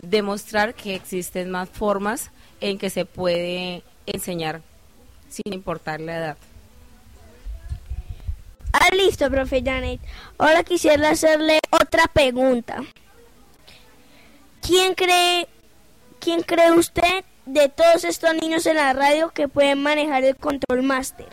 demostrar 0.01 0.74
que 0.74 0.95
existen 0.95 1.51
más 1.51 1.70
formas 1.70 2.32
en 2.62 2.78
que 2.78 2.89
se 2.89 3.05
puede 3.05 3.84
enseñar 4.05 4.62
sin 5.30 5.53
importar 5.53 5.99
la 6.01 6.18
edad. 6.18 6.38
Ah, 8.72 8.89
listo, 8.95 9.30
profe 9.30 9.61
Janet. 9.63 9.99
Ahora 10.38 10.63
quisiera 10.63 11.09
hacerle 11.09 11.59
otra 11.70 12.07
pregunta. 12.07 12.84
¿Quién 14.61 14.93
cree, 14.93 15.47
quién 16.20 16.43
cree 16.43 16.72
usted 16.72 17.24
de 17.45 17.70
todos 17.70 18.03
estos 18.03 18.36
niños 18.36 18.65
en 18.67 18.76
la 18.76 18.93
radio 18.93 19.30
que 19.32 19.47
pueden 19.47 19.82
manejar 19.82 20.24
el 20.24 20.36
control 20.36 20.84
máster? 20.84 21.28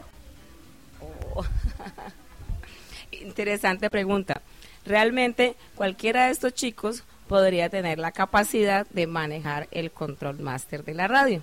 Interesante 3.10 3.90
pregunta. 3.90 4.40
Realmente 4.86 5.56
cualquiera 5.74 6.26
de 6.26 6.32
estos 6.32 6.54
chicos 6.54 7.04
podría 7.28 7.68
tener 7.68 7.98
la 7.98 8.12
capacidad 8.12 8.86
de 8.90 9.06
manejar 9.06 9.68
el 9.72 9.90
control 9.90 10.38
máster 10.38 10.84
de 10.84 10.94
la 10.94 11.08
radio. 11.08 11.42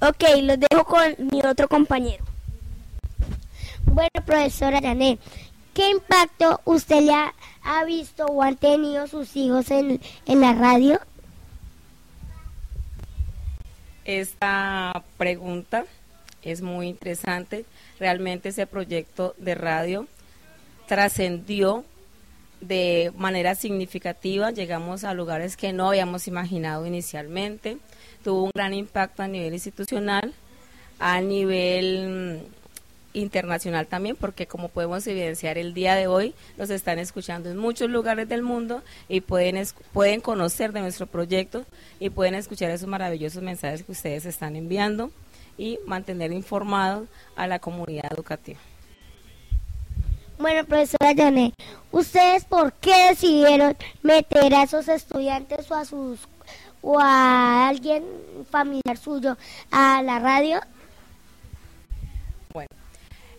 Ok, 0.00 0.24
lo 0.42 0.56
dejo 0.56 0.84
con 0.84 1.14
mi 1.30 1.42
otro 1.44 1.68
compañero. 1.68 2.24
Bueno, 3.92 4.10
profesora 4.24 4.80
Janet, 4.80 5.18
¿qué 5.74 5.90
impacto 5.90 6.60
usted 6.64 7.02
le 7.02 7.12
ha, 7.12 7.34
ha 7.62 7.84
visto 7.84 8.24
o 8.26 8.40
han 8.40 8.56
tenido 8.56 9.08
sus 9.08 9.34
hijos 9.36 9.68
en, 9.72 10.00
en 10.26 10.40
la 10.40 10.52
radio? 10.52 11.00
Esta 14.04 15.02
pregunta 15.18 15.86
es 16.42 16.62
muy 16.62 16.86
interesante. 16.86 17.64
Realmente 17.98 18.50
ese 18.50 18.64
proyecto 18.68 19.34
de 19.38 19.56
radio 19.56 20.06
trascendió 20.86 21.84
de 22.60 23.12
manera 23.16 23.56
significativa, 23.56 24.52
llegamos 24.52 25.02
a 25.02 25.14
lugares 25.14 25.56
que 25.56 25.72
no 25.72 25.88
habíamos 25.88 26.28
imaginado 26.28 26.86
inicialmente, 26.86 27.78
tuvo 28.22 28.44
un 28.44 28.50
gran 28.54 28.72
impacto 28.72 29.24
a 29.24 29.28
nivel 29.28 29.54
institucional, 29.54 30.32
a 31.00 31.20
nivel 31.20 32.40
mm, 32.44 32.59
internacional 33.12 33.86
también, 33.86 34.16
porque 34.16 34.46
como 34.46 34.68
podemos 34.68 35.06
evidenciar 35.06 35.58
el 35.58 35.74
día 35.74 35.94
de 35.94 36.06
hoy, 36.06 36.34
nos 36.56 36.70
están 36.70 36.98
escuchando 36.98 37.50
en 37.50 37.56
muchos 37.56 37.90
lugares 37.90 38.28
del 38.28 38.42
mundo 38.42 38.82
y 39.08 39.20
pueden, 39.20 39.64
pueden 39.92 40.20
conocer 40.20 40.72
de 40.72 40.80
nuestro 40.80 41.06
proyecto 41.06 41.64
y 41.98 42.10
pueden 42.10 42.34
escuchar 42.34 42.70
esos 42.70 42.88
maravillosos 42.88 43.42
mensajes 43.42 43.82
que 43.82 43.92
ustedes 43.92 44.26
están 44.26 44.56
enviando 44.56 45.10
y 45.58 45.78
mantener 45.86 46.32
informados 46.32 47.08
a 47.36 47.46
la 47.46 47.58
comunidad 47.58 48.12
educativa. 48.12 48.58
Bueno, 50.38 50.64
profesora 50.64 51.12
Janet, 51.14 51.52
¿ustedes 51.92 52.46
por 52.46 52.72
qué 52.72 53.10
decidieron 53.10 53.76
meter 54.02 54.54
a 54.54 54.62
esos 54.62 54.88
estudiantes 54.88 55.70
o 55.70 55.74
a 55.74 55.84
sus 55.84 56.20
o 56.82 56.98
a 56.98 57.68
alguien 57.68 58.02
familiar 58.50 58.96
suyo 58.96 59.36
a 59.70 60.02
la 60.02 60.18
radio? 60.18 60.60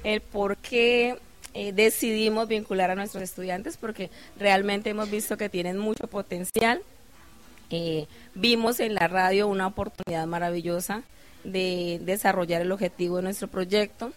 El 0.04 0.22
por 0.22 0.58
qué 0.58 1.18
eh, 1.54 1.74
decidimos 1.74 2.48
vincular 2.48 2.92
a 2.92 2.96
nuestros 2.96 3.24
estudiantes, 3.24 3.78
porque 3.78 4.10
realmente 4.40 4.90
hemos 4.90 5.10
visto 5.10 5.38
que 5.38 5.50
tienen 5.50 5.78
mucho 5.78 6.08
potencial. 6.08 6.82
Eh, 7.70 8.08
vimos 8.34 8.80
en 8.80 8.96
la 8.96 9.08
radio 9.08 9.48
una 9.48 9.68
oportunidad 9.68 10.28
maravillosa 10.28 11.04
de 11.44 12.00
desarrollar 12.04 12.62
el 12.62 12.72
objetivo 12.72 13.18
de 13.18 13.24
nuestro 13.24 13.48
proyecto 13.48 14.14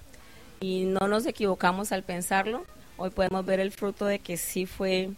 y 0.61 0.85
no 0.85 1.09
nos 1.09 1.27
equivocamos 1.27 1.93
al 1.93 2.03
pensarlo. 2.03 2.65
Hoy 2.97 3.11
podemos 3.11 3.45
ver 3.45 3.61
el 3.61 3.73
fruto 3.73 4.07
de 4.07 4.21
que 4.21 4.37
sí 4.37 4.67
fue 4.67 5.11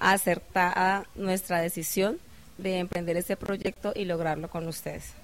acertada 0.00 1.06
nuestra 1.14 1.60
decisión 1.60 2.18
de 2.58 2.78
emprender 2.78 3.16
este 3.16 3.36
proyecto 3.36 3.92
y 3.94 4.04
lograrlo 4.04 4.48
con 4.48 4.68
ustedes. 4.68 5.14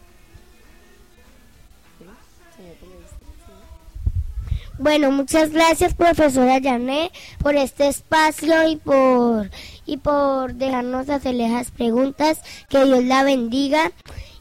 Bueno, 4.81 5.11
muchas 5.11 5.51
gracias 5.53 5.93
profesora 5.93 6.59
Janet 6.59 7.13
por 7.43 7.55
este 7.55 7.89
espacio 7.89 8.67
y 8.67 8.77
por 8.77 9.51
y 9.85 9.99
por 9.99 10.55
dejarnos 10.55 11.11
hacerle 11.11 11.49
esas 11.49 11.71
preguntas. 11.71 12.41
Que 12.71 12.87
Dios 12.87 13.05
la 13.05 13.23
bendiga 13.23 13.93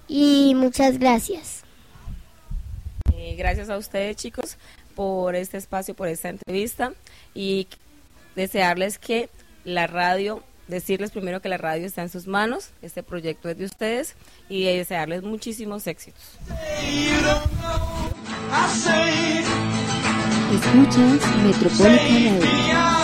y 0.07 0.53
muchas 0.55 0.97
gracias. 0.97 1.63
Eh, 3.13 3.35
gracias 3.37 3.69
a 3.69 3.75
ustedes 3.75 4.15
chicos 4.15 4.55
por 4.95 5.35
este 5.35 5.57
espacio, 5.57 5.93
por 5.93 6.07
esta 6.07 6.29
entrevista 6.29 6.93
y 7.35 7.67
desearles 8.37 8.97
que 8.97 9.29
la 9.65 9.87
radio, 9.87 10.41
decirles 10.69 11.11
primero 11.11 11.41
que 11.41 11.49
la 11.49 11.57
radio 11.57 11.85
está 11.85 12.01
en 12.01 12.09
sus 12.09 12.27
manos, 12.27 12.69
este 12.81 13.03
proyecto 13.03 13.49
es 13.49 13.57
de 13.57 13.65
ustedes 13.65 14.15
y 14.47 14.63
desearles 14.63 15.21
muchísimos 15.21 15.85
éxitos. 15.85 16.23
Escuchas 20.51 21.21
Metropolitan 21.43 22.39
Radio. 22.41 22.99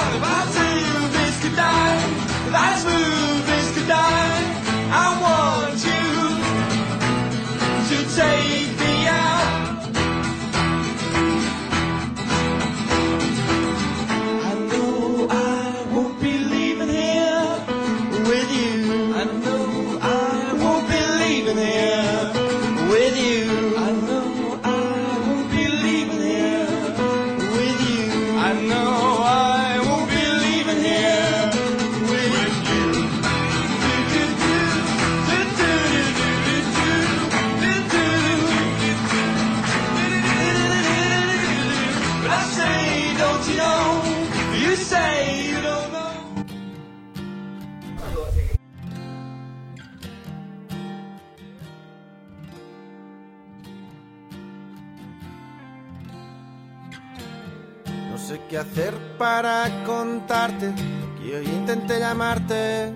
qué 58.56 58.60
hacer 58.60 58.94
para 59.18 59.84
contarte 59.86 60.72
que 61.20 61.36
hoy 61.36 61.46
intenté 61.46 62.00
llamarte 62.00 62.94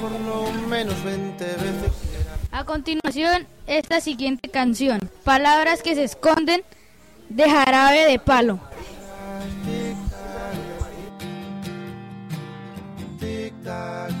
por 0.00 0.12
lo 0.12 0.52
menos 0.68 1.02
20 1.02 1.44
veces. 1.44 1.92
A 2.52 2.64
continuación, 2.64 3.48
esta 3.66 4.00
siguiente 4.00 4.48
canción, 4.50 5.00
Palabras 5.24 5.82
que 5.82 5.96
se 5.96 6.04
esconden 6.04 6.62
de 7.28 7.50
jarabe 7.50 8.06
de 8.06 8.20
palo. 8.20 8.60
Tic 13.18 13.52
tac, 13.64 14.12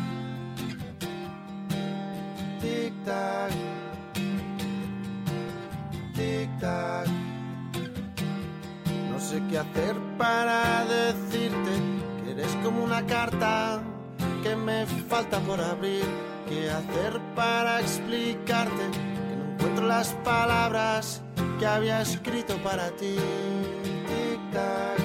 tic 2.60 2.92
tac, 3.04 3.52
tic 6.16 6.60
tac 6.60 7.19
sé 9.30 9.40
qué 9.48 9.58
hacer 9.58 9.94
para 10.18 10.84
decirte 10.86 11.70
que 12.24 12.32
eres 12.32 12.52
como 12.64 12.82
una 12.82 13.06
carta 13.06 13.80
que 14.42 14.56
me 14.56 14.84
falta 15.08 15.38
por 15.38 15.60
abrir. 15.60 16.04
¿Qué 16.48 16.68
hacer 16.68 17.20
para 17.36 17.80
explicarte 17.80 18.90
que 18.90 19.36
no 19.36 19.52
encuentro 19.52 19.86
las 19.86 20.08
palabras 20.24 21.22
que 21.60 21.66
había 21.66 22.00
escrito 22.02 22.56
para 22.64 22.90
ti? 22.96 23.14
Tic-tac, 24.08 24.98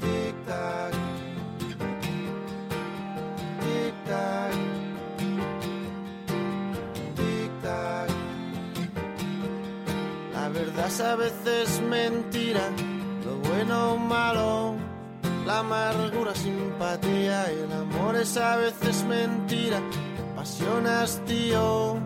tic-tac, 0.00 0.94
tic-tac, 1.60 2.08
tic-tac. 3.60 4.47
La 10.78 10.86
es 10.86 11.00
a 11.00 11.16
veces 11.16 11.80
mentira, 11.80 12.70
lo 13.24 13.50
bueno 13.50 13.94
o 13.94 13.98
malo, 13.98 14.76
la 15.44 15.58
amargura, 15.58 16.32
simpatía 16.36 17.50
el 17.50 17.72
amor 17.72 18.14
es 18.14 18.36
a 18.36 18.56
veces 18.56 19.02
mentira, 19.02 19.80
pasión, 20.36 20.86
hastío, 20.86 21.98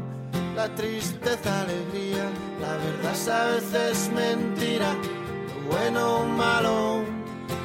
la 0.56 0.74
tristeza, 0.74 1.60
alegría, 1.60 2.30
la 2.62 2.72
verdad 2.78 3.12
es 3.12 3.28
a 3.28 3.44
veces 3.48 4.10
mentira, 4.14 4.94
lo 4.94 5.70
bueno 5.70 6.16
o 6.16 6.26
malo, 6.26 7.02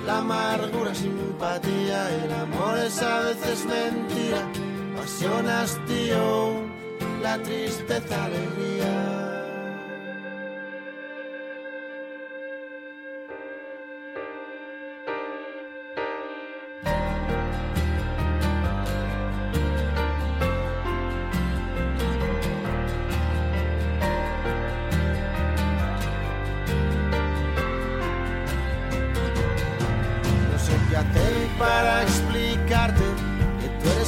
la 0.06 0.18
amargura, 0.18 0.94
simpatía 0.94 2.10
el 2.26 2.32
amor 2.34 2.78
es 2.80 3.02
a 3.02 3.22
veces 3.22 3.66
mentira, 3.66 4.42
pasión, 4.98 5.48
hastío, 5.48 6.52
la 7.24 7.42
tristeza, 7.42 8.26
alegría. 8.26 9.27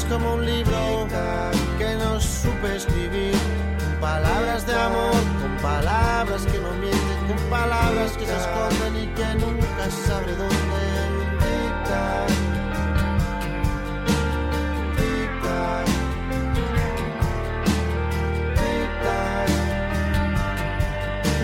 Como 0.10 0.34
un 0.34 0.45
libro 0.45 1.07
que 1.78 1.95
no 1.95 2.20
supe 2.20 2.76
escribir. 2.76 3.36
Con 3.80 3.99
palabras 4.01 4.66
de 4.66 4.74
amor, 4.74 5.22
con 5.41 5.57
palabras 5.62 6.45
que 6.45 6.57
no 6.57 6.72
mienten, 6.74 7.28
con 7.28 7.49
palabras 7.49 8.12
que 8.18 8.26
se 8.26 8.36
esconden 8.36 9.03
y 9.03 9.07
que 9.07 9.36
nunca 9.36 9.89
sabré 10.07 10.36
dónde. 10.36 10.80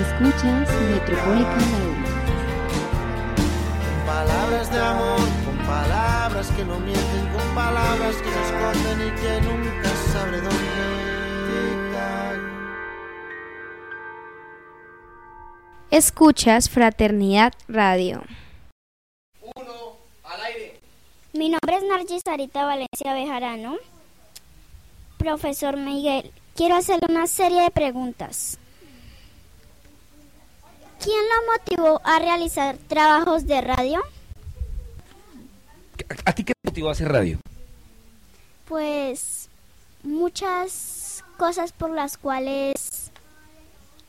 Escuchas 0.02 0.70
Metropolitan 0.92 2.16
palabras 4.06 4.72
de 4.72 4.80
amor, 4.80 5.20
con 5.46 5.58
palabras 5.66 6.48
que 6.56 6.64
no 6.64 6.80
mienten, 6.80 7.25
palabras 7.56 8.18
que 8.18 8.30
se 8.30 8.42
esconden 8.42 9.08
y 9.08 9.12
que 9.22 9.42
nunca 9.42 9.90
sabré 10.12 10.42
dónde. 10.42 10.66
Escuchas 15.90 16.70
Fraternidad 16.70 17.54
Radio. 17.70 18.24
Mi 21.32 21.48
nombre 21.50 21.78
es 21.78 21.84
Nargis 21.84 22.22
Sarita 22.26 22.66
Valencia 22.66 23.14
Bejarano. 23.14 23.78
Profesor 25.18 25.78
Miguel, 25.78 26.32
quiero 26.56 26.76
hacerle 26.76 27.08
una 27.10 27.28
serie 27.28 27.62
de 27.62 27.72
preguntas. 27.72 28.58
¿Quién 31.02 31.16
lo 31.18 31.54
motivó 31.54 32.02
a 32.04 32.20
realizar 32.20 32.78
trabajos 32.90 33.48
de 33.48 33.62
radio? 33.62 34.02
¿A 36.26 36.34
ti 36.34 36.44
qué 36.44 36.54
te 36.54 36.70
motivó 36.70 36.90
a 36.90 36.92
hacer 36.92 37.08
radio? 37.10 37.40
Pues 38.68 39.50
muchas 40.04 41.24
cosas 41.38 41.72
por 41.72 41.92
las 41.92 42.18
cuales 42.18 43.12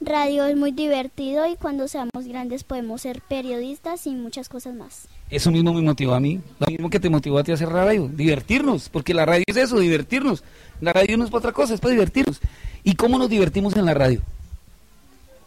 radio 0.00 0.44
es 0.44 0.56
muy 0.56 0.72
divertido 0.72 1.46
y 1.46 1.56
cuando 1.56 1.88
seamos 1.88 2.26
grandes 2.26 2.64
podemos 2.64 3.02
ser 3.02 3.20
periodistas 3.22 4.06
y 4.06 4.10
muchas 4.10 4.48
cosas 4.48 4.74
más. 4.74 5.08
Eso 5.30 5.50
mismo 5.50 5.72
me 5.74 5.82
motivó 5.82 6.14
a 6.14 6.20
mí, 6.20 6.40
lo 6.60 6.66
mismo 6.68 6.88
que 6.90 7.00
te 7.00 7.10
motivó 7.10 7.38
a 7.38 7.44
ti 7.44 7.50
a 7.50 7.54
hacer 7.54 7.68
radio, 7.68 8.08
divertirnos, 8.12 8.88
porque 8.88 9.12
la 9.14 9.24
radio 9.26 9.42
es 9.46 9.56
eso, 9.56 9.78
divertirnos. 9.78 10.44
La 10.80 10.92
radio 10.92 11.16
no 11.16 11.24
es 11.24 11.30
para 11.30 11.38
otra 11.40 11.52
cosa, 11.52 11.74
es 11.74 11.80
para 11.80 11.92
divertirnos. 11.92 12.40
¿Y 12.84 12.94
cómo 12.94 13.18
nos 13.18 13.28
divertimos 13.28 13.74
en 13.76 13.86
la 13.86 13.94
radio? 13.94 14.20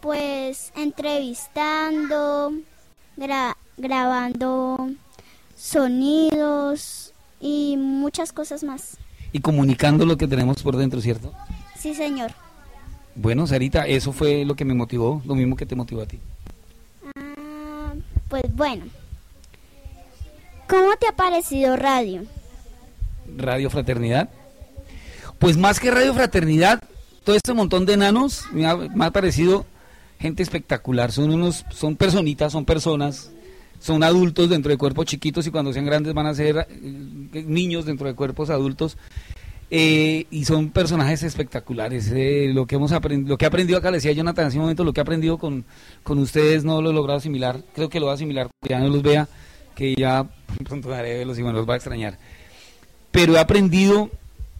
Pues 0.01 0.71
entrevistando, 0.75 2.51
gra- 3.17 3.55
grabando 3.77 4.89
sonidos 5.55 7.08
y 7.39 7.77
muchas 7.77 8.33
cosas 8.33 8.63
más. 8.63 8.97
Y 9.31 9.39
comunicando 9.39 10.05
lo 10.05 10.17
que 10.17 10.27
tenemos 10.27 10.61
por 10.63 10.75
dentro, 10.75 11.01
¿cierto? 11.01 11.33
Sí, 11.77 11.93
señor. 11.93 12.31
Bueno, 13.15 13.45
Sarita, 13.47 13.85
eso 13.87 14.11
fue 14.11 14.45
lo 14.45 14.55
que 14.55 14.65
me 14.65 14.73
motivó, 14.73 15.21
lo 15.25 15.35
mismo 15.35 15.55
que 15.55 15.65
te 15.65 15.75
motivó 15.75 16.01
a 16.01 16.05
ti. 16.05 16.19
Ah, 17.15 17.93
pues 18.29 18.43
bueno. 18.55 18.85
¿Cómo 20.67 20.95
te 20.97 21.07
ha 21.07 21.15
parecido 21.15 21.75
radio? 21.75 22.23
Radio 23.37 23.69
Fraternidad. 23.69 24.29
Pues 25.39 25.57
más 25.57 25.79
que 25.79 25.89
Radio 25.89 26.13
Fraternidad, 26.13 26.83
todo 27.23 27.35
este 27.35 27.53
montón 27.53 27.85
de 27.85 27.93
enanos 27.93 28.43
me 28.51 28.67
ha, 28.67 28.75
me 28.75 29.05
ha 29.05 29.11
parecido 29.11 29.65
gente 30.19 30.43
espectacular. 30.43 31.11
Son 31.11 31.31
unos, 31.31 31.65
son 31.71 31.95
personitas, 31.95 32.51
son 32.51 32.65
personas, 32.65 33.31
son 33.79 34.03
adultos 34.03 34.49
dentro 34.49 34.71
de 34.71 34.77
cuerpos 34.77 35.05
chiquitos 35.05 35.47
y 35.47 35.51
cuando 35.51 35.73
sean 35.73 35.85
grandes 35.85 36.13
van 36.13 36.27
a 36.27 36.33
ser 36.33 36.67
eh, 36.69 37.43
niños 37.45 37.85
dentro 37.85 38.07
de 38.07 38.13
cuerpos 38.13 38.49
adultos. 38.49 38.97
Eh, 39.71 40.25
y 40.31 40.45
son 40.45 40.71
personajes 40.71 41.21
espectaculares. 41.21 42.11
eh, 42.11 42.49
lo 42.53 42.65
que 42.65 42.75
hemos 42.75 42.91
aprendido, 42.91 43.37
que 43.37 43.45
he 43.45 43.47
aprendido 43.47 43.77
acá, 43.77 43.91
decía 43.91 44.11
Jonathan 44.11 44.47
hace 44.47 44.57
un 44.57 44.63
momento, 44.63 44.83
lo 44.83 44.93
que 44.93 44.99
he 44.99 45.03
aprendido 45.03 45.37
con, 45.37 45.63
con 46.01 46.17
ustedes 46.17 46.63
no 46.63 46.81
lo 46.81 46.89
he 46.89 46.93
logrado 46.93 47.19
asimilar. 47.19 47.61
Creo 47.75 47.89
que 47.89 47.99
lo 47.99 48.07
voy 48.07 48.11
a 48.11 48.15
asimilar, 48.15 48.49
ya 48.67 48.79
no 48.79 48.87
los 48.87 49.03
vea, 49.03 49.27
que 49.75 49.93
ya 49.95 50.25
pronto 50.65 50.89
daré 50.89 51.19
verlos 51.19 51.37
y 51.37 51.43
bueno, 51.43 51.59
los 51.59 51.69
va 51.69 51.73
a 51.73 51.77
extrañar. 51.77 52.17
Pero 53.11 53.35
he 53.35 53.39
aprendido 53.39 54.09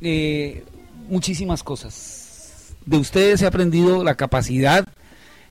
eh, 0.01 0.63
muchísimas 1.07 1.63
cosas. 1.63 2.76
De 2.86 2.97
ustedes 2.97 3.41
he 3.41 3.47
aprendido 3.47 4.03
la 4.03 4.15
capacidad, 4.15 4.86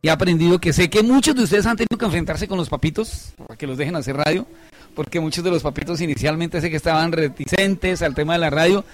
he 0.08 0.10
aprendido 0.10 0.58
que 0.58 0.72
sé 0.72 0.88
que 0.88 1.02
muchos 1.02 1.34
de 1.34 1.42
ustedes 1.42 1.66
han 1.66 1.76
tenido 1.76 1.98
que 1.98 2.04
enfrentarse 2.06 2.48
con 2.48 2.58
los 2.58 2.68
papitos, 2.68 3.32
para 3.36 3.56
que 3.56 3.66
los 3.66 3.76
dejen 3.76 3.94
hacer 3.96 4.16
radio, 4.16 4.46
porque 4.94 5.20
muchos 5.20 5.44
de 5.44 5.50
los 5.50 5.62
papitos 5.62 6.00
inicialmente 6.00 6.60
sé 6.60 6.70
que 6.70 6.76
estaban 6.76 7.12
reticentes 7.12 8.02
al 8.02 8.14
tema 8.14 8.32
de 8.32 8.38
la 8.38 8.50
radio, 8.50 8.84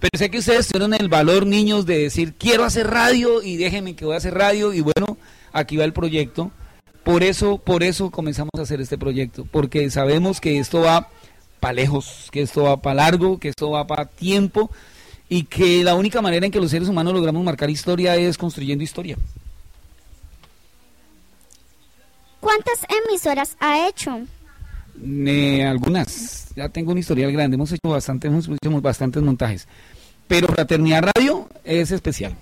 pero 0.00 0.10
sé 0.18 0.30
que 0.30 0.38
ustedes 0.38 0.68
tuvieron 0.68 0.94
el 0.94 1.08
valor, 1.08 1.46
niños, 1.46 1.86
de 1.86 1.98
decir, 1.98 2.34
quiero 2.34 2.64
hacer 2.64 2.88
radio 2.88 3.42
y 3.42 3.56
déjenme 3.56 3.94
que 3.94 4.04
voy 4.04 4.14
a 4.14 4.18
hacer 4.18 4.34
radio 4.34 4.72
y 4.72 4.80
bueno, 4.80 5.16
aquí 5.52 5.76
va 5.76 5.84
el 5.84 5.92
proyecto. 5.92 6.50
Por 7.04 7.22
eso, 7.22 7.58
por 7.58 7.82
eso 7.82 8.10
comenzamos 8.10 8.52
a 8.58 8.62
hacer 8.62 8.80
este 8.80 8.96
proyecto, 8.96 9.46
porque 9.50 9.90
sabemos 9.90 10.40
que 10.40 10.58
esto 10.58 10.80
va 10.80 11.08
para 11.60 11.74
lejos, 11.74 12.28
que 12.32 12.40
esto 12.40 12.62
va 12.62 12.80
para 12.80 12.94
largo, 12.94 13.38
que 13.38 13.48
esto 13.48 13.70
va 13.70 13.86
para 13.86 14.06
tiempo 14.06 14.70
y 15.28 15.44
que 15.44 15.84
la 15.84 15.94
única 15.94 16.22
manera 16.22 16.46
en 16.46 16.52
que 16.52 16.60
los 16.60 16.70
seres 16.70 16.88
humanos 16.88 17.12
logramos 17.12 17.44
marcar 17.44 17.68
historia 17.68 18.16
es 18.16 18.38
construyendo 18.38 18.82
historia. 18.82 19.18
¿Cuántas 22.44 22.80
emisoras 23.08 23.56
ha 23.58 23.88
hecho? 23.88 24.20
Eh, 25.02 25.64
algunas, 25.64 26.48
ya 26.54 26.68
tengo 26.68 26.92
un 26.92 26.98
historial 26.98 27.32
grande, 27.32 27.54
hemos 27.54 27.72
hecho 27.72 27.88
bastante, 27.88 28.28
hemos 28.28 28.46
hecho 28.46 28.80
bastantes 28.82 29.22
montajes, 29.22 29.66
pero 30.28 30.48
Fraternidad 30.48 31.10
Radio 31.16 31.48
es 31.64 31.90
especial. 31.90 32.36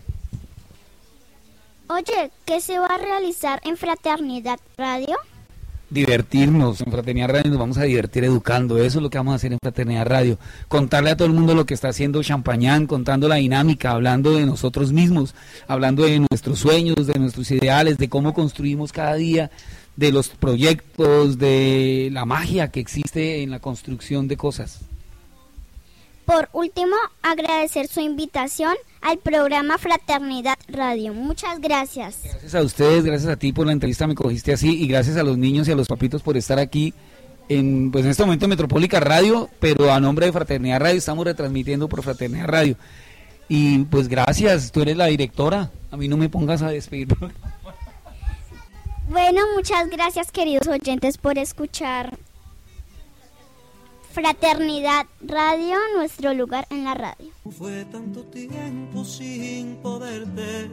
Oye, 1.86 2.32
¿qué 2.44 2.60
se 2.60 2.80
va 2.80 2.86
a 2.86 2.98
realizar 2.98 3.60
en 3.64 3.76
Fraternidad 3.76 4.58
Radio? 4.76 5.16
divertirnos. 5.92 6.80
En 6.80 6.90
Fraternidad 6.90 7.28
Radio, 7.28 7.50
nos 7.50 7.58
vamos 7.58 7.78
a 7.78 7.82
divertir 7.82 8.24
educando, 8.24 8.78
eso 8.78 8.98
es 8.98 9.02
lo 9.02 9.10
que 9.10 9.18
vamos 9.18 9.32
a 9.32 9.36
hacer 9.36 9.52
en 9.52 9.58
Fraternidad 9.62 10.06
Radio, 10.06 10.38
contarle 10.68 11.10
a 11.10 11.16
todo 11.16 11.26
el 11.26 11.34
mundo 11.34 11.54
lo 11.54 11.66
que 11.66 11.74
está 11.74 11.88
haciendo 11.88 12.22
Champañán, 12.22 12.86
contando 12.86 13.28
la 13.28 13.36
dinámica, 13.36 13.90
hablando 13.90 14.34
de 14.34 14.46
nosotros 14.46 14.92
mismos, 14.92 15.34
hablando 15.68 16.04
de 16.04 16.20
nuestros 16.30 16.58
sueños, 16.58 17.06
de 17.06 17.18
nuestros 17.18 17.50
ideales, 17.50 17.98
de 17.98 18.08
cómo 18.08 18.32
construimos 18.32 18.92
cada 18.92 19.14
día, 19.14 19.50
de 19.96 20.12
los 20.12 20.28
proyectos, 20.28 21.38
de 21.38 22.08
la 22.12 22.24
magia 22.24 22.70
que 22.70 22.80
existe 22.80 23.42
en 23.42 23.50
la 23.50 23.60
construcción 23.60 24.28
de 24.28 24.36
cosas. 24.36 24.80
Por 26.24 26.48
último, 26.52 26.94
agradecer 27.20 27.88
su 27.88 28.00
invitación 28.00 28.74
al 29.00 29.18
programa 29.18 29.76
Fraternidad 29.76 30.56
Radio. 30.68 31.12
Muchas 31.12 31.60
gracias. 31.60 32.20
Gracias 32.22 32.54
a 32.54 32.62
ustedes, 32.62 33.04
gracias 33.04 33.30
a 33.30 33.36
ti 33.36 33.52
por 33.52 33.66
la 33.66 33.72
entrevista, 33.72 34.06
me 34.06 34.14
cogiste 34.14 34.52
así 34.52 34.82
y 34.82 34.86
gracias 34.86 35.16
a 35.16 35.24
los 35.24 35.36
niños 35.36 35.66
y 35.68 35.72
a 35.72 35.74
los 35.74 35.88
papitos 35.88 36.22
por 36.22 36.36
estar 36.36 36.58
aquí 36.58 36.94
en, 37.48 37.90
pues 37.90 38.04
en 38.04 38.12
este 38.12 38.22
momento 38.22 38.46
en 38.46 38.50
Metropólica 38.50 39.00
Radio, 39.00 39.50
pero 39.58 39.92
a 39.92 39.98
nombre 39.98 40.26
de 40.26 40.32
Fraternidad 40.32 40.80
Radio 40.80 40.98
estamos 40.98 41.24
retransmitiendo 41.24 41.88
por 41.88 42.02
Fraternidad 42.02 42.46
Radio. 42.46 42.76
Y 43.48 43.80
pues 43.84 44.08
gracias, 44.08 44.70
tú 44.70 44.82
eres 44.82 44.96
la 44.96 45.06
directora, 45.06 45.70
a 45.90 45.96
mí 45.96 46.06
no 46.06 46.16
me 46.16 46.28
pongas 46.28 46.62
a 46.62 46.68
despedir. 46.68 47.08
Bueno, 49.12 49.42
muchas 49.54 49.90
gracias 49.90 50.32
queridos 50.32 50.66
oyentes 50.68 51.18
por 51.18 51.36
escuchar 51.36 52.16
Fraternidad 54.10 55.04
Radio, 55.20 55.76
nuestro 55.94 56.32
lugar 56.32 56.66
en 56.70 56.84
la 56.84 56.94
radio. 56.94 57.30
Fue 57.58 57.84
tanto 57.84 58.22
tiempo 58.24 59.04
sin 59.04 59.76
poderte 59.82 60.70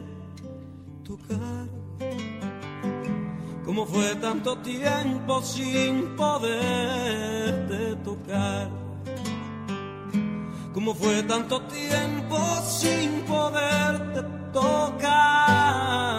tocar. 1.04 1.68
Como 3.62 3.84
fue 3.84 4.14
tanto 4.14 4.56
tiempo 4.60 5.42
sin 5.42 6.16
poderte 6.16 7.96
tocar. 7.96 8.70
Como 10.72 10.94
fue 10.94 11.22
tanto 11.24 11.60
tiempo 11.64 12.38
sin 12.66 13.20
poderte 13.26 14.22
tocar. 14.50 16.09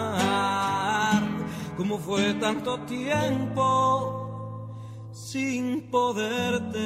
Como 1.82 1.98
fue 1.98 2.34
tanto 2.34 2.78
tiempo 2.82 4.70
sin 5.10 5.90
poderte 5.90 6.78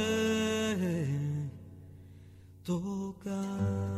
tocar. 2.64 3.95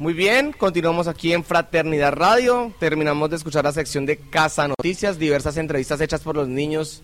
Muy 0.00 0.14
bien, 0.14 0.52
continuamos 0.52 1.08
aquí 1.08 1.34
en 1.34 1.44
Fraternidad 1.44 2.14
Radio. 2.14 2.72
Terminamos 2.78 3.28
de 3.28 3.36
escuchar 3.36 3.64
la 3.64 3.72
sección 3.72 4.06
de 4.06 4.16
Casa 4.16 4.66
Noticias, 4.66 5.18
diversas 5.18 5.58
entrevistas 5.58 6.00
hechas 6.00 6.22
por 6.22 6.36
los 6.36 6.48
niños. 6.48 7.02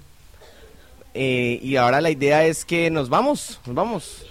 Eh, 1.13 1.61
y 1.63 1.77
ahora 1.77 2.01
la 2.01 2.09
idea 2.09 2.47
es 2.47 2.65
que 2.65 2.91
nos 2.91 3.11
vamos, 3.11 3.61
nos 3.67 3.75
vamos. 3.75 4.27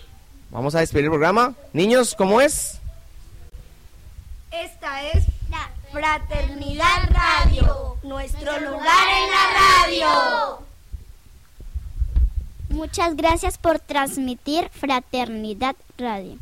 Vamos 0.49 0.74
a 0.74 0.80
despedir 0.80 1.05
el 1.05 1.11
programa. 1.11 1.53
Niños, 1.74 2.16
¿cómo 2.16 2.41
es? 2.41 2.80
Esta 4.49 5.09
es 5.09 5.26
la 5.51 5.70
Fraternidad 5.91 7.07
Radio, 7.11 7.97
nuestro 8.01 8.59
lugar 8.61 9.07
en 9.11 9.30
la 9.30 10.07
radio. 10.09 10.59
Muchas 12.70 13.16
gracias 13.16 13.59
por 13.59 13.78
transmitir 13.78 14.70
Fraternidad 14.70 15.76
Radio. 15.99 16.39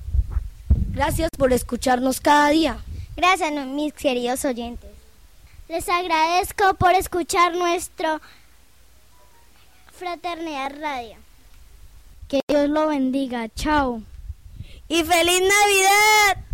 Gracias 0.94 1.30
por 1.36 1.52
escucharnos 1.52 2.22
cada 2.22 2.50
día. 2.50 2.78
Gracias, 3.16 3.52
mis 3.66 3.94
queridos 3.94 4.46
oyentes. 4.46 4.92
Les 5.68 5.90
agradezco 5.90 6.76
por 6.76 6.94
escuchar 6.94 7.56
nuestro 7.56 8.22
Fraternidad 9.92 10.72
Radio. 10.80 11.16
Que 12.28 12.42
Dios 12.48 12.70
lo 12.70 12.88
bendiga. 12.88 13.50
Chao. 13.56 14.04
Y 14.88 15.04
feliz 15.04 15.42
Navidad. 15.42 16.46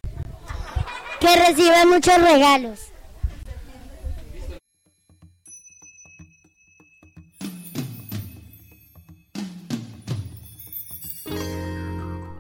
Que 1.20 1.36
reciban 1.36 1.90
muchos 1.90 2.22
regalos. 2.22 2.80